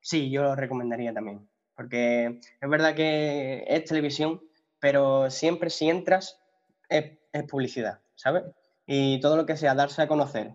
Sí, 0.00 0.30
yo 0.30 0.42
lo 0.42 0.54
recomendaría 0.54 1.12
también, 1.12 1.48
porque 1.76 2.40
es 2.60 2.68
verdad 2.68 2.94
que 2.94 3.64
es 3.66 3.84
televisión, 3.84 4.40
pero 4.78 5.30
siempre 5.30 5.70
si 5.70 5.88
entras 5.88 6.40
es, 6.88 7.18
es 7.32 7.42
publicidad, 7.44 7.98
¿sabes? 8.14 8.44
Y 8.86 9.18
todo 9.20 9.36
lo 9.36 9.46
que 9.46 9.56
sea 9.56 9.74
darse 9.74 10.02
a 10.02 10.08
conocer 10.08 10.54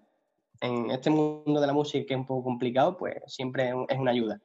en 0.62 0.92
este 0.92 1.10
mundo 1.10 1.60
de 1.60 1.68
la 1.68 1.74
música 1.74 2.06
que 2.06 2.14
es 2.14 2.20
un 2.20 2.26
poco 2.26 2.44
complicado, 2.44 2.98
pues 2.98 3.16
siempre 3.28 3.74
es 3.90 3.98
una 3.98 4.12
ayuda. 4.12 4.40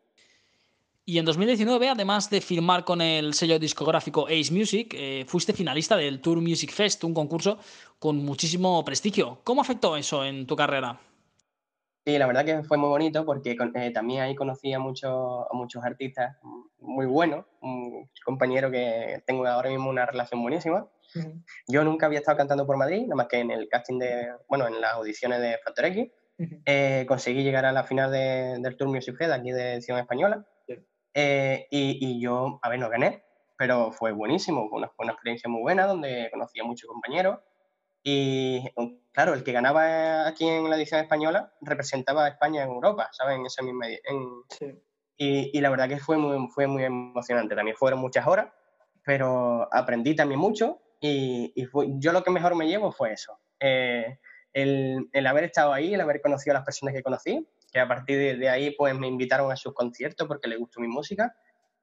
Y 1.06 1.18
en 1.18 1.26
2019, 1.26 1.90
además 1.90 2.30
de 2.30 2.40
firmar 2.40 2.82
con 2.82 3.02
el 3.02 3.34
sello 3.34 3.58
discográfico 3.58 4.26
Ace 4.26 4.50
Music, 4.50 4.94
eh, 4.96 5.26
fuiste 5.28 5.52
finalista 5.52 5.98
del 5.98 6.18
Tour 6.20 6.40
Music 6.40 6.72
Fest, 6.72 7.04
un 7.04 7.12
concurso 7.12 7.58
con 7.98 8.16
muchísimo 8.16 8.82
prestigio. 8.86 9.38
¿Cómo 9.44 9.60
afectó 9.60 9.98
eso 9.98 10.24
en 10.24 10.46
tu 10.46 10.56
carrera? 10.56 10.98
Sí, 12.06 12.16
la 12.18 12.26
verdad 12.26 12.46
que 12.46 12.62
fue 12.62 12.78
muy 12.78 12.88
bonito 12.88 13.26
porque 13.26 13.54
eh, 13.74 13.90
también 13.90 14.22
ahí 14.22 14.34
conocí 14.34 14.72
a, 14.72 14.78
mucho, 14.78 15.50
a 15.50 15.54
muchos 15.54 15.84
artistas 15.84 16.38
muy 16.78 17.04
buenos, 17.04 17.44
un 17.60 18.08
compañero 18.24 18.70
que 18.70 19.22
tengo 19.26 19.46
ahora 19.46 19.68
mismo 19.68 19.90
una 19.90 20.06
relación 20.06 20.40
buenísima. 20.40 20.88
Uh 21.14 21.18
-huh. 21.18 21.44
Yo 21.68 21.84
nunca 21.84 22.06
había 22.06 22.20
estado 22.20 22.38
cantando 22.38 22.66
por 22.66 22.78
Madrid, 22.78 23.02
nada 23.02 23.16
más 23.16 23.28
que 23.28 23.40
en 23.40 23.50
el 23.50 23.68
casting 23.68 23.98
de, 23.98 24.32
bueno, 24.48 24.66
en 24.66 24.80
las 24.80 24.94
audiciones 24.94 25.40
de 25.40 25.58
Factor 25.62 25.84
X. 25.86 26.10
Uh 26.38 26.42
-huh. 26.42 26.62
eh, 26.64 27.04
conseguí 27.06 27.42
llegar 27.42 27.66
a 27.66 27.72
la 27.72 27.84
final 27.84 28.10
de, 28.10 28.58
del 28.58 28.76
Tour 28.76 28.88
Music 28.88 29.16
Fest 29.18 29.32
aquí 29.32 29.50
de 29.50 29.74
edición 29.74 29.98
española. 29.98 30.46
Eh, 31.14 31.68
y, 31.70 31.98
y, 32.04 32.20
yo, 32.20 32.58
a 32.60 32.68
ver, 32.68 32.80
no 32.80 32.90
gané, 32.90 33.24
pero 33.56 33.92
fue 33.92 34.12
buenísimo, 34.12 34.68
fue 34.68 34.78
una, 34.78 34.88
fue 34.88 35.04
una, 35.04 35.12
experiencia 35.12 35.48
muy 35.48 35.62
buena 35.62 35.86
donde 35.86 36.28
conocí 36.32 36.58
a 36.60 36.64
muchos 36.64 36.88
compañeros. 36.88 37.38
Y 38.02 38.62
claro, 39.12 39.32
el 39.32 39.44
que 39.44 39.52
ganaba 39.52 40.26
aquí 40.26 40.46
en 40.46 40.68
la 40.68 40.76
edición 40.76 41.00
española 41.00 41.54
representaba 41.62 42.26
a 42.26 42.28
España 42.28 42.64
en 42.64 42.70
Europa, 42.70 43.08
¿sabes? 43.12 43.38
En 43.38 43.46
esa 43.46 43.62
misma. 43.62 43.86
En, 43.88 44.42
sí. 44.50 44.66
y, 45.16 45.56
y, 45.56 45.60
la 45.60 45.70
verdad 45.70 45.88
que 45.88 45.98
fue 45.98 46.18
muy, 46.18 46.48
fue 46.48 46.66
muy 46.66 46.84
emocionante. 46.84 47.54
También 47.54 47.76
fueron 47.76 48.00
muchas 48.00 48.26
horas, 48.26 48.48
pero 49.04 49.68
aprendí 49.72 50.14
también 50.14 50.40
mucho. 50.40 50.80
Y, 51.00 51.52
y 51.54 51.64
fue, 51.66 51.86
yo 51.98 52.12
lo 52.12 52.22
que 52.24 52.30
mejor 52.30 52.56
me 52.56 52.66
llevo 52.66 52.92
fue 52.92 53.12
eso. 53.12 53.38
Eh, 53.60 54.18
el, 54.52 55.08
el, 55.12 55.26
haber 55.26 55.44
estado 55.44 55.72
ahí, 55.72 55.94
el 55.94 56.00
haber 56.00 56.20
conocido 56.20 56.52
a 56.52 56.58
las 56.58 56.64
personas 56.64 56.94
que 56.94 57.02
conocí, 57.02 57.48
que 57.74 57.80
a 57.80 57.88
partir 57.88 58.16
de, 58.16 58.36
de, 58.36 58.48
ahí 58.48 58.70
pues 58.70 58.96
me 58.96 59.08
invitaron 59.08 59.50
a 59.50 59.56
sus 59.56 59.74
conciertos 59.74 60.28
porque 60.28 60.46
les 60.46 60.60
gustó 60.60 60.80
mi 60.80 60.86
música 60.86 61.34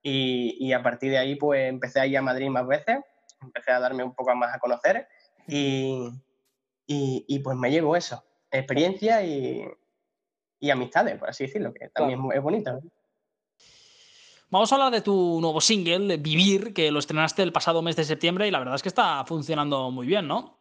Y, 0.02 0.56
y, 0.58 0.72
a 0.72 0.82
partir 0.82 1.12
de 1.12 1.18
ahí, 1.18 1.36
pues 1.36 1.70
empecé 1.70 2.00
a 2.00 2.08
ir 2.08 2.18
a 2.18 2.22
Madrid 2.22 2.50
más 2.50 2.66
veces, 2.66 3.00
empecé 3.42 3.72
a 3.72 3.80
darme 3.80 4.04
un 4.04 4.16
poco 4.16 4.34
más 4.34 4.56
a 4.56 4.60
conocer 4.60 5.08
y, 5.48 6.10
y, 6.88 7.26
y 7.28 7.40
pues 7.40 7.58
me 7.58 7.70
llevo 7.70 7.96
eso, 7.96 8.24
experiencia 8.50 9.22
y, 9.22 9.64
y, 10.60 10.70
amistades, 10.70 11.20
por 11.20 11.30
así 11.30 11.46
decirlo, 11.46 11.74
que 11.74 11.90
también 11.90 12.20
claro. 12.20 12.34
es 12.34 12.42
bonito. 12.42 12.80
Vamos 14.50 14.72
a 14.72 14.76
hablar 14.76 14.92
de 14.92 15.02
tu 15.02 15.40
nuevo 15.42 15.62
single, 15.62 16.18
Vivir, 16.18 16.74
que 16.74 16.90
lo 16.90 17.00
estrenaste 17.00 17.44
el 17.44 17.52
pasado 17.52 17.82
mes 17.82 17.96
de 17.96 18.06
septiembre 18.06 18.48
y 18.48 18.52
la 18.52 18.60
verdad 18.60 18.76
es 18.76 18.82
que 18.82 18.90
está 18.90 19.24
funcionando 19.26 19.92
muy 19.92 20.08
bien, 20.08 20.28
¿no? 20.28 20.58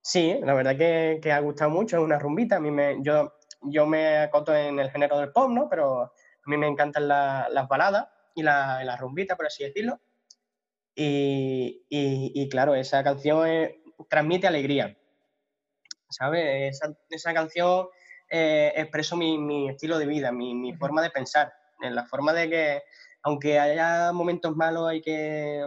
Sí, 0.00 0.36
la 0.42 0.54
verdad 0.54 0.78
que, 0.78 1.20
que 1.20 1.32
ha 1.32 1.40
gustado 1.40 1.70
mucho, 1.70 1.98
es 1.98 2.02
una 2.02 2.18
rumbita. 2.18 2.56
A 2.56 2.60
mí 2.60 2.70
me, 2.70 2.98
yo, 3.02 3.32
yo 3.62 3.86
me 3.86 4.18
acoto 4.18 4.54
en 4.54 4.78
el 4.78 4.90
género 4.90 5.18
del 5.18 5.32
pop, 5.32 5.50
¿no? 5.50 5.68
Pero 5.68 6.02
a 6.02 6.12
mí 6.46 6.56
me 6.56 6.66
encantan 6.66 7.08
la, 7.08 7.48
las 7.50 7.68
baladas 7.68 8.08
y 8.34 8.42
la, 8.42 8.82
la, 8.84 8.96
rumbita, 8.96 9.36
por 9.36 9.46
así 9.46 9.64
decirlo. 9.64 10.00
Y, 10.94 11.84
y, 11.88 12.32
y 12.34 12.48
claro, 12.48 12.74
esa 12.74 13.02
canción 13.04 13.46
es, 13.46 13.70
transmite 14.08 14.46
alegría, 14.46 14.96
¿sabes? 16.08 16.74
Esa, 16.74 16.94
esa 17.10 17.34
canción 17.34 17.88
eh, 18.28 18.72
expreso 18.76 19.16
mi, 19.16 19.38
mi, 19.38 19.68
estilo 19.68 19.98
de 19.98 20.06
vida, 20.06 20.32
mi, 20.32 20.54
mi 20.54 20.74
forma 20.74 21.02
de 21.02 21.10
pensar, 21.10 21.52
en 21.82 21.94
la 21.94 22.06
forma 22.06 22.32
de 22.32 22.48
que, 22.48 22.82
aunque 23.22 23.58
haya 23.58 24.12
momentos 24.12 24.54
malos, 24.56 24.88
hay 24.88 25.02
que, 25.02 25.66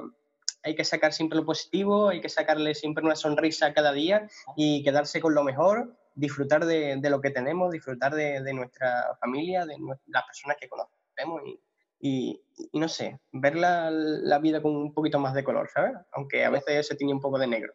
hay 0.63 0.75
que 0.75 0.85
sacar 0.85 1.13
siempre 1.13 1.37
lo 1.37 1.45
positivo, 1.45 2.09
hay 2.09 2.21
que 2.21 2.29
sacarle 2.29 2.73
siempre 2.75 3.03
una 3.03 3.15
sonrisa 3.15 3.73
cada 3.73 3.91
día 3.91 4.27
y 4.55 4.83
quedarse 4.83 5.19
con 5.19 5.33
lo 5.35 5.43
mejor, 5.43 5.95
disfrutar 6.15 6.65
de, 6.65 6.97
de 6.97 7.09
lo 7.09 7.21
que 7.21 7.31
tenemos, 7.31 7.71
disfrutar 7.71 8.13
de, 8.13 8.41
de 8.41 8.53
nuestra 8.53 9.15
familia, 9.19 9.65
de 9.65 9.75
las 10.07 10.23
personas 10.23 10.57
que 10.59 10.67
conocemos 10.67 11.41
y, 11.45 11.59
y, 11.99 12.41
y 12.71 12.79
no 12.79 12.87
sé, 12.87 13.19
ver 13.31 13.55
la, 13.55 13.89
la, 13.89 14.39
vida 14.39 14.61
con 14.61 14.75
un 14.75 14.93
poquito 14.93 15.19
más 15.19 15.33
de 15.33 15.43
color, 15.43 15.69
¿sabes? 15.73 15.93
Aunque 16.11 16.43
a 16.43 16.49
veces 16.49 16.87
se 16.87 16.95
tiene 16.95 17.13
un 17.13 17.21
poco 17.21 17.39
de 17.39 17.47
negro. 17.47 17.73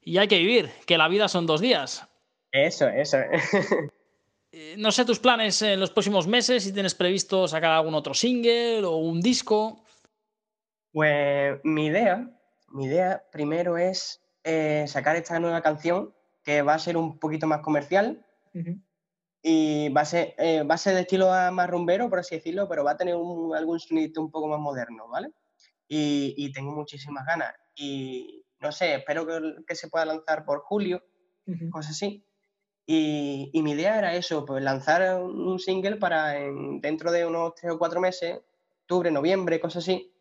Y 0.00 0.18
hay 0.18 0.28
que 0.28 0.38
vivir, 0.38 0.70
que 0.86 0.98
la 0.98 1.08
vida 1.08 1.28
son 1.28 1.46
dos 1.46 1.60
días. 1.60 2.08
Eso, 2.50 2.88
eso. 2.88 3.18
no 4.78 4.90
sé 4.92 5.04
tus 5.04 5.18
planes 5.18 5.62
en 5.62 5.78
los 5.78 5.90
próximos 5.90 6.26
meses, 6.26 6.64
si 6.64 6.72
tienes 6.72 6.94
previsto 6.94 7.46
sacar 7.46 7.72
algún 7.72 7.94
otro 7.94 8.14
single 8.14 8.84
o 8.84 8.96
un 8.96 9.20
disco. 9.20 9.84
Pues 10.92 11.60
mi 11.64 11.86
idea, 11.86 12.28
mi 12.68 12.86
idea 12.86 13.22
primero 13.30 13.78
es 13.78 14.22
eh, 14.44 14.84
sacar 14.88 15.16
esta 15.16 15.38
nueva 15.38 15.62
canción 15.62 16.14
que 16.42 16.62
va 16.62 16.74
a 16.74 16.78
ser 16.78 16.96
un 16.96 17.18
poquito 17.18 17.46
más 17.46 17.60
comercial 17.60 18.24
uh 18.54 18.58
-huh. 18.58 18.82
y 19.42 19.88
va 19.90 20.02
a, 20.02 20.04
ser, 20.04 20.34
eh, 20.38 20.62
va 20.62 20.74
a 20.74 20.78
ser 20.78 20.94
de 20.94 21.02
estilo 21.02 21.28
más 21.52 21.70
rumbero, 21.70 22.08
por 22.08 22.18
así 22.18 22.36
decirlo, 22.36 22.68
pero 22.68 22.84
va 22.84 22.92
a 22.92 22.96
tener 22.96 23.16
un, 23.16 23.54
algún 23.54 23.78
sonido 23.80 24.22
un 24.22 24.30
poco 24.30 24.48
más 24.48 24.60
moderno, 24.60 25.08
¿vale? 25.08 25.28
Y, 25.88 26.34
y, 26.36 26.52
tengo 26.52 26.72
muchísimas 26.72 27.26
ganas 27.26 27.52
y 27.74 28.44
no 28.60 28.72
sé, 28.72 28.94
espero 28.94 29.26
que, 29.26 29.64
que 29.66 29.74
se 29.74 29.88
pueda 29.88 30.06
lanzar 30.06 30.44
por 30.44 30.60
julio, 30.60 31.02
uh 31.46 31.52
-huh. 31.52 31.70
cosas 31.70 31.92
así. 31.92 32.24
Y, 32.86 33.50
y, 33.52 33.62
mi 33.62 33.72
idea 33.72 33.98
era 33.98 34.14
eso, 34.14 34.44
pues 34.44 34.62
lanzar 34.62 35.22
un 35.22 35.58
single 35.58 35.96
para 35.96 36.36
en, 36.38 36.80
dentro 36.80 37.12
de 37.12 37.24
unos 37.24 37.54
tres 37.54 37.72
o 37.72 37.78
cuatro 37.78 38.00
meses, 38.00 38.40
octubre, 38.82 39.10
noviembre, 39.10 39.60
cosas 39.60 39.84
así, 39.84 40.12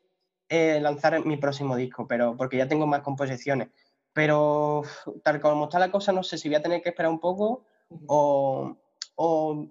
eh, 0.48 0.80
lanzar 0.82 1.26
mi 1.26 1.38
próximo 1.38 1.76
disco, 1.76 2.08
pero 2.08 2.36
porque 2.38 2.58
ya 2.58 2.68
tengo 2.68 2.86
más 2.86 3.02
composiciones. 3.02 3.70
Pero 4.14 4.84
tal 5.24 5.40
como 5.40 5.66
está 5.66 5.80
la 5.80 5.92
cosa, 5.92 6.12
no 6.12 6.24
sé 6.24 6.38
si 6.38 6.50
voy 6.50 6.56
a 6.56 6.62
tener 6.62 6.82
que 6.82 6.90
esperar 6.90 7.12
un 7.12 7.20
poco 7.20 7.64
o, 8.08 8.78
o, 9.16 9.68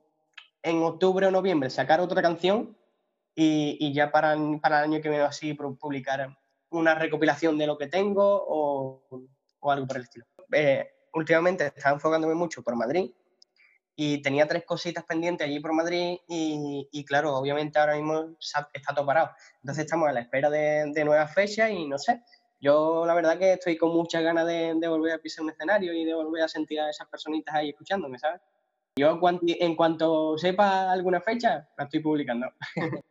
en 0.63 0.83
octubre 0.83 1.27
o 1.27 1.31
noviembre 1.31 1.71
sacar 1.71 2.01
otra 2.01 2.23
canción 2.23 2.77
y, 3.35 3.77
y 3.81 3.93
ya 3.93 4.11
para, 4.11 4.37
para, 4.61 4.79
el 4.79 4.85
año 4.85 5.03
que 5.03 5.09
viene 5.09 5.25
así 5.25 5.55
publicar 5.55 6.37
una 6.71 6.95
recopilación 6.95 7.59
de 7.59 7.67
lo 7.67 7.77
que 7.77 7.87
tengo 7.87 8.23
o, 8.25 9.03
o 9.61 9.71
algo 9.71 9.87
por 9.87 9.97
el 9.97 10.05
estilo. 10.05 10.27
Eh, 10.53 10.89
últimamente 11.15 11.67
estaba 11.67 11.95
enfocándome 11.95 12.35
mucho 12.35 12.63
por 12.63 12.77
Madrid 12.77 13.11
y 13.97 14.23
tenía 14.23 14.47
tres 14.47 14.65
cositas 14.65 15.05
pendientes 15.05 15.47
allí 15.47 15.61
por 15.61 15.73
Madrid 15.73 16.19
y, 16.27 16.89
y 16.91 17.05
claro, 17.05 17.37
obviamente 17.37 17.79
ahora 17.79 17.97
mismo 17.97 18.37
está 18.41 18.95
todo 18.95 19.05
parado. 19.05 19.31
Entonces 19.57 19.85
estamos 19.85 20.09
a 20.09 20.13
la 20.13 20.21
espera 20.21 20.49
de, 20.49 20.91
de, 20.93 21.05
nuevas 21.05 21.35
fechas 21.35 21.71
y 21.71 21.87
no 21.87 21.99
sé, 21.99 22.23
yo 22.61 23.05
la 23.07 23.15
verdad 23.15 23.39
que 23.39 23.55
estoy 23.55 23.77
con 23.77 23.91
muchas 23.91 24.23
ganas 24.23 24.47
de, 24.47 24.75
volver 24.89 25.15
a 25.15 25.19
pisar 25.19 25.45
un 25.45 25.51
escenario 25.51 25.93
y 25.93 26.05
de 26.05 26.15
volver 26.15 26.43
a 26.43 26.49
sentir 26.49 26.81
a 26.81 26.91
esas 26.91 27.09
personitas 27.09 27.55
ahí 27.55 27.71
escuchándome, 27.71 28.19
¿sabes? 28.19 28.41
Yo 28.97 29.19
en 29.43 29.77
cuanto 29.77 30.37
sepa 30.37 30.91
alguna 30.91 31.21
fecha, 31.21 31.69
la 31.79 31.85
estoy 31.85 32.01
publicando. 32.01 32.49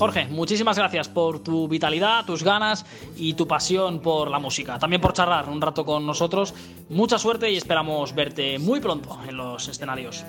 Jorge, 0.00 0.24
muchísimas 0.30 0.78
gracias 0.78 1.10
por 1.10 1.40
tu 1.40 1.68
vitalidad, 1.68 2.24
tus 2.24 2.42
ganas 2.42 2.86
y 3.16 3.34
tu 3.34 3.46
pasión 3.46 4.00
por 4.00 4.30
la 4.30 4.38
música. 4.38 4.78
También 4.78 5.02
por 5.02 5.12
charlar 5.12 5.46
un 5.50 5.60
rato 5.60 5.84
con 5.84 6.06
nosotros. 6.06 6.54
Mucha 6.88 7.18
suerte 7.18 7.50
y 7.50 7.58
esperamos 7.58 8.14
verte 8.14 8.58
muy 8.58 8.80
pronto 8.80 9.18
en 9.28 9.36
los 9.36 9.68
escenarios. 9.68 10.24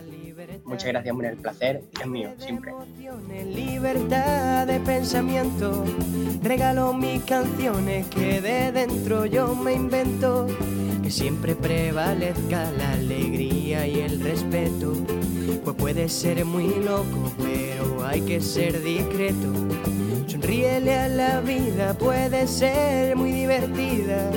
Muchas 0.66 0.88
gracias, 0.88 1.16
Munir. 1.16 1.32
El 1.32 1.38
placer 1.38 1.84
es 2.02 2.06
mío, 2.06 2.32
siempre. 2.38 2.74
Libertad 3.46 4.68
de 4.68 4.82
pensamiento. 4.82 5.86
Regalo 6.44 6.92
mis 6.92 7.24
canciones 7.24 8.08
que 8.08 8.42
de 8.42 8.74
dentro 8.74 9.26
yo 9.26 9.56
me 9.56 9.72
invento. 9.72 10.48
Que 11.02 11.10
siempre 11.10 11.56
prevalezca 11.56 12.70
la 12.72 12.92
alegría 12.92 13.88
y 13.88 14.02
el 14.02 14.20
respeto. 14.20 14.92
Pues 15.63 15.76
puede 15.76 16.10
ser 16.10 16.43
muy 16.43 16.69
loco, 16.84 17.32
pero 17.38 18.04
hay 18.06 18.21
que 18.21 18.41
ser 18.41 18.82
discreto. 18.82 19.54
Sonríele 20.28 20.95
a 20.95 21.08
la 21.08 21.41
vida, 21.41 21.93
puede 21.93 22.47
ser 22.47 23.15
muy 23.15 23.32
divertida. 23.32 24.32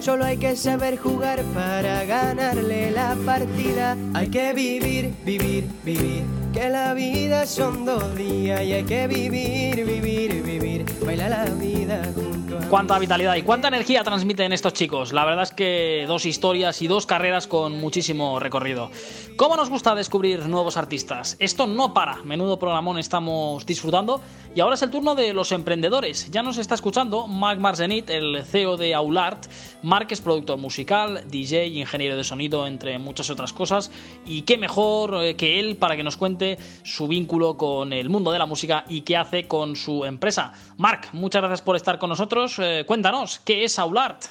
Solo 0.00 0.24
hay 0.24 0.36
que 0.36 0.54
saber 0.54 0.96
jugar 0.96 1.42
para 1.54 2.04
ganarle 2.04 2.92
la 2.92 3.16
partida. 3.26 3.96
Hay 4.14 4.28
que 4.28 4.52
vivir, 4.52 5.12
vivir, 5.24 5.64
vivir. 5.84 6.22
Que 6.52 6.70
la 6.70 6.94
vida 6.94 7.44
son 7.46 7.84
dos 7.84 8.14
días 8.14 8.62
y 8.62 8.72
hay 8.74 8.84
que 8.84 9.08
vivir, 9.08 9.84
vivir, 9.84 10.42
vivir. 10.42 10.77
Baila 11.04 11.28
la 11.28 11.44
vida 11.46 12.02
junto 12.14 12.58
a... 12.58 12.60
Cuánta 12.68 12.98
vitalidad 12.98 13.36
y 13.36 13.42
cuánta 13.42 13.68
energía 13.68 14.04
transmiten 14.04 14.52
estos 14.52 14.72
chicos. 14.72 15.12
La 15.12 15.24
verdad 15.24 15.44
es 15.44 15.52
que 15.52 16.04
dos 16.06 16.26
historias 16.26 16.82
y 16.82 16.88
dos 16.88 17.06
carreras 17.06 17.46
con 17.46 17.80
muchísimo 17.80 18.38
recorrido. 18.40 18.90
¿Cómo 19.36 19.56
nos 19.56 19.70
gusta 19.70 19.94
descubrir 19.94 20.46
nuevos 20.46 20.76
artistas? 20.76 21.36
Esto 21.38 21.66
no 21.66 21.94
para. 21.94 22.22
Menudo 22.24 22.58
programón 22.58 22.98
estamos 22.98 23.64
disfrutando. 23.64 24.20
Y 24.54 24.60
ahora 24.60 24.74
es 24.74 24.82
el 24.82 24.90
turno 24.90 25.14
de 25.14 25.32
los 25.32 25.52
emprendedores. 25.52 26.30
Ya 26.30 26.42
nos 26.42 26.58
está 26.58 26.74
escuchando 26.74 27.26
Marc 27.28 27.60
Marzenit, 27.60 28.10
el 28.10 28.44
CEO 28.44 28.76
de 28.76 28.94
Aulart. 28.94 29.46
Marc 29.82 30.10
es 30.10 30.20
productor 30.20 30.58
musical, 30.58 31.22
DJ, 31.28 31.68
ingeniero 31.68 32.16
de 32.16 32.24
sonido, 32.24 32.66
entre 32.66 32.98
muchas 32.98 33.30
otras 33.30 33.52
cosas. 33.52 33.92
Y 34.26 34.42
qué 34.42 34.58
mejor 34.58 35.22
eh, 35.22 35.36
que 35.36 35.60
él 35.60 35.76
para 35.76 35.96
que 35.96 36.02
nos 36.02 36.16
cuente 36.16 36.58
su 36.82 37.06
vínculo 37.06 37.56
con 37.56 37.92
el 37.92 38.08
mundo 38.08 38.32
de 38.32 38.38
la 38.38 38.46
música 38.46 38.84
y 38.88 39.02
qué 39.02 39.16
hace 39.16 39.46
con 39.46 39.76
su 39.76 40.04
empresa. 40.04 40.52
Marc, 40.76 40.87
muchas 41.12 41.42
gracias 41.42 41.62
por 41.62 41.76
estar 41.76 41.98
con 41.98 42.10
nosotros. 42.10 42.58
Eh, 42.58 42.84
cuéntanos, 42.86 43.40
¿qué 43.40 43.64
es 43.64 43.78
Aulart? 43.78 44.24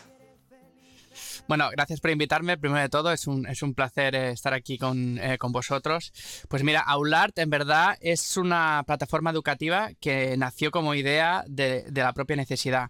Bueno, 1.47 1.69
gracias 1.71 2.01
por 2.01 2.11
invitarme. 2.11 2.57
Primero 2.57 2.81
de 2.81 2.89
todo, 2.89 3.11
es 3.11 3.25
un, 3.25 3.47
es 3.47 3.61
un 3.61 3.73
placer 3.73 4.15
eh, 4.15 4.31
estar 4.31 4.53
aquí 4.53 4.77
con, 4.77 5.17
eh, 5.17 5.37
con, 5.37 5.53
vosotros. 5.53 6.11
Pues 6.49 6.63
mira, 6.63 6.81
Aulart 6.81 7.37
en 7.39 7.49
verdad 7.49 7.97
es 8.01 8.35
una 8.35 8.83
plataforma 8.85 9.31
educativa 9.31 9.91
que 10.01 10.35
nació 10.37 10.71
como 10.71 10.93
idea 10.93 11.45
de, 11.47 11.83
de 11.83 12.01
la 12.01 12.11
propia 12.11 12.35
necesidad. 12.35 12.89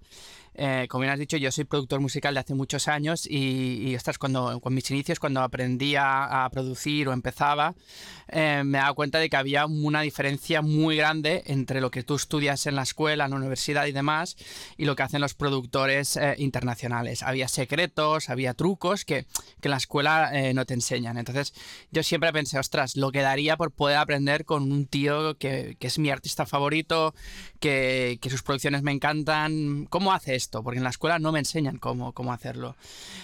Eh, 0.59 0.87
como 0.89 1.01
bien 1.01 1.13
has 1.13 1.19
dicho, 1.19 1.37
yo 1.37 1.51
soy 1.51 1.65
productor 1.65 1.99
musical 1.99 2.33
de 2.33 2.39
hace 2.39 2.55
muchos 2.55 2.87
años 2.87 3.27
y, 3.29 3.87
y 3.87 3.95
ostras, 3.95 4.17
cuando, 4.17 4.59
con 4.59 4.73
mis 4.73 4.89
inicios, 4.89 5.19
cuando 5.19 5.41
aprendía 5.41 6.43
a 6.43 6.49
producir 6.49 7.07
o 7.07 7.13
empezaba, 7.13 7.75
eh, 8.29 8.63
me 8.65 8.79
daba 8.79 8.93
cuenta 8.95 9.19
de 9.19 9.29
que 9.29 9.37
había 9.37 9.67
una 9.67 10.01
diferencia 10.01 10.63
muy 10.63 10.97
grande 10.97 11.43
entre 11.45 11.79
lo 11.79 11.91
que 11.91 12.01
tú 12.01 12.15
estudias 12.15 12.65
en 12.65 12.75
la 12.75 12.81
escuela, 12.81 13.25
en 13.25 13.31
la 13.31 13.37
universidad 13.37 13.85
y 13.85 13.91
demás, 13.91 14.35
y 14.77 14.85
lo 14.85 14.95
que 14.95 15.03
hacen 15.03 15.21
los 15.21 15.35
productores 15.35 16.17
eh, 16.17 16.33
internacionales. 16.39 17.21
Había 17.21 17.47
secretos, 17.47 18.29
había 18.31 18.55
trucos 18.55 19.05
que, 19.05 19.27
que 19.61 19.67
en 19.67 19.71
la 19.71 19.77
escuela 19.77 20.31
eh, 20.33 20.55
no 20.55 20.65
te 20.65 20.73
enseñan. 20.73 21.19
Entonces, 21.19 21.53
yo 21.91 22.01
siempre 22.01 22.33
pensé, 22.33 22.57
ostras, 22.57 22.95
lo 22.95 23.11
que 23.11 23.21
daría 23.21 23.57
por 23.57 23.71
poder 23.71 23.97
aprender 23.97 24.43
con 24.43 24.71
un 24.71 24.87
tío 24.87 25.37
que, 25.37 25.77
que 25.79 25.85
es 25.85 25.99
mi 25.99 26.09
artista 26.09 26.47
favorito, 26.47 27.13
que, 27.59 28.17
que 28.21 28.29
sus 28.31 28.41
producciones 28.41 28.81
me 28.81 28.91
encantan. 28.91 29.85
¿Cómo 29.91 30.13
hace 30.13 30.33
esto? 30.33 30.46
Esto, 30.47 30.63
porque 30.63 30.77
en 30.77 30.83
la 30.85 30.91
escuela 30.91 31.19
no 31.19 31.31
me 31.33 31.39
enseñan 31.39 31.77
cómo, 31.77 32.13
cómo 32.13 32.31
hacerlo. 32.31 32.75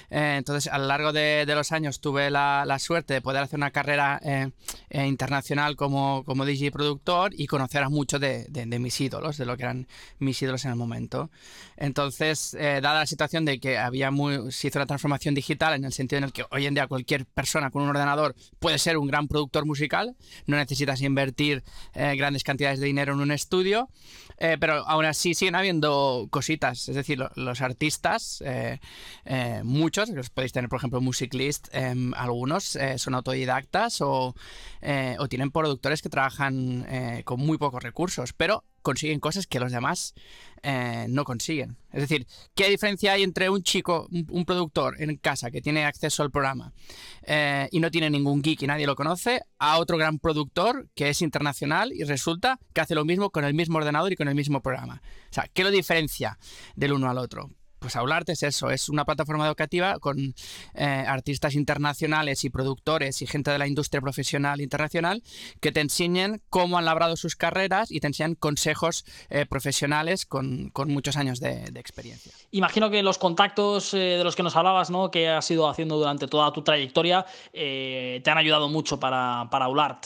Eh, 0.10 0.36
entonces, 0.38 0.72
a 0.72 0.78
lo 0.78 0.88
largo 0.88 1.14
de, 1.14 1.46
de 1.46 1.56
los 1.56 1.72
años 1.72 2.02
tuve 2.02 2.30
la, 2.30 2.66
la, 2.68 2.80
suerte 2.80 3.14
de 3.14 3.22
poder 3.22 3.42
hacer 3.42 3.58
una 3.58 3.72
carrera 3.72 4.20
eh, 4.24 4.52
eh, 4.90 5.08
internacional 5.08 5.78
como, 5.78 6.24
como 6.26 6.46
DJ 6.46 6.72
productor 6.72 7.34
y 7.34 7.48
conocer 7.48 7.82
a 7.82 7.90
muchos 7.90 8.20
de, 8.20 8.46
de, 8.50 8.66
de, 8.66 8.80
mis 8.80 9.00
ídolos, 9.00 9.38
de 9.38 9.46
lo 9.46 9.56
que 9.56 9.64
eran 9.64 9.88
mis 10.20 10.42
ídolos 10.42 10.66
en 10.66 10.72
el 10.72 10.76
momento. 10.76 11.30
Entonces, 11.78 12.56
eh, 12.56 12.80
dada 12.82 13.00
la 13.00 13.06
situación 13.06 13.46
de 13.46 13.60
que 13.60 13.78
había 13.78 14.12
muy, 14.12 14.52
se 14.52 14.68
hizo 14.68 14.80
una 14.80 14.86
transformación 14.86 15.34
digital 15.34 15.76
en 15.76 15.86
el 15.86 15.94
sentido 15.94 16.18
en 16.18 16.26
el 16.26 16.34
que 16.34 16.44
hoy 16.52 16.66
en 16.66 16.74
día 16.74 16.88
cualquier 16.88 17.26
persona 17.26 17.72
con 17.72 17.84
un 17.84 17.90
ordenador 17.90 18.36
puede 18.60 18.78
ser 18.80 18.98
un 18.98 19.08
gran 19.08 19.30
productor 19.30 19.66
musical, 19.66 20.16
no 20.46 20.58
necesitas 20.58 21.02
invertir 21.02 21.64
eh, 21.94 22.16
grandes 22.18 22.44
cantidades 22.44 22.82
de 22.82 22.88
dinero 22.88 23.14
en 23.14 23.22
un 23.22 23.32
estudio, 23.32 23.90
pero 24.60 24.86
aún 24.88 25.06
así 25.06 25.36
siguen 25.36 25.56
habiendo 25.56 26.28
cositas, 26.30 26.90
es 26.90 26.96
decir, 26.96 27.13
lo, 27.16 27.32
los 27.36 27.62
artistas, 27.62 28.44
eh, 28.46 28.80
muchos, 29.64 30.10
los 30.10 30.30
podéis 30.30 30.52
tener 30.52 30.70
por 30.70 30.78
ejemplo 30.78 31.02
Music 31.02 31.34
List, 31.34 31.68
em, 31.72 32.14
algunos 32.16 32.78
son 32.98 33.16
autodidactas 33.16 34.02
o, 34.02 34.36
o, 35.20 35.28
tienen 35.28 35.52
productores 35.52 36.02
que 36.02 36.10
trabajan 36.10 36.86
con 37.26 37.40
muy 37.40 37.58
pocos 37.58 37.82
recursos, 37.82 38.34
pero 38.34 38.64
consiguen 38.84 39.20
cosas 39.20 39.48
que 39.48 39.60
los 39.60 39.72
demás 39.72 40.14
eh, 40.62 41.08
no 41.10 41.24
consiguen. 41.24 41.78
Es 41.92 42.02
decir, 42.02 42.28
¿qué 42.54 42.70
diferencia 42.70 43.14
hay 43.14 43.24
entre 43.24 43.50
un 43.50 43.64
chico, 43.64 44.08
un, 44.12 44.46
productor 44.46 45.02
en 45.02 45.18
casa 45.18 45.50
que 45.50 45.62
tiene 45.62 45.86
acceso 45.86 46.22
al 46.22 46.30
programa 46.30 46.74
eh, 47.24 47.68
y 47.72 47.80
no 47.80 47.90
tiene 47.90 48.10
ningún 48.10 48.42
geek 48.42 48.62
y 48.62 48.68
nadie 48.68 48.86
lo 48.86 48.96
conoce, 48.96 49.42
a 49.58 49.80
otro 49.80 49.98
gran 49.98 50.20
productor 50.20 50.88
que 50.94 51.10
es 51.10 51.22
internacional 51.22 51.92
y 51.94 52.04
resulta 52.04 52.60
que 52.74 52.82
hace 52.82 52.94
lo 52.94 53.06
mismo 53.06 53.32
con 53.32 53.46
el 53.46 53.54
mismo 53.54 53.78
ordenador 53.78 54.12
y 54.12 54.16
con 54.16 54.28
el 54.28 54.36
mismo 54.36 54.62
programa? 54.62 55.02
O 55.32 55.34
sea, 55.34 55.50
¿qué 55.52 55.64
lo 55.64 55.72
diferencia 55.72 56.38
del 56.76 56.94
uno 56.94 57.10
al 57.10 57.18
otro? 57.18 57.50
Pues 57.84 57.98
Aularte 57.98 58.32
es 58.32 58.44
eso, 58.44 58.70
es 58.70 58.88
una 58.88 59.04
plataforma 59.04 59.46
educativa 59.46 60.00
con 60.00 60.34
eh, 60.74 60.86
artistas 60.86 61.54
internacionales 61.54 62.46
y 62.46 62.50
productores 62.50 63.22
y 63.22 63.28
gente 63.28 63.52
de 63.52 63.58
la 63.58 63.68
industria 63.68 64.00
profesional 64.00 64.62
internacional 64.62 65.22
que 65.60 65.74
te 65.74 65.82
enseñen 65.82 66.42
cómo 66.50 66.78
han 66.78 66.86
labrado 66.86 67.18
sus 67.18 67.36
carreras 67.36 67.92
y 67.92 68.00
te 68.00 68.08
enseñan 68.08 68.36
consejos 68.36 69.04
eh, 69.30 69.46
profesionales 69.46 70.26
con, 70.26 70.70
con, 70.70 70.94
muchos 70.94 71.18
años 71.18 71.42
de, 71.42 71.66
de, 71.72 71.80
experiencia. 71.82 72.32
Imagino 72.52 72.90
que 72.90 73.04
los 73.04 73.18
contactos 73.18 73.94
eh, 73.94 73.98
de 73.98 74.24
los 74.24 74.38
que 74.38 74.44
nos 74.44 74.56
hablabas, 74.56 74.90
¿no? 74.90 75.12
que 75.12 75.28
has 75.28 75.52
ido 75.52 75.68
haciendo 75.68 75.98
durante 75.98 76.28
toda 76.28 76.54
tu 76.54 76.64
trayectoria, 76.64 77.26
te 77.52 78.24
han 78.26 78.38
ayudado 78.38 78.70
mucho 78.70 78.98
para, 78.98 79.50
para 79.52 79.66
Aulart. 79.66 80.06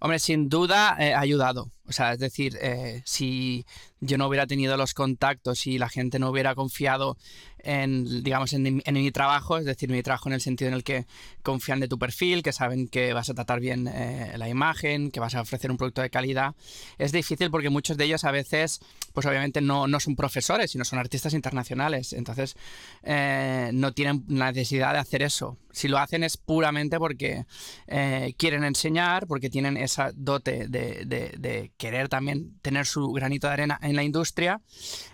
Hombre, 0.00 0.18
sin 0.18 0.48
duda 0.48 0.96
ha 0.98 1.20
ayudado. 1.20 1.70
O 1.86 1.92
sea, 1.92 2.14
es 2.14 2.18
decir, 2.18 2.58
si 3.04 3.64
yo 4.04 4.18
no 4.18 4.28
hubiera 4.28 4.46
tenido 4.46 4.76
los 4.76 4.94
contactos 4.94 5.66
y 5.66 5.78
la 5.78 5.88
gente 5.88 6.18
no 6.18 6.28
hubiera 6.30 6.54
confiado 6.54 7.16
en, 7.64 8.22
digamos, 8.22 8.52
en, 8.52 8.82
mi 8.84 9.10
trabajo, 9.10 9.58
es 9.58 9.64
decir, 9.64 9.88
mi 9.90 10.02
trabajo 10.02 10.28
en 10.28 10.34
el 10.34 10.40
sentido 10.40 10.68
en 10.68 10.74
el 10.74 10.84
que 10.84 11.06
confían 11.42 11.80
de 11.80 11.88
tu 11.88 11.98
perfil, 11.98 12.42
que 12.42 12.52
saben 12.52 12.88
que 12.88 13.12
vas 13.12 13.30
a 13.30 13.34
tratar 13.34 13.60
bien 13.60 13.88
eh, 13.88 14.34
la 14.36 14.48
imagen, 14.48 15.10
que 15.10 15.20
vas 15.20 15.34
a 15.34 15.40
ofrecer 15.40 15.70
un 15.70 15.76
producto 15.76 16.02
de 16.02 16.10
calidad. 16.10 16.54
Es 16.98 17.12
difícil 17.12 17.50
porque 17.50 17.70
muchos 17.70 17.96
de 17.96 18.04
ellos 18.04 18.24
a 18.24 18.30
veces, 18.30 18.80
pues 19.12 19.26
obviamente 19.26 19.60
no, 19.60 19.86
no 19.86 19.98
son 20.00 20.14
profesores, 20.14 20.70
sino 20.70 20.84
son 20.84 20.98
artistas 20.98 21.32
internacionales. 21.32 22.12
Entonces, 22.12 22.56
eh, 23.02 23.70
no 23.72 23.92
tienen 23.92 24.24
la 24.28 24.52
necesidad 24.52 24.92
de 24.92 24.98
hacer 24.98 25.22
eso. 25.22 25.58
Si 25.72 25.88
lo 25.88 25.98
hacen 25.98 26.22
es 26.22 26.36
puramente 26.36 26.98
porque 26.98 27.46
eh, 27.86 28.34
quieren 28.36 28.62
enseñar, 28.64 29.26
porque 29.26 29.50
tienen 29.50 29.76
esa 29.76 30.12
dote 30.14 30.68
de, 30.68 31.72
querer 31.76 32.08
también 32.08 32.58
tener 32.60 32.86
su 32.86 33.10
granito 33.12 33.46
de 33.46 33.52
arena 33.54 33.78
en 33.82 33.96
la 33.96 34.02
industria 34.02 34.60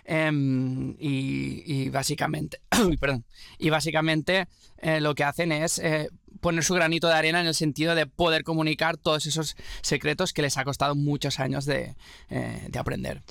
em, 0.05 0.95
y 0.99 1.89
básicamente 1.89 2.40
perdón, 2.99 3.25
y 3.57 3.69
básicamente 3.69 4.47
eh, 4.77 4.99
lo 5.01 5.15
que 5.15 5.23
hacen 5.23 5.51
es 5.51 5.79
eh, 5.79 6.09
poner 6.39 6.63
su 6.63 6.73
granito 6.73 7.07
de 7.07 7.13
arena 7.13 7.41
en 7.41 7.47
el 7.47 7.55
sentido 7.55 7.95
de 7.95 8.07
poder 8.07 8.43
comunicar 8.43 8.97
todos 8.97 9.25
esos 9.25 9.55
secretos 9.81 10.33
que 10.33 10.41
les 10.41 10.57
ha 10.57 10.63
costado 10.63 10.95
muchos 10.95 11.39
años 11.39 11.65
de, 11.65 11.95
eh, 12.29 12.67
de 12.67 12.79
aprender. 12.79 13.21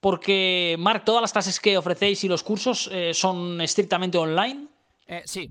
Porque, 0.00 0.76
Marc, 0.78 1.04
todas 1.04 1.22
las 1.22 1.32
clases 1.32 1.58
que 1.58 1.78
ofrecéis 1.78 2.22
y 2.24 2.28
los 2.28 2.42
cursos 2.42 2.90
son 3.12 3.60
estrictamente 3.60 4.18
online. 4.18 4.68
sí, 5.24 5.50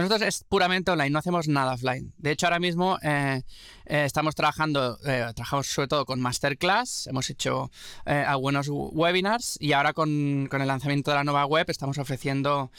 nosotros 0.00 0.28
es 0.28 0.44
puramente 0.44 0.90
online, 0.90 1.10
no 1.10 1.18
hacemos 1.18 1.48
nada 1.48 1.74
offline. 1.74 2.12
De 2.18 2.30
hecho, 2.30 2.46
ahora 2.46 2.58
mismo 2.58 2.98
eh, 3.02 3.42
eh, 3.86 4.04
estamos 4.04 4.34
trabajando, 4.34 4.98
eh, 5.06 5.32
trabajamos 5.34 5.66
sobre 5.66 5.88
todo 5.88 6.04
con 6.04 6.20
Masterclass, 6.20 7.06
hemos 7.06 7.30
hecho 7.30 7.70
algunos 8.04 8.68
webinars 8.68 9.56
y 9.60 9.72
ahora 9.72 9.92
con, 9.92 10.48
el 10.50 10.66
lanzamiento 10.66 11.10
de 11.10 11.16
la 11.16 11.24
nueva 11.24 11.46
web 11.46 11.66
estamos 11.68 11.98
ofreciendo 11.98 12.70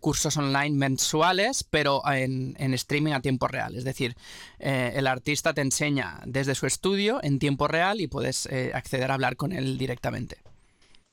cursos 0.00 0.36
online 0.36 0.76
mensuales, 0.76 1.64
pero 1.64 2.02
en, 2.10 2.74
streaming 2.74 3.12
a 3.12 3.20
tiempo 3.20 3.48
real. 3.48 3.74
Es 3.74 3.84
decir, 3.84 4.14
el 4.58 5.06
artista 5.06 5.54
te 5.54 5.60
enseña 5.60 6.20
desde 6.24 6.54
su 6.54 6.66
estudio 6.66 7.20
en 7.22 7.38
tiempo 7.38 7.68
real 7.68 8.00
y 8.00 8.06
puedes 8.06 8.48
acceder 8.74 9.10
a 9.10 9.14
hablar 9.14 9.36
con 9.36 9.52
él 9.52 9.78
directamente. 9.78 10.38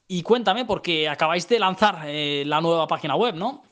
Y 0.08 0.22
cuéntame, 0.22 0.66
porque 0.66 1.10
acabáis 1.10 1.48
de 1.48 1.60
lanzar 1.60 2.06
la 2.06 2.62
nueva 2.62 2.88
página 2.88 3.16
web, 3.16 3.36
¿no? 3.36 3.64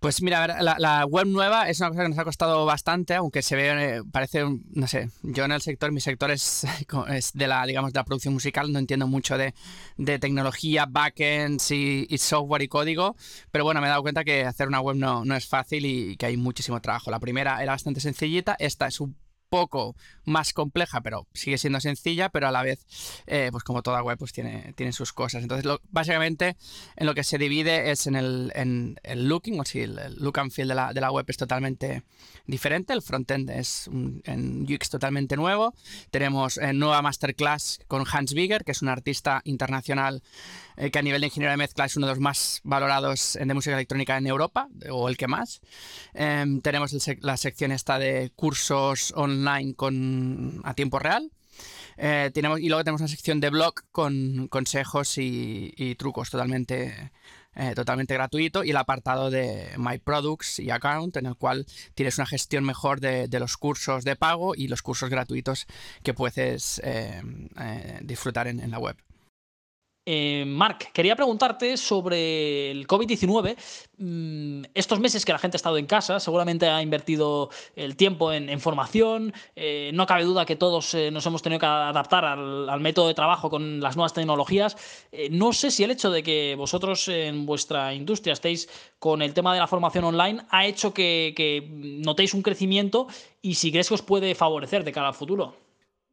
Pues 0.00 0.22
mira, 0.22 0.62
la, 0.62 0.76
la, 0.78 1.04
web 1.06 1.26
nueva 1.26 1.68
es 1.68 1.80
una 1.80 1.88
cosa 1.90 2.02
que 2.02 2.08
nos 2.10 2.18
ha 2.18 2.24
costado 2.24 2.64
bastante, 2.64 3.14
aunque 3.14 3.42
se 3.42 3.56
ve, 3.56 3.96
eh, 3.96 4.02
parece, 4.12 4.44
no 4.70 4.86
sé, 4.86 5.10
yo 5.22 5.44
en 5.44 5.50
el 5.50 5.60
sector, 5.60 5.90
mi 5.90 6.00
sector 6.00 6.30
es, 6.30 6.64
de 7.34 7.46
la, 7.48 7.66
digamos, 7.66 7.92
de 7.92 7.98
la 7.98 8.04
producción 8.04 8.34
musical, 8.34 8.72
no 8.72 8.78
entiendo 8.78 9.08
mucho 9.08 9.36
de, 9.36 9.54
de 9.96 10.18
tecnología, 10.20 10.86
backends 10.88 11.72
y, 11.72 12.06
y, 12.08 12.18
software 12.18 12.62
y 12.62 12.68
código, 12.68 13.16
pero 13.50 13.64
bueno, 13.64 13.80
me 13.80 13.88
he 13.88 13.90
dado 13.90 14.02
cuenta 14.02 14.22
que 14.22 14.44
hacer 14.44 14.68
una 14.68 14.80
web 14.80 14.96
no, 14.96 15.24
no 15.24 15.34
es 15.34 15.46
fácil 15.46 15.84
y 15.84 16.16
que 16.16 16.26
hay 16.26 16.36
muchísimo 16.36 16.80
trabajo. 16.80 17.10
La 17.10 17.18
primera 17.18 17.60
era 17.60 17.72
bastante 17.72 18.00
sencillita, 18.00 18.54
esta 18.58 18.86
es 18.86 19.00
un 19.00 19.16
poco 19.48 19.96
más 20.24 20.52
compleja, 20.52 21.00
pero 21.00 21.26
sigue 21.32 21.58
siendo 21.58 21.80
sencilla, 21.80 22.28
pero 22.28 22.48
a 22.48 22.52
la 22.52 22.62
vez, 22.62 22.86
eh, 23.26 23.48
pues 23.50 23.64
como 23.64 23.82
toda 23.82 24.02
web, 24.02 24.18
pues 24.18 24.32
tiene, 24.32 24.72
tiene 24.76 24.92
sus 24.92 25.12
cosas. 25.12 25.42
Entonces, 25.42 25.64
lo, 25.64 25.80
básicamente, 25.90 26.56
en 26.96 27.06
lo 27.06 27.14
que 27.14 27.24
se 27.24 27.38
divide 27.38 27.90
es 27.90 28.06
en 28.06 28.16
el, 28.16 28.52
en 28.54 29.00
el 29.02 29.28
looking, 29.28 29.58
o 29.60 29.64
si 29.64 29.80
el, 29.80 29.98
el, 29.98 30.16
look 30.16 30.38
and 30.38 30.50
feel 30.50 30.68
de 30.68 30.74
la, 30.74 30.92
de 30.92 31.00
la 31.00 31.10
web 31.10 31.24
es 31.28 31.36
totalmente 31.36 32.02
diferente, 32.48 32.92
el 32.92 33.02
frontend 33.02 33.50
es 33.50 33.86
un 33.86 34.20
en 34.24 34.62
UX 34.62 34.90
totalmente 34.90 35.36
nuevo. 35.36 35.74
Tenemos 36.10 36.58
eh, 36.58 36.72
nueva 36.72 37.02
masterclass 37.02 37.78
con 37.86 38.04
Hans 38.10 38.34
Bigger, 38.34 38.64
que 38.64 38.72
es 38.72 38.82
un 38.82 38.88
artista 38.88 39.40
internacional 39.44 40.22
eh, 40.76 40.90
que 40.90 40.98
a 40.98 41.02
nivel 41.02 41.20
de 41.20 41.26
ingeniero 41.28 41.52
de 41.52 41.58
mezcla 41.58 41.84
es 41.84 41.96
uno 41.96 42.06
de 42.06 42.12
los 42.12 42.20
más 42.20 42.60
valorados 42.64 43.38
de 43.40 43.54
música 43.54 43.74
electrónica 43.74 44.16
en 44.16 44.26
Europa, 44.26 44.68
o 44.90 45.08
el 45.08 45.16
que 45.16 45.28
más. 45.28 45.60
Eh, 46.14 46.44
tenemos 46.62 46.96
la 47.20 47.36
sección 47.36 47.70
esta 47.70 47.98
de 47.98 48.32
cursos 48.34 49.12
online 49.14 49.74
con, 49.74 50.60
a 50.64 50.74
tiempo 50.74 50.98
real. 50.98 51.30
Eh, 51.96 52.30
tenemos, 52.32 52.60
y 52.60 52.68
luego 52.68 52.84
tenemos 52.84 53.00
una 53.00 53.08
sección 53.08 53.40
de 53.40 53.50
blog 53.50 53.74
con 53.90 54.46
consejos 54.48 55.18
y, 55.18 55.74
y 55.76 55.96
trucos 55.96 56.30
totalmente, 56.30 57.10
eh, 57.58 57.74
totalmente 57.74 58.14
gratuito 58.14 58.62
y 58.62 58.70
el 58.70 58.76
apartado 58.76 59.30
de 59.30 59.72
My 59.76 59.98
Products 59.98 60.60
y 60.60 60.70
Account 60.70 61.16
en 61.16 61.26
el 61.26 61.34
cual 61.34 61.66
tienes 61.94 62.16
una 62.16 62.26
gestión 62.26 62.64
mejor 62.64 63.00
de, 63.00 63.28
los 63.38 63.56
cursos 63.56 64.04
de 64.04 64.16
pago 64.16 64.54
y 64.54 64.68
los 64.68 64.80
cursos 64.80 65.10
gratuitos 65.10 65.66
que 66.02 66.14
puedes 66.14 66.80
eh, 66.84 67.20
disfrutar 68.02 68.46
en, 68.46 68.60
en 68.60 68.70
la 68.70 68.78
web. 68.78 68.96
Eh, 70.10 70.46
Marc, 70.46 70.90
quería 70.92 71.14
preguntarte 71.14 71.76
sobre 71.76 72.70
el 72.70 72.86
COVID-19. 72.86 73.56
Mm, 73.98 74.62
estos 74.72 75.00
meses 75.00 75.26
que 75.26 75.32
la 75.32 75.38
gente 75.38 75.56
ha 75.56 75.58
estado 75.58 75.76
en 75.76 75.84
casa, 75.84 76.18
seguramente 76.18 76.66
ha 76.66 76.80
invertido 76.80 77.50
el 77.76 77.94
tiempo 77.94 78.32
en, 78.32 78.58
formación. 78.58 79.34
Eh, 79.54 79.90
no 79.92 80.06
cabe 80.06 80.24
duda 80.24 80.46
que 80.46 80.56
todos 80.56 80.94
eh, 80.94 81.10
nos 81.10 81.26
hemos 81.26 81.42
tenido 81.42 81.60
que 81.60 81.66
adaptar 81.66 82.24
al, 82.24 82.70
al, 82.70 82.80
método 82.80 83.08
de 83.08 83.12
trabajo 83.12 83.50
con 83.50 83.80
las 83.80 83.96
nuevas 83.96 84.14
tecnologías. 84.14 84.78
Eh, 85.12 85.28
no 85.30 85.52
sé 85.52 85.70
si 85.70 85.84
el 85.84 85.90
hecho 85.90 86.10
de 86.10 86.22
que 86.22 86.54
vosotros 86.56 87.06
en 87.08 87.44
vuestra 87.44 87.92
industria 87.92 88.32
estéis 88.32 88.66
con 88.98 89.20
el 89.20 89.34
tema 89.34 89.52
de 89.52 89.60
la 89.60 89.66
formación 89.66 90.04
online 90.04 90.40
ha 90.48 90.64
hecho 90.64 90.94
que, 90.94 91.34
que 91.36 91.68
notéis 91.70 92.32
un 92.32 92.40
crecimiento 92.40 93.08
y 93.42 93.56
si 93.56 93.70
crees 93.70 93.88
que 93.88 93.94
os 93.94 94.02
puede 94.02 94.34
favorecer 94.34 94.84
de 94.84 94.92
cara 94.92 95.08
al 95.08 95.14
futuro. 95.14 95.67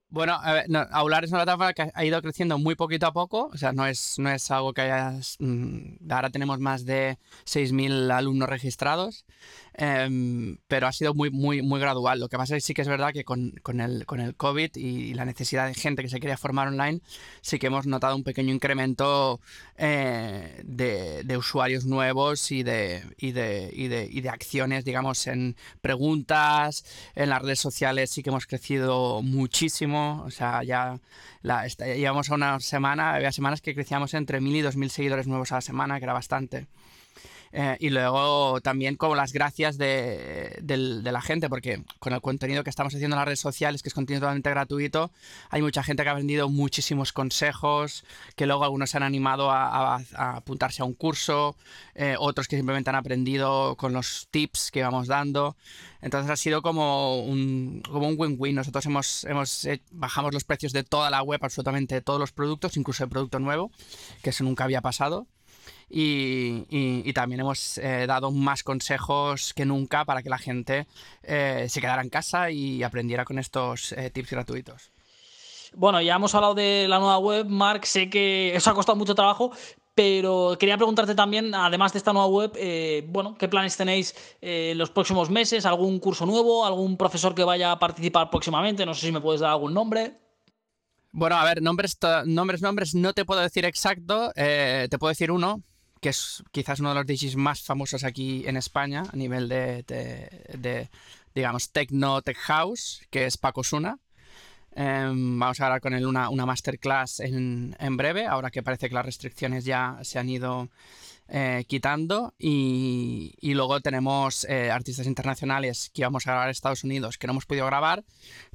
Bueno, 0.09 0.33
a 0.41 0.53
ver, 0.53 0.69
no, 0.69 0.79
Aular 0.91 1.25
es 1.25 1.31
una 1.31 1.39
plataforma 1.43 1.73
que 1.73 1.91
ha 1.93 2.05
ido 2.05 2.21
creciendo 2.21 2.57
muy 2.57 2.75
poquito 2.75 3.05
a 3.05 3.11
poco, 3.11 3.49
o 3.53 3.57
sea, 3.57 3.73
no 3.73 3.85
es, 3.85 4.17
no 4.17 4.29
es 4.29 4.49
algo 4.49 4.73
que 4.73 4.81
hayas... 4.81 5.35
Mmm, 5.39 6.09
ahora 6.09 6.29
tenemos 6.29 6.59
más 6.59 6.85
de 6.85 7.17
6.000 7.45 8.11
alumnos 8.11 8.47
registrados, 8.47 9.25
eh, 9.77 10.57
pero 10.67 10.87
ha 10.87 10.91
sido 10.91 11.13
muy, 11.13 11.29
muy, 11.31 11.61
muy 11.61 11.79
gradual. 11.79 12.19
Lo 12.19 12.29
que 12.29 12.37
pasa 12.37 12.55
es 12.55 12.63
que 12.63 12.67
sí 12.67 12.73
que 12.73 12.81
es 12.81 12.87
verdad 12.87 13.13
que 13.13 13.23
con, 13.23 13.51
con, 13.63 13.79
el, 13.79 14.05
con 14.05 14.19
el 14.19 14.35
COVID 14.35 14.75
y 14.75 15.13
la 15.13 15.25
necesidad 15.25 15.67
de 15.67 15.73
gente 15.73 16.01
que 16.01 16.09
se 16.09 16.19
quería 16.19 16.37
formar 16.37 16.67
online, 16.67 17.01
sí 17.41 17.59
que 17.59 17.67
hemos 17.67 17.87
notado 17.87 18.15
un 18.15 18.23
pequeño 18.23 18.53
incremento 18.53 19.39
eh, 19.77 20.61
de, 20.65 21.37
usuarios 21.37 21.85
nuevos 21.85 22.51
y 22.51 22.63
de, 22.63 23.03
y, 23.17 23.31
de, 23.31 23.69
y, 23.73 23.87
de, 23.87 24.07
y 24.09 24.21
de 24.21 24.29
acciones, 24.29 24.85
digamos, 24.85 25.27
en 25.27 25.55
preguntas, 25.81 26.85
en 27.15 27.29
las 27.29 27.41
redes 27.41 27.59
sociales 27.59 28.09
sí 28.09 28.23
que 28.23 28.29
hemos 28.29 28.47
crecido 28.47 29.21
muchísimo 29.21 29.45
muchísimo. 29.45 30.23
O 30.25 30.31
sea, 30.31 30.63
ya 30.63 30.99
la, 31.41 31.67
llevamos 31.67 32.29
a 32.29 32.35
una 32.35 32.59
semana, 32.59 33.13
había 33.13 33.31
semanas 33.31 33.61
que 33.61 33.73
crecíamos 33.73 34.13
entre 34.13 34.41
1.000 34.41 34.55
y 34.55 34.61
2.000 34.61 34.89
seguidores 34.89 35.27
nuevos 35.27 35.51
a 35.51 35.55
la 35.55 35.61
semana, 35.61 35.99
que 35.99 36.05
era 36.05 36.13
bastante. 36.13 36.67
Eh, 37.51 37.77
y 37.79 37.89
luego 37.89 38.59
también 38.61 38.95
como 38.95 39.15
las 39.15 39.33
gracias 39.33 39.77
de, 39.77 40.61
la 41.03 41.21
gente, 41.21 41.49
porque 41.49 41.83
con 41.99 42.13
el 42.13 42.21
contenido 42.21 42.63
que 42.63 42.69
estamos 42.69 42.93
haciendo 42.93 43.15
en 43.15 43.19
las 43.19 43.25
redes 43.25 43.39
sociales, 43.39 43.81
que 43.81 43.89
es 43.89 43.93
contenido 43.93 44.21
totalmente 44.21 44.49
gratuito, 44.49 45.11
hay 45.49 45.61
mucha 45.61 45.83
gente 45.83 46.03
que 46.03 46.09
ha 46.09 46.11
aprendido 46.11 46.49
muchísimos 46.49 47.13
consejos, 47.13 48.03
que 48.35 48.45
luego 48.45 48.63
algunos 48.63 48.89
se 48.89 48.97
han 48.97 49.03
animado 49.03 49.51
a, 49.51 49.95
apuntarse 50.15 50.81
a 50.81 50.85
un 50.85 50.93
curso, 50.93 51.55
eh, 51.93 52.15
otros 52.19 52.47
que 52.47 52.57
simplemente 52.57 52.89
han 52.89 52.95
aprendido 52.95 53.75
con 53.77 53.93
los 53.93 54.27
tips 54.31 54.71
que 54.71 54.83
vamos 54.83 55.07
dando. 55.07 55.55
Entonces 56.01 56.29
ha 56.29 56.35
sido 56.35 56.61
como 56.61 57.23
un 57.23 57.81
como 57.89 58.07
un 58.07 58.15
win-win. 58.17 58.55
Nosotros 58.55 58.85
hemos, 58.85 59.27
bajamos 59.91 60.33
los 60.33 60.43
precios 60.43 60.71
de 60.71 60.83
toda 60.83 61.09
la 61.09 61.23
web, 61.23 61.39
absolutamente 61.41 62.01
todos 62.01 62.19
los 62.19 62.31
productos, 62.31 62.77
incluso 62.77 63.03
el 63.03 63.09
producto 63.09 63.39
nuevo, 63.39 63.71
que 64.21 64.29
eso 64.29 64.43
nunca 64.43 64.65
había 64.65 64.81
pasado 64.81 65.27
y, 65.89 67.13
también 67.13 67.41
hemos 67.41 67.77
eh, 67.77 68.05
dado 68.07 68.31
más 68.31 68.63
consejos 68.63 69.53
que 69.53 69.65
nunca 69.65 70.03
para 70.05 70.21
que 70.21 70.29
la 70.29 70.37
gente 70.37 70.87
eh, 71.23 71.67
se 71.69 71.79
quedara 71.79 72.01
en 72.01 72.09
casa 72.09 72.51
y 72.51 72.83
aprendiera 72.83 73.23
con 73.23 73.39
estos 73.39 73.93
eh, 73.93 74.09
tips 74.09 74.31
gratuitos. 74.31 74.91
Bueno, 75.73 76.01
ya 76.01 76.15
hemos 76.15 76.33
hablado 76.35 76.55
de 76.55 76.87
la 76.87 76.99
nueva 76.99 77.17
web, 77.17 77.47
Mark, 77.47 77.85
sé 77.85 78.09
que 78.09 78.55
eso 78.55 78.69
ha 78.69 78.73
costado 78.73 78.97
mucho 78.97 79.15
trabajo, 79.15 79.51
pero 79.93 80.55
quería 80.59 80.77
preguntarte 80.77 81.15
también, 81.15 81.53
además 81.53 81.91
de 81.93 81.99
esta 81.99 82.13
nueva 82.13 82.27
web, 82.27 82.51
bueno, 83.07 83.35
¿qué 83.37 83.47
planes 83.47 83.75
tenéis 83.75 84.15
en 84.41 84.77
los 84.77 84.89
próximos 84.89 85.29
meses? 85.29 85.65
¿Algún 85.65 85.99
curso 85.99 86.25
nuevo? 86.25 86.65
¿Algún 86.65 86.95
profesor 86.97 87.35
que 87.35 87.43
vaya 87.43 87.71
a 87.71 87.79
participar 87.79 88.29
próximamente? 88.29 88.85
No 88.85 88.93
sé 88.93 89.07
si 89.07 89.11
me 89.11 89.21
puedes 89.21 89.41
dar 89.41 89.51
algún 89.51 89.73
nombre. 89.73 90.24
Bueno, 91.17 91.37
a 91.37 91.45
ver, 91.45 91.61
nombres, 91.61 91.97
nombres, 92.25 92.61
nombres, 92.61 92.93
no 92.93 93.13
te 93.13 93.23
puedo 93.23 93.39
decir 93.39 93.63
exacto, 93.63 94.33
te 94.35 94.97
puedo 94.99 95.07
decir 95.07 95.31
uno, 95.31 95.63
que 96.01 96.09
es 96.09 96.43
quizás 96.51 96.81
uno 96.81 96.89
de 96.89 96.95
los 96.95 97.05
DJs 97.05 97.37
más 97.37 97.61
famosos 97.61 98.03
aquí 98.03 98.43
en 98.45 98.57
España 98.57 99.03
a 99.09 99.15
nivel 99.15 99.47
de, 99.47 100.89
digamos, 101.33 101.71
techno, 101.71 102.21
tech 102.21 102.35
house, 102.35 103.01
que 103.09 103.27
es 103.27 103.37
Paco 103.37 103.63
Suna. 103.63 103.97
Em, 104.75 105.39
vamos 105.39 105.61
a 105.61 105.67
hablar 105.67 105.79
con 105.79 105.93
él 105.93 106.05
una, 106.05 106.27
una 106.27 106.45
masterclass 106.45 107.21
en, 107.21 107.77
en, 107.79 107.95
breve, 107.95 108.25
ahora 108.25 108.51
que 108.51 108.61
parece 108.61 108.89
que 108.89 108.95
las 108.95 109.05
restricciones 109.05 109.63
ya 109.63 109.97
se 110.01 110.19
han 110.19 110.27
ido 110.27 110.67
eh, 111.27 111.65
quitando. 111.67 112.35
Y, 112.37 113.33
luego 113.41 113.79
tenemos 113.81 114.45
eh, 114.45 114.69
artistas 114.69 115.07
internacionales 115.07 115.89
que 115.93 116.01
íbamos 116.01 116.27
a 116.27 116.31
grabar 116.31 116.47
en 116.47 116.51
Estados 116.51 116.83
Unidos 116.83 117.17
que 117.17 117.25
no 117.25 117.31
hemos 117.31 117.45
podido 117.45 117.65
grabar, 117.65 118.03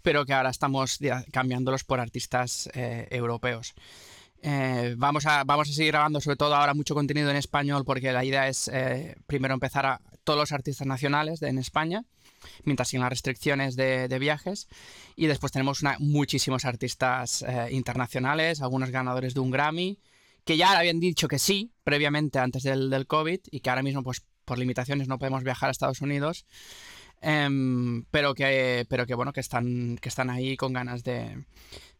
pero 0.03 0.25
que 0.25 0.35
ahora 0.35 0.51
estamos 0.51 0.99
cambiándolos 1.33 1.85
por 1.85 2.01
artistas 2.01 2.69
eh, 2.75 3.09
europeos. 3.11 3.75
Vamos, 4.97 5.27
a, 5.27 5.45
vamos 5.45 5.69
a 5.69 5.73
seguir 5.73 5.93
grabando 5.93 6.19
sobre 6.19 6.37
todo 6.37 6.55
ahora 6.55 6.73
mucho 6.73 6.95
contenido 6.95 7.29
en 7.29 7.37
español 7.37 7.85
porque 7.85 8.11
la 8.11 8.25
idea 8.25 8.49
es 8.49 8.71
primero 9.27 9.53
empezar 9.53 9.85
a 9.85 10.01
todos 10.25 10.39
los 10.39 10.53
artistas 10.53 10.87
nacionales 10.87 11.43
en 11.43 11.59
España, 11.59 12.05
mientras 12.65 12.89
siguen 12.89 13.03
las 13.03 13.11
restricciones 13.11 13.77
de, 13.77 14.19
viajes. 14.19 14.67
Y 15.15 15.27
después 15.27 15.53
tenemos 15.53 15.83
muchísimos 15.99 16.65
artistas 16.65 17.45
internacionales, 17.71 18.63
algunos 18.63 18.91
ganadores 18.91 19.35
de 19.35 19.41
un 19.41 19.51
Grammy, 19.51 19.99
que 20.51 20.57
ya 20.57 20.77
habían 20.77 20.99
dicho 20.99 21.29
que 21.29 21.39
sí 21.39 21.71
previamente 21.85 22.41
antes 22.41 22.65
del, 22.65 22.91
del 22.91 23.07
COVID 23.07 23.39
y 23.53 23.61
que 23.61 23.71
ahora 23.71 23.85
mismo 23.85 24.03
pues 24.03 24.25
por 24.45 24.59
limitaciones 24.59 25.07
no 25.07 25.17
podemos 25.17 25.45
viajar 25.45 25.69
a 25.69 25.71
Estados 25.71 26.01
Unidos. 26.01 26.45
Em, 27.21 28.03
pero 28.11 28.35
que 28.35 28.85
pero 28.89 29.07
que 29.07 29.15
bueno 29.15 29.33
que 29.33 29.39
están 29.39 29.97
que 29.99 30.09
están 30.09 30.29
ahí 30.29 30.57
con 30.57 30.73
ganas 30.73 31.05
de, 31.05 31.45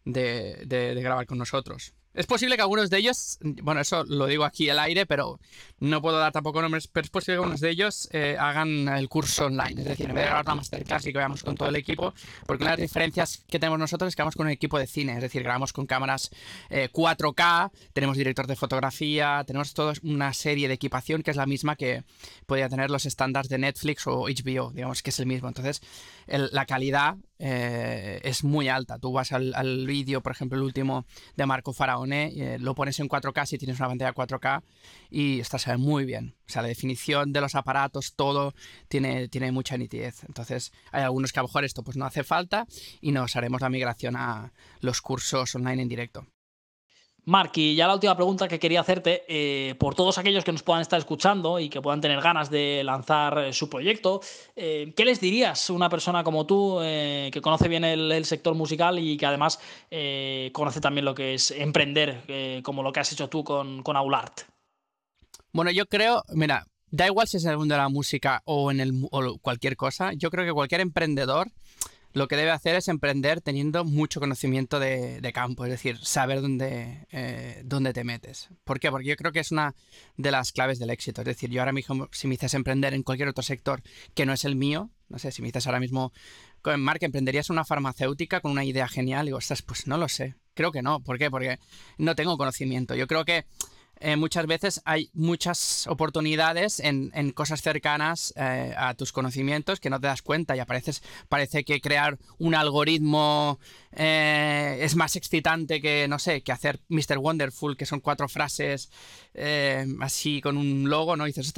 de 0.03 1.01
grabar 1.01 1.27
con 1.27 1.37
nosotros 1.37 1.93
es 2.13 2.25
posible 2.25 2.55
que 2.55 2.61
algunos 2.61 2.89
de 2.89 2.97
ellos, 2.97 3.37
bueno, 3.41 3.81
eso 3.81 4.03
lo 4.03 4.25
digo 4.27 4.43
aquí 4.43 4.69
al 4.69 4.79
aire, 4.79 5.05
pero 5.05 5.39
no 5.79 6.01
puedo 6.01 6.17
dar 6.19 6.31
tampoco 6.31 6.61
nombres, 6.61 6.87
pero 6.87 7.05
es 7.05 7.09
posible 7.09 7.35
que 7.35 7.39
algunos 7.39 7.61
de 7.61 7.69
ellos 7.69 8.09
eh, 8.11 8.35
hagan 8.39 8.89
el 8.89 9.07
curso 9.07 9.45
online. 9.45 9.81
Es 9.81 9.87
decir, 9.87 10.09
en 10.09 10.15
vez 10.15 10.23
de 10.23 10.29
grabar 10.29 10.45
una 10.45 10.55
masterclass 10.55 11.05
y 11.05 11.11
que 11.11 11.17
vayamos 11.17 11.43
con 11.43 11.55
todo 11.55 11.69
el 11.69 11.75
equipo, 11.75 12.13
porque 12.45 12.63
una 12.63 12.71
de 12.71 12.77
las 12.77 12.89
diferencias 12.89 13.43
que 13.47 13.59
tenemos 13.59 13.79
nosotros 13.79 14.09
es 14.09 14.15
que 14.15 14.21
vamos 14.21 14.35
con 14.35 14.45
un 14.45 14.51
equipo 14.51 14.77
de 14.77 14.87
cine, 14.87 15.13
es 15.13 15.21
decir, 15.21 15.43
grabamos 15.43 15.73
con 15.73 15.85
cámaras 15.85 16.31
4K, 16.69 17.67
eh, 17.67 17.89
tenemos 17.93 18.17
director 18.17 18.47
de 18.47 18.55
fotografía, 18.55 19.43
tenemos 19.47 19.73
toda 19.73 19.93
una 20.03 20.33
serie 20.33 20.67
de 20.67 20.73
equipación 20.73 21.23
que 21.23 21.31
es 21.31 21.37
la 21.37 21.45
misma 21.45 21.75
que 21.75 22.03
podría 22.45 22.69
tener 22.69 22.91
los 22.91 23.05
estándares 23.05 23.49
de 23.49 23.57
Netflix 23.57 24.05
o 24.07 24.27
HBO, 24.27 24.71
digamos 24.71 25.01
que 25.01 25.11
es 25.11 25.19
el 25.19 25.27
mismo. 25.27 25.47
Entonces, 25.47 25.81
la 26.27 26.65
calidad 26.65 27.15
eh, 27.43 28.21
es 28.23 28.43
muy 28.43 28.69
alta. 28.69 28.99
Tú 28.99 29.11
vas 29.11 29.31
al, 29.31 29.85
vídeo, 29.87 30.21
por 30.21 30.31
ejemplo, 30.31 30.59
el 30.59 30.63
último 30.63 31.05
de 31.35 31.45
Marco 31.47 31.73
Faraone, 31.73 32.31
eh, 32.35 32.59
lo 32.59 32.75
pones 32.75 32.99
en 32.99 33.09
4K 33.09 33.47
si 33.47 33.57
tienes 33.57 33.79
una 33.79 33.87
pantalla 33.87 34.13
4K 34.13 34.61
y 35.09 35.39
está 35.39 35.57
se 35.57 35.75
muy 35.77 36.05
bien. 36.05 36.35
O 36.47 36.51
sea, 36.51 36.61
la 36.61 36.67
definición 36.67 37.33
de 37.33 37.41
los 37.41 37.55
aparatos, 37.55 38.13
todo 38.15 38.53
tiene, 38.87 39.27
tiene 39.27 39.51
mucha 39.51 39.75
nitidez. 39.75 40.23
Entonces, 40.27 40.71
hay 40.91 41.01
algunos 41.01 41.33
que 41.33 41.39
a 41.39 41.41
lo 41.41 41.47
mejor 41.47 41.65
esto 41.65 41.83
pues 41.83 41.97
no 41.97 42.05
hace 42.05 42.23
falta 42.23 42.67
y 43.01 43.11
nos 43.11 43.35
haremos 43.35 43.61
la 43.61 43.69
migración 43.69 44.15
a 44.15 44.53
los 44.79 45.01
cursos 45.01 45.55
online 45.55 45.81
en 45.81 45.89
directo. 45.89 46.27
Mark, 47.25 47.51
y 47.55 47.75
ya 47.75 47.85
la 47.85 47.93
última 47.93 48.15
pregunta 48.15 48.47
que 48.47 48.59
quería 48.59 48.81
hacerte, 48.81 49.23
eh, 49.27 49.75
por 49.75 49.93
todos 49.93 50.17
aquellos 50.17 50.43
que 50.43 50.51
nos 50.51 50.63
puedan 50.63 50.81
estar 50.81 50.97
escuchando 50.97 51.59
y 51.59 51.69
que 51.69 51.79
puedan 51.79 52.01
tener 52.01 52.19
ganas 52.19 52.49
de 52.49 52.81
lanzar 52.83 53.37
eh, 53.37 53.53
su 53.53 53.69
proyecto, 53.69 54.21
eh, 54.55 54.91
¿qué 54.95 55.05
les 55.05 55.21
dirías 55.21 55.69
una 55.69 55.87
persona 55.87 56.23
como 56.23 56.47
tú 56.47 56.79
que 56.81 57.39
conoce 57.41 57.67
bien 57.67 57.83
el, 57.83 58.25
sector 58.25 58.55
musical 58.55 58.97
y 58.97 59.17
que 59.17 59.25
además 59.25 59.59
conoce 60.51 60.81
también 60.81 61.05
lo 61.05 61.13
que 61.13 61.35
es 61.35 61.51
emprender, 61.51 62.61
como 62.63 62.81
lo 62.81 62.91
que 62.91 62.99
has 62.99 63.11
hecho 63.11 63.29
tú 63.29 63.43
con, 63.43 63.83
con 63.83 63.95
Aulart? 63.95 64.41
Bueno, 65.51 65.71
yo 65.71 65.85
creo, 65.85 66.23
mira, 66.29 66.65
da 66.89 67.07
igual 67.07 67.27
si 67.27 67.37
es 67.37 67.45
en 67.45 67.51
el 67.51 67.57
mundo 67.57 67.75
de 67.75 67.81
la 67.81 67.89
música 67.89 68.41
o 68.45 68.71
en 68.71 68.79
el, 68.79 69.07
o 69.11 69.37
cualquier 69.39 69.75
cosa, 69.75 70.13
yo 70.13 70.29
creo 70.29 70.45
que 70.45 70.53
cualquier 70.53 70.81
emprendedor 70.81 71.51
lo 72.13 72.27
que 72.27 72.35
debe 72.35 72.51
hacer 72.51 72.75
es 72.75 72.87
emprender 72.87 73.41
teniendo 73.41 73.85
mucho 73.85 74.19
conocimiento 74.19 74.79
de, 74.79 75.31
campo, 75.33 75.65
es 75.65 75.71
decir, 75.71 75.97
saber 76.03 76.41
dónde, 76.41 77.07
eh, 77.11 77.61
dónde 77.63 77.93
te 77.93 78.03
metes. 78.03 78.49
¿Por 78.63 78.79
qué? 78.79 78.91
Porque 78.91 79.07
yo 79.07 79.15
creo 79.15 79.31
que 79.31 79.39
es 79.39 79.51
una 79.51 79.75
de 80.17 80.31
las 80.31 80.51
claves 80.51 80.79
del 80.79 80.89
éxito. 80.89 81.21
Es 81.21 81.25
decir, 81.25 81.49
yo 81.49 81.61
ahora 81.61 81.71
mismo, 81.71 82.09
si 82.11 82.27
me 82.27 82.33
dices 82.33 82.53
emprender 82.53 82.93
en 82.93 83.03
cualquier 83.03 83.29
otro 83.29 83.43
sector 83.43 83.81
que 84.13 84.25
no 84.25 84.33
es 84.33 84.43
el 84.45 84.55
mío, 84.55 84.89
no 85.07 85.19
sé, 85.19 85.31
si 85.31 85.41
me 85.41 85.47
dices 85.47 85.67
ahora 85.67 85.79
mismo, 85.79 86.11
Mark, 86.77 86.99
¿emprenderías 87.01 87.49
una 87.49 87.65
farmacéutica 87.65 88.39
con 88.39 88.51
una 88.51 88.63
idea 88.63 88.87
genial? 88.87 89.25
Y 89.25 89.29
digo, 89.29 89.37
ostras, 89.37 89.61
pues 89.61 89.87
no 89.87 89.97
lo 89.97 90.07
sé. 90.07 90.35
Creo 90.53 90.71
que 90.71 90.81
no. 90.81 90.99
¿Por 91.01 91.17
qué? 91.17 91.31
Porque 91.31 91.59
no 91.97 92.15
tengo 92.15 92.37
conocimiento. 92.37 92.95
Yo 92.95 93.07
creo 93.07 93.25
que 93.25 93.45
eh, 94.01 94.15
muchas 94.15 94.47
veces 94.47 94.81
hay 94.83 95.11
muchas 95.13 95.85
oportunidades 95.87 96.79
en, 96.79 97.11
cosas 97.33 97.61
cercanas 97.61 98.33
eh, 98.35 98.73
a 98.75 98.95
tus 98.95 99.11
conocimientos 99.11 99.79
que 99.79 99.91
no 99.91 99.99
te 99.99 100.07
das 100.07 100.23
cuenta 100.23 100.55
y 100.55 100.59
apareces, 100.59 101.03
parece 101.29 101.63
que 101.63 101.79
crear 101.81 102.17
un 102.39 102.55
algoritmo 102.55 103.59
eh, 103.91 104.79
es 104.81 104.95
más 104.95 105.15
excitante 105.15 105.81
que, 105.81 106.07
no 106.07 106.17
sé, 106.17 106.41
que 106.41 106.51
hacer 106.51 106.79
Mr. 106.89 107.19
Wonderful, 107.19 107.77
que 107.77 107.85
son 107.85 107.99
cuatro 107.99 108.27
frases 108.27 108.89
así 110.01 110.41
con 110.41 110.57
un 110.57 110.89
logo, 110.89 111.15
¿no? 111.15 111.25
Dices, 111.25 111.53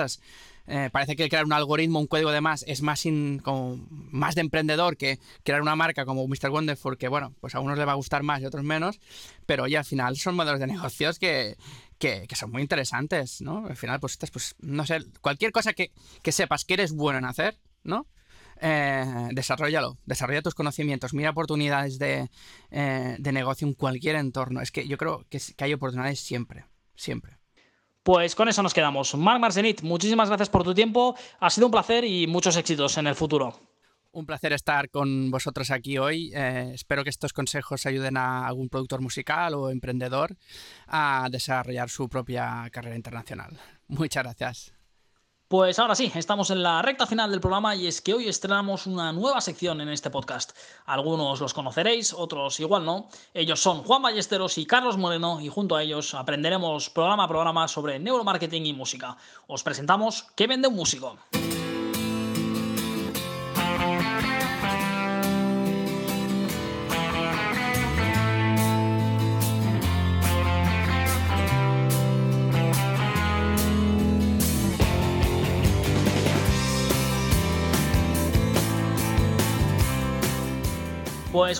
eh, 0.66 0.90
parece 0.94 1.18
que 1.18 1.28
crear 1.28 1.44
un 1.44 1.52
algoritmo, 1.52 2.00
un 2.00 2.08
código 2.08 2.32
de 2.32 2.40
más, 2.40 2.64
es 2.68 2.82
más, 2.82 3.04
como, 3.44 3.86
más 3.90 4.36
de 4.36 4.42
emprendedor 4.42 4.96
que 4.96 5.20
crear 5.44 5.62
una 5.62 5.76
marca 5.76 6.06
como 6.06 6.26
Mr. 6.26 6.50
Wonderful, 6.52 6.98
que 6.98 7.10
bueno, 7.10 7.34
pues 7.42 7.54
a 7.56 7.60
unos 7.60 7.78
les 7.78 7.86
va 7.86 7.92
a 7.92 7.96
gustar 7.96 8.24
más 8.24 8.42
y 8.42 8.46
a 8.46 8.48
otros 8.48 8.64
menos, 8.64 9.00
pero 9.46 9.68
ya 9.68 9.80
al 9.80 9.86
final 9.86 10.16
son 10.16 10.36
modelos 10.36 10.62
de 10.62 10.68
negocios 10.68 11.20
que, 11.20 11.58
que, 12.04 12.36
son 12.36 12.52
muy 12.52 12.62
interesantes, 12.62 13.42
¿no? 13.42 13.66
Al 13.66 13.78
final, 13.78 14.00
pues, 14.00 14.18
pues 14.32 14.56
no 14.60 14.86
sé, 14.86 15.06
cualquier 15.22 15.52
cosa 15.52 15.74
que, 15.74 15.94
que 16.22 16.32
sepas 16.34 16.66
que 16.66 16.74
eres 16.74 16.94
bueno 16.94 17.20
en 17.20 17.26
hacer, 17.26 17.58
¿no? 17.84 18.08
Eh, 18.60 19.30
desarrollalo, 19.32 19.98
desarrolla 20.06 20.42
tus 20.42 20.54
conocimientos, 20.54 21.14
mira 21.14 21.30
oportunidades 21.30 22.00
de, 22.00 22.30
eh, 22.72 23.16
de 23.18 23.32
negocio 23.32 23.68
en 23.68 23.74
cualquier 23.74 24.18
entorno. 24.18 24.62
Es 24.62 24.72
que 24.72 24.88
yo 24.88 24.98
creo 24.98 25.26
que, 25.30 25.40
que 25.56 25.64
hay 25.64 25.74
oportunidades 25.74 26.20
siempre, 26.20 26.66
siempre. 26.96 27.38
Pues 28.04 28.36
con 28.36 28.50
eso 28.50 28.62
nos 28.62 28.74
quedamos. 28.74 29.16
Marc 29.16 29.40
Marzenit, 29.40 29.82
muchísimas 29.82 30.28
gracias 30.28 30.50
por 30.50 30.64
tu 30.64 30.74
tiempo. 30.74 31.16
Ha 31.40 31.50
sido 31.50 31.68
un 31.68 31.72
placer 31.72 32.04
y 32.04 32.28
muchos 32.28 32.58
éxitos 32.58 32.98
en 32.98 33.08
el 33.08 33.16
futuro. 33.16 33.73
Un 34.16 34.28
placer 34.28 34.54
estar 34.54 34.92
con 34.92 35.32
vosotros 35.32 35.72
aquí 35.72 35.98
hoy. 35.98 36.32
Eh, 36.36 36.72
espero 36.76 37.04
que 37.04 37.10
estos 37.10 37.34
consejos 37.34 37.88
ayuden 37.88 38.16
a 38.16 38.46
algún 38.46 38.70
productor 38.70 39.02
musical 39.02 39.56
o 39.56 39.72
emprendedor 39.72 40.38
a 40.86 41.28
desarrollar 41.32 41.90
su 41.90 42.08
propia 42.08 42.70
carrera 42.72 42.96
internacional. 42.96 43.60
Muchas 43.88 44.24
gracias. 44.24 44.74
Pues 45.48 45.80
ahora 45.80 45.96
sí, 45.96 46.12
estamos 46.14 46.52
en 46.52 46.62
la 46.62 46.84
recta 46.84 47.08
final 47.08 47.32
del 47.32 47.42
programa 47.42 47.76
y 47.76 47.88
es 47.88 48.02
que 48.02 48.14
hoy 48.14 48.28
estrenamos 48.28 48.86
una 48.86 49.12
nueva 49.14 49.42
sección 49.42 49.82
en 49.82 49.90
este 49.90 50.12
podcast. 50.12 50.56
Algunos 50.86 51.42
los 51.42 51.56
conoceréis, 51.56 52.14
otros 52.14 52.60
igual 52.60 52.86
no. 52.86 53.10
Ellos 53.34 53.60
son 53.60 53.82
Juan 53.82 54.04
Ballesteros 54.04 54.60
y 54.60 54.68
Carlos 54.68 54.98
Moreno 54.98 55.42
y 55.42 55.50
junto 55.50 55.76
a 55.76 55.82
ellos 55.82 56.14
aprenderemos 56.14 56.92
programa 56.92 57.24
a 57.24 57.28
programa 57.28 57.68
sobre 57.68 57.98
neuromarketing 57.98 58.68
y 58.68 58.74
música. 58.74 59.18
Os 59.48 59.64
presentamos 59.64 60.28
¿Qué 60.36 60.46
vende 60.46 60.68
un 60.68 60.76
músico? 60.76 61.18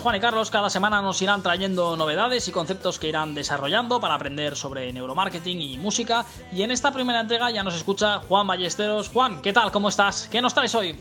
Juan 0.00 0.16
y 0.16 0.20
Carlos 0.20 0.50
cada 0.50 0.70
semana 0.70 1.02
nos 1.02 1.20
irán 1.22 1.42
trayendo 1.42 1.96
novedades 1.96 2.48
y 2.48 2.52
conceptos 2.52 2.98
que 2.98 3.08
irán 3.08 3.34
desarrollando 3.34 4.00
para 4.00 4.14
aprender 4.14 4.56
sobre 4.56 4.92
neuromarketing 4.92 5.60
y 5.60 5.78
música. 5.78 6.24
Y 6.52 6.62
en 6.62 6.70
esta 6.70 6.92
primera 6.92 7.20
entrega 7.20 7.50
ya 7.50 7.62
nos 7.62 7.74
escucha 7.74 8.20
Juan 8.20 8.46
Ballesteros. 8.46 9.08
Juan, 9.08 9.42
¿qué 9.42 9.52
tal? 9.52 9.70
¿Cómo 9.70 9.88
estás? 9.88 10.28
¿Qué 10.30 10.40
nos 10.40 10.54
traes 10.54 10.74
hoy? 10.74 10.98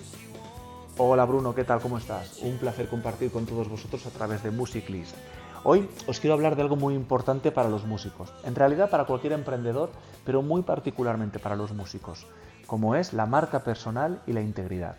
Hola 0.98 1.26
Bruno, 1.26 1.56
¿qué 1.56 1.64
tal? 1.64 1.80
¿Cómo 1.82 1.98
estás? 1.98 2.40
Un 2.42 2.58
placer 2.58 2.88
compartir 2.88 3.32
con 3.32 3.46
todos 3.46 3.68
vosotros 3.68 4.06
a 4.06 4.10
través 4.10 4.44
de 4.44 4.52
Musiclist. 4.52 5.16
Hoy 5.64 5.90
os 6.08 6.20
quiero 6.20 6.34
hablar 6.34 6.56
de 6.56 6.62
algo 6.62 6.76
muy 6.76 6.94
importante 6.94 7.52
para 7.52 7.70
los 7.70 7.86
músicos, 7.86 8.34
en 8.44 8.54
realidad 8.54 8.90
para 8.90 9.06
cualquier 9.06 9.34
emprendedor, 9.34 9.90
pero 10.26 10.42
muy 10.42 10.62
particularmente 10.62 11.40
para 11.40 11.56
los 11.56 11.72
músicos, 11.72 12.28
como 12.68 12.96
es 12.96 13.14
la 13.14 13.26
marca 13.26 13.64
personal 13.64 14.22
y 14.28 14.34
la 14.34 14.42
integridad. 14.42 14.98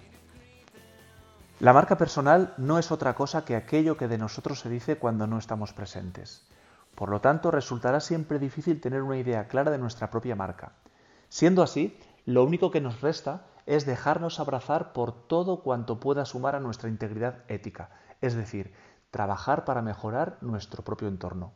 La 1.61 1.73
marca 1.73 1.97
personal 1.97 2.53
no 2.57 2.81
es 2.81 2.91
otra 2.91 3.15
cosa 3.15 3.45
que 3.45 3.55
aquello 3.55 3.97
que 3.97 4.09
de 4.09 4.19
nosotros 4.19 4.59
se 4.59 4.69
dice 4.69 4.99
cuando 4.99 5.29
no 5.29 5.39
estamos 5.39 5.73
presentes. 5.73 6.45
Por 6.97 7.11
lo 7.11 7.21
tanto, 7.21 7.53
resultará 7.53 8.01
siempre 8.01 8.41
difícil 8.41 8.81
tener 8.81 9.03
una 9.03 9.19
idea 9.19 9.47
clara 9.47 9.71
de 9.71 9.79
nuestra 9.79 10.11
propia 10.11 10.35
marca. 10.35 10.73
Siendo 11.29 11.63
así, 11.63 11.97
lo 12.27 12.45
único 12.45 12.73
que 12.73 12.81
nos 12.81 13.01
resta 13.01 13.47
es 13.67 13.87
dejarnos 13.87 14.41
abrazar 14.41 14.93
por 14.93 15.29
todo 15.29 15.63
cuanto 15.63 16.01
pueda 16.01 16.25
sumar 16.25 16.57
a 16.57 16.61
nuestra 16.61 16.89
integridad 16.89 17.45
ética, 17.47 17.91
es 18.21 18.35
decir, 18.35 18.75
trabajar 19.13 19.65
para 19.65 19.81
mejorar 19.81 20.39
nuestro 20.41 20.83
propio 20.83 21.07
entorno. 21.07 21.53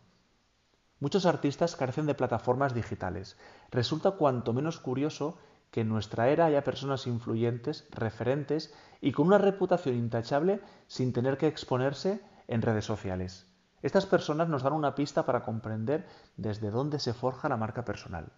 Muchos 1.01 1.27
artistas 1.27 1.75
carecen 1.75 2.07
de 2.07 2.15
plataformas 2.15 2.73
digitales. 2.73 3.37
Resulta 3.71 4.13
cuanto 4.13 4.53
menos 4.53 4.79
curioso 4.79 5.39
que 5.71 5.83
en 5.83 5.89
nuestra 5.89 6.29
era 6.29 6.47
haya 6.47 6.65
personas 6.65 7.07
influyentes, 7.07 7.87
referentes 7.91 8.75
y 9.01 9.13
con 9.13 9.27
una 9.27 9.39
reputación 9.39 9.95
intachable 9.95 10.61
sin 10.87 11.13
tener 11.13 11.39
que 11.39 11.47
exponerse 11.47 12.21
en 12.47 12.63
redes 12.63 12.85
sociales. 12.85 13.47
Estas 13.83 14.07
personas 14.07 14.49
nos 14.49 14.63
dan 14.63 14.73
una 14.73 14.95
pista 14.95 15.25
para 15.25 15.43
comprender 15.43 16.07
desde 16.37 16.71
dónde 16.71 16.99
se 16.99 17.15
forja 17.15 17.49
la 17.49 17.57
marca 17.57 17.85
personal. 17.85 18.33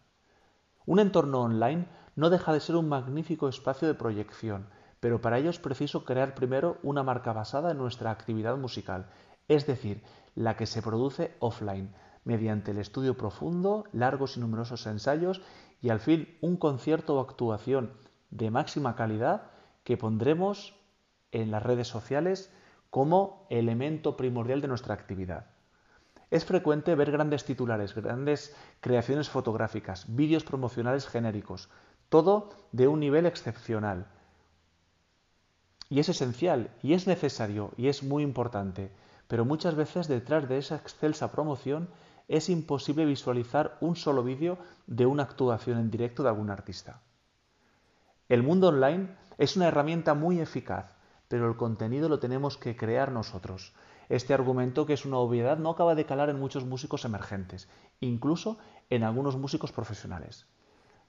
Un 0.86 0.98
entorno 0.98 1.40
online 1.40 1.86
no 2.16 2.30
deja 2.30 2.52
de 2.52 2.60
ser 2.60 2.76
un 2.76 2.88
magnífico 2.88 3.48
espacio 3.48 3.88
de 3.88 3.94
proyección, 3.94 4.66
pero 4.98 5.20
para 5.20 5.38
ello 5.38 5.50
es 5.50 5.58
preciso 5.58 6.04
crear 6.04 6.34
primero 6.34 6.78
una 6.82 7.02
marca 7.02 7.32
basada 7.32 7.70
en 7.70 7.78
nuestra 7.78 8.10
actividad 8.10 8.56
musical, 8.56 9.06
es 9.48 9.66
decir, 9.66 10.02
la 10.34 10.56
que 10.56 10.66
se 10.66 10.82
produce 10.82 11.34
offline, 11.38 11.94
mediante 12.24 12.72
el 12.72 12.78
estudio 12.78 13.16
profundo, 13.16 13.84
largos 13.92 14.36
y 14.36 14.40
numerosos 14.40 14.86
ensayos 14.86 15.40
y 15.80 15.90
al 15.90 16.00
fin 16.00 16.36
un 16.40 16.56
concierto 16.56 17.16
o 17.16 17.20
actuación 17.20 17.92
de 18.30 18.50
máxima 18.50 18.96
calidad 18.96 19.50
que 19.84 19.96
pondremos 19.96 20.74
en 21.32 21.50
las 21.50 21.62
redes 21.62 21.88
sociales 21.88 22.52
como 22.90 23.46
elemento 23.50 24.16
primordial 24.16 24.60
de 24.60 24.68
nuestra 24.68 24.94
actividad. 24.94 25.46
Es 26.30 26.44
frecuente 26.44 26.94
ver 26.94 27.10
grandes 27.10 27.44
titulares, 27.44 27.94
grandes 27.94 28.54
creaciones 28.80 29.28
fotográficas, 29.28 30.04
vídeos 30.14 30.44
promocionales 30.44 31.08
genéricos, 31.08 31.70
todo 32.08 32.50
de 32.72 32.86
un 32.86 33.00
nivel 33.00 33.26
excepcional. 33.26 34.06
Y 35.88 35.98
es 35.98 36.08
esencial, 36.08 36.70
y 36.82 36.94
es 36.94 37.08
necesario, 37.08 37.72
y 37.76 37.88
es 37.88 38.04
muy 38.04 38.22
importante, 38.22 38.92
pero 39.26 39.44
muchas 39.44 39.74
veces 39.74 40.06
detrás 40.06 40.48
de 40.48 40.58
esa 40.58 40.76
excelsa 40.76 41.32
promoción 41.32 41.88
es 42.30 42.48
imposible 42.48 43.04
visualizar 43.04 43.76
un 43.80 43.96
solo 43.96 44.22
vídeo 44.22 44.56
de 44.86 45.04
una 45.04 45.24
actuación 45.24 45.78
en 45.78 45.90
directo 45.90 46.22
de 46.22 46.28
algún 46.28 46.48
artista. 46.48 47.00
El 48.28 48.44
mundo 48.44 48.68
online 48.68 49.08
es 49.36 49.56
una 49.56 49.66
herramienta 49.66 50.14
muy 50.14 50.38
eficaz, 50.38 50.94
pero 51.26 51.48
el 51.48 51.56
contenido 51.56 52.08
lo 52.08 52.20
tenemos 52.20 52.56
que 52.56 52.76
crear 52.76 53.10
nosotros. 53.10 53.74
Este 54.08 54.32
argumento, 54.32 54.86
que 54.86 54.92
es 54.92 55.04
una 55.04 55.16
obviedad, 55.16 55.58
no 55.58 55.70
acaba 55.70 55.96
de 55.96 56.06
calar 56.06 56.30
en 56.30 56.38
muchos 56.38 56.64
músicos 56.64 57.04
emergentes, 57.04 57.68
incluso 57.98 58.58
en 58.90 59.02
algunos 59.02 59.36
músicos 59.36 59.72
profesionales. 59.72 60.46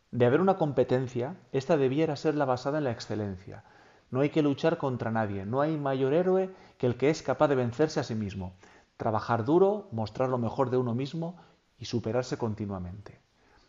De 0.09 0.25
haber 0.25 0.41
una 0.41 0.57
competencia, 0.57 1.35
esta 1.51 1.77
debiera 1.77 2.15
ser 2.15 2.33
la 2.33 2.45
basada 2.45 2.79
en 2.79 2.83
la 2.83 2.91
excelencia. 2.91 3.63
No 4.09 4.21
hay 4.21 4.31
que 4.31 4.41
luchar 4.41 4.79
contra 4.79 5.11
nadie, 5.11 5.45
no 5.45 5.61
hay 5.61 5.77
mayor 5.77 6.15
héroe 6.15 6.49
que 6.79 6.87
el 6.87 6.97
que 6.97 7.11
es 7.11 7.21
capaz 7.21 7.47
de 7.47 7.55
vencerse 7.55 7.99
a 7.99 8.03
sí 8.03 8.15
mismo 8.15 8.55
trabajar 9.01 9.45
duro, 9.45 9.87
mostrar 9.91 10.29
lo 10.29 10.37
mejor 10.37 10.69
de 10.69 10.77
uno 10.77 10.93
mismo 10.93 11.35
y 11.79 11.85
superarse 11.85 12.37
continuamente. 12.37 13.19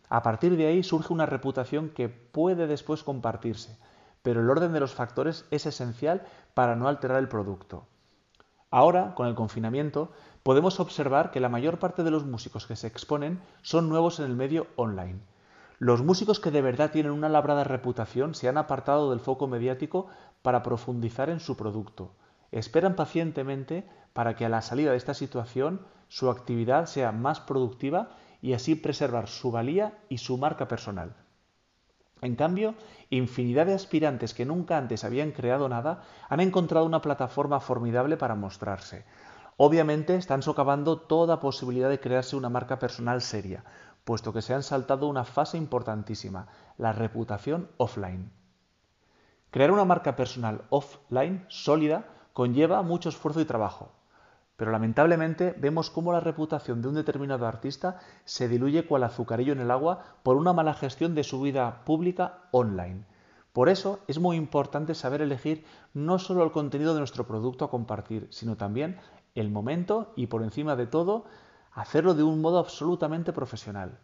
A 0.07 0.21
partir 0.21 0.55
de 0.57 0.67
ahí 0.67 0.83
surge 0.83 1.11
una 1.11 1.25
reputación 1.25 1.89
que 1.89 2.07
puede 2.07 2.67
después 2.67 3.01
compartirse, 3.01 3.79
pero 4.21 4.41
el 4.41 4.49
orden 4.51 4.73
de 4.73 4.79
los 4.79 4.93
factores 4.93 5.47
es 5.49 5.65
esencial 5.65 6.21
para 6.53 6.75
no 6.75 6.87
alterar 6.87 7.17
el 7.17 7.29
producto. 7.29 7.87
Ahora, 8.69 9.15
con 9.15 9.25
el 9.25 9.33
confinamiento, 9.33 10.11
podemos 10.43 10.79
observar 10.79 11.31
que 11.31 11.39
la 11.39 11.49
mayor 11.49 11.79
parte 11.79 12.03
de 12.03 12.11
los 12.11 12.25
músicos 12.25 12.67
que 12.67 12.75
se 12.75 12.85
exponen 12.85 13.41
son 13.63 13.89
nuevos 13.89 14.19
en 14.19 14.27
el 14.27 14.35
medio 14.35 14.67
online. 14.75 15.19
Los 15.79 16.03
músicos 16.03 16.39
que 16.39 16.51
de 16.51 16.61
verdad 16.61 16.91
tienen 16.91 17.11
una 17.11 17.27
labrada 17.27 17.63
reputación 17.63 18.35
se 18.35 18.47
han 18.47 18.57
apartado 18.59 19.09
del 19.09 19.19
foco 19.19 19.47
mediático 19.47 20.09
para 20.43 20.61
profundizar 20.61 21.31
en 21.31 21.39
su 21.39 21.57
producto. 21.57 22.11
Esperan 22.53 22.95
pacientemente 22.95 23.83
para 24.13 24.35
que 24.35 24.45
a 24.45 24.49
la 24.49 24.61
salida 24.61 24.91
de 24.91 24.97
esta 24.97 25.15
situación 25.15 25.81
su 26.07 26.29
actividad 26.29 26.85
sea 26.85 27.11
más 27.11 27.39
productiva 27.39 28.11
y 28.43 28.53
así 28.53 28.75
preservar 28.75 29.27
su 29.27 29.51
valía 29.51 29.97
y 30.07 30.19
su 30.19 30.37
marca 30.37 30.67
personal. 30.67 31.15
En 32.21 32.35
cambio, 32.35 32.75
infinidad 33.09 33.65
de 33.65 33.73
aspirantes 33.73 34.35
que 34.35 34.45
nunca 34.45 34.77
antes 34.77 35.03
habían 35.03 35.31
creado 35.31 35.67
nada 35.67 36.03
han 36.29 36.41
encontrado 36.41 36.85
una 36.85 37.01
plataforma 37.01 37.59
formidable 37.59 38.17
para 38.17 38.35
mostrarse. 38.35 39.03
Obviamente 39.57 40.15
están 40.15 40.43
socavando 40.43 40.99
toda 40.99 41.39
posibilidad 41.39 41.89
de 41.89 41.99
crearse 41.99 42.35
una 42.35 42.49
marca 42.49 42.77
personal 42.77 43.21
seria, 43.21 43.63
puesto 44.03 44.31
que 44.31 44.43
se 44.43 44.53
han 44.53 44.63
saltado 44.63 45.07
una 45.07 45.25
fase 45.25 45.57
importantísima, 45.57 46.47
la 46.77 46.93
reputación 46.93 47.71
offline. 47.77 48.31
Crear 49.49 49.71
una 49.71 49.85
marca 49.85 50.15
personal 50.15 50.61
offline 50.69 51.45
sólida 51.47 52.12
conlleva 52.33 52.81
mucho 52.81 53.09
esfuerzo 53.09 53.39
y 53.41 53.45
trabajo, 53.45 53.91
pero 54.55 54.71
lamentablemente 54.71 55.55
vemos 55.57 55.89
cómo 55.89 56.11
la 56.11 56.19
reputación 56.19 56.81
de 56.81 56.87
un 56.87 56.95
determinado 56.95 57.45
artista 57.47 57.99
se 58.25 58.47
diluye 58.47 58.87
cual 58.87 59.03
azucarillo 59.03 59.53
en 59.53 59.59
el 59.59 59.71
agua 59.71 60.03
por 60.23 60.37
una 60.37 60.53
mala 60.53 60.73
gestión 60.73 61.15
de 61.15 61.23
su 61.23 61.41
vida 61.41 61.83
pública 61.85 62.41
online. 62.51 63.05
Por 63.51 63.69
eso 63.69 63.99
es 64.07 64.19
muy 64.19 64.35
importante 64.35 64.95
saber 64.95 65.21
elegir 65.21 65.63
no 65.93 66.17
solo 66.17 66.43
el 66.43 66.51
contenido 66.51 66.93
de 66.93 66.99
nuestro 66.99 67.27
producto 67.27 67.65
a 67.65 67.69
compartir, 67.69 68.27
sino 68.31 68.57
también 68.57 68.97
el 69.35 69.51
momento 69.51 70.11
y 70.15 70.27
por 70.27 70.41
encima 70.41 70.75
de 70.75 70.87
todo 70.87 71.25
hacerlo 71.71 72.15
de 72.15 72.23
un 72.23 72.41
modo 72.41 72.57
absolutamente 72.57 73.31
profesional. 73.31 73.99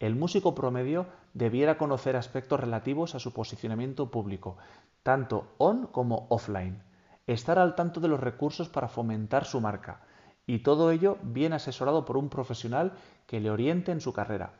El 0.00 0.16
músico 0.16 0.54
promedio 0.54 1.06
debiera 1.32 1.78
conocer 1.78 2.16
aspectos 2.16 2.60
relativos 2.60 3.14
a 3.14 3.20
su 3.20 3.32
posicionamiento 3.32 4.10
público, 4.10 4.58
tanto 5.02 5.46
on 5.56 5.86
como 5.86 6.26
offline 6.28 6.82
estar 7.26 7.58
al 7.58 7.74
tanto 7.74 8.00
de 8.00 8.08
los 8.08 8.20
recursos 8.20 8.68
para 8.68 8.88
fomentar 8.88 9.44
su 9.44 9.60
marca 9.60 10.00
y 10.46 10.58
todo 10.60 10.90
ello 10.90 11.18
bien 11.22 11.52
asesorado 11.52 12.04
por 12.04 12.16
un 12.16 12.28
profesional 12.28 12.92
que 13.26 13.40
le 13.40 13.50
oriente 13.50 13.92
en 13.92 14.00
su 14.00 14.12
carrera. 14.12 14.52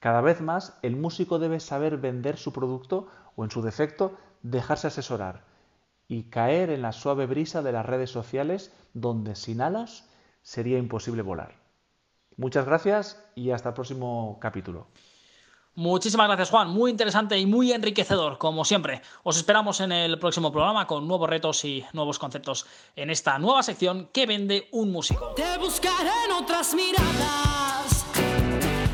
Cada 0.00 0.20
vez 0.20 0.40
más 0.40 0.78
el 0.82 0.96
músico 0.96 1.38
debe 1.38 1.60
saber 1.60 1.98
vender 1.98 2.36
su 2.36 2.52
producto 2.52 3.08
o 3.34 3.44
en 3.44 3.50
su 3.50 3.62
defecto 3.62 4.16
dejarse 4.42 4.86
asesorar 4.86 5.44
y 6.08 6.24
caer 6.24 6.70
en 6.70 6.82
la 6.82 6.92
suave 6.92 7.26
brisa 7.26 7.62
de 7.62 7.72
las 7.72 7.84
redes 7.84 8.10
sociales 8.10 8.72
donde 8.94 9.34
sin 9.34 9.60
alas 9.60 10.08
sería 10.42 10.78
imposible 10.78 11.22
volar. 11.22 11.56
Muchas 12.36 12.66
gracias 12.66 13.22
y 13.34 13.50
hasta 13.50 13.70
el 13.70 13.74
próximo 13.74 14.38
capítulo. 14.40 14.86
Muchísimas 15.76 16.26
gracias, 16.26 16.48
Juan. 16.48 16.70
Muy 16.70 16.90
interesante 16.90 17.38
y 17.38 17.44
muy 17.44 17.70
enriquecedor, 17.70 18.38
como 18.38 18.64
siempre. 18.64 19.02
Os 19.22 19.36
esperamos 19.36 19.80
en 19.80 19.92
el 19.92 20.18
próximo 20.18 20.50
programa 20.50 20.86
con 20.86 21.06
nuevos 21.06 21.28
retos 21.28 21.62
y 21.66 21.84
nuevos 21.92 22.18
conceptos 22.18 22.66
en 22.96 23.10
esta 23.10 23.38
nueva 23.38 23.62
sección 23.62 24.08
que 24.10 24.24
vende 24.24 24.68
un 24.72 24.90
músico. 24.90 25.34
Te 25.36 25.58
buscaré 25.58 26.10
en 26.24 26.32
otras 26.32 26.74
miradas, 26.74 28.06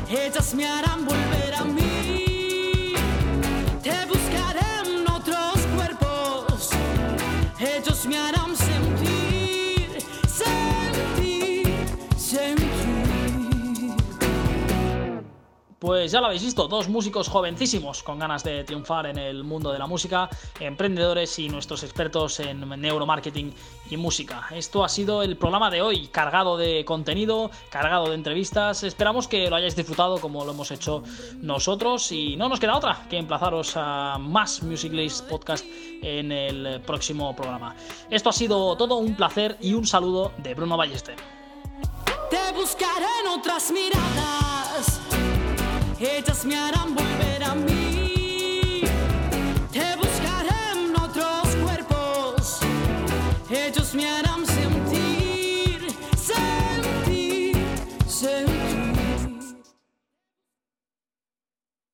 ellas 0.09 0.53
me 0.53 0.67
harán 0.67 1.05
volver 1.05 1.53
a 1.53 1.63
mí. 1.63 2.93
Te 3.81 4.05
buscaré 4.05 4.59
en 4.85 5.09
otros 5.09 5.53
cuerpos, 5.75 6.69
me 8.07 8.17
harán 8.17 8.32
Pues 15.83 16.13
ya 16.13 16.21
lo 16.21 16.27
habéis 16.27 16.45
visto, 16.45 16.69
dos 16.69 16.87
músicos 16.87 17.27
jovencísimos 17.27 18.03
con 18.03 18.17
ganas 18.17 18.41
de 18.45 18.63
triunfar 18.63 19.05
en 19.05 19.17
el 19.17 19.43
mundo 19.43 19.69
de 19.69 19.79
la 19.79 19.85
música, 19.85 20.29
emprendedores 20.61 21.37
y 21.39 21.49
nuestros 21.49 21.83
expertos 21.83 22.39
en 22.39 22.69
neuromarketing 22.79 23.53
y 23.89 23.97
música. 23.97 24.47
Esto 24.51 24.85
ha 24.85 24.87
sido 24.87 25.23
el 25.23 25.35
programa 25.35 25.69
de 25.69 25.81
hoy, 25.81 26.07
cargado 26.07 26.55
de 26.55 26.85
contenido, 26.85 27.51
cargado 27.69 28.07
de 28.07 28.15
entrevistas. 28.15 28.83
Esperamos 28.83 29.27
que 29.27 29.49
lo 29.49 29.57
hayáis 29.57 29.75
disfrutado 29.75 30.21
como 30.21 30.45
lo 30.45 30.53
hemos 30.53 30.71
hecho 30.71 31.03
nosotros 31.41 32.09
y 32.13 32.37
no 32.37 32.47
nos 32.47 32.61
queda 32.61 32.77
otra 32.77 33.05
que 33.09 33.17
emplazaros 33.17 33.73
a 33.75 34.17
más 34.17 34.63
Music 34.63 34.93
List 34.93 35.27
Podcast 35.27 35.65
en 36.01 36.31
el 36.31 36.79
próximo 36.79 37.35
programa. 37.35 37.75
Esto 38.09 38.29
ha 38.29 38.33
sido 38.33 38.77
todo 38.77 38.95
un 38.95 39.17
placer 39.17 39.57
y 39.59 39.73
un 39.73 39.85
saludo 39.85 40.31
de 40.37 40.53
Bruno 40.53 40.77
Ballester. 40.77 41.17
Te 42.29 42.37
otras 43.27 43.69
miradas, 43.71 45.01
ellas 45.99 46.45
me 46.45 46.55
harán 46.55 46.95
volver 46.95 47.43
a 47.43 47.55
mí. 47.55 48.81
Te 49.71 49.95
buscaré 49.95 50.49
en 50.73 50.95
otros 50.95 51.55
cuerpos, 51.63 52.59
ellos 53.49 53.93
me 53.93 54.09
harán. 54.09 54.32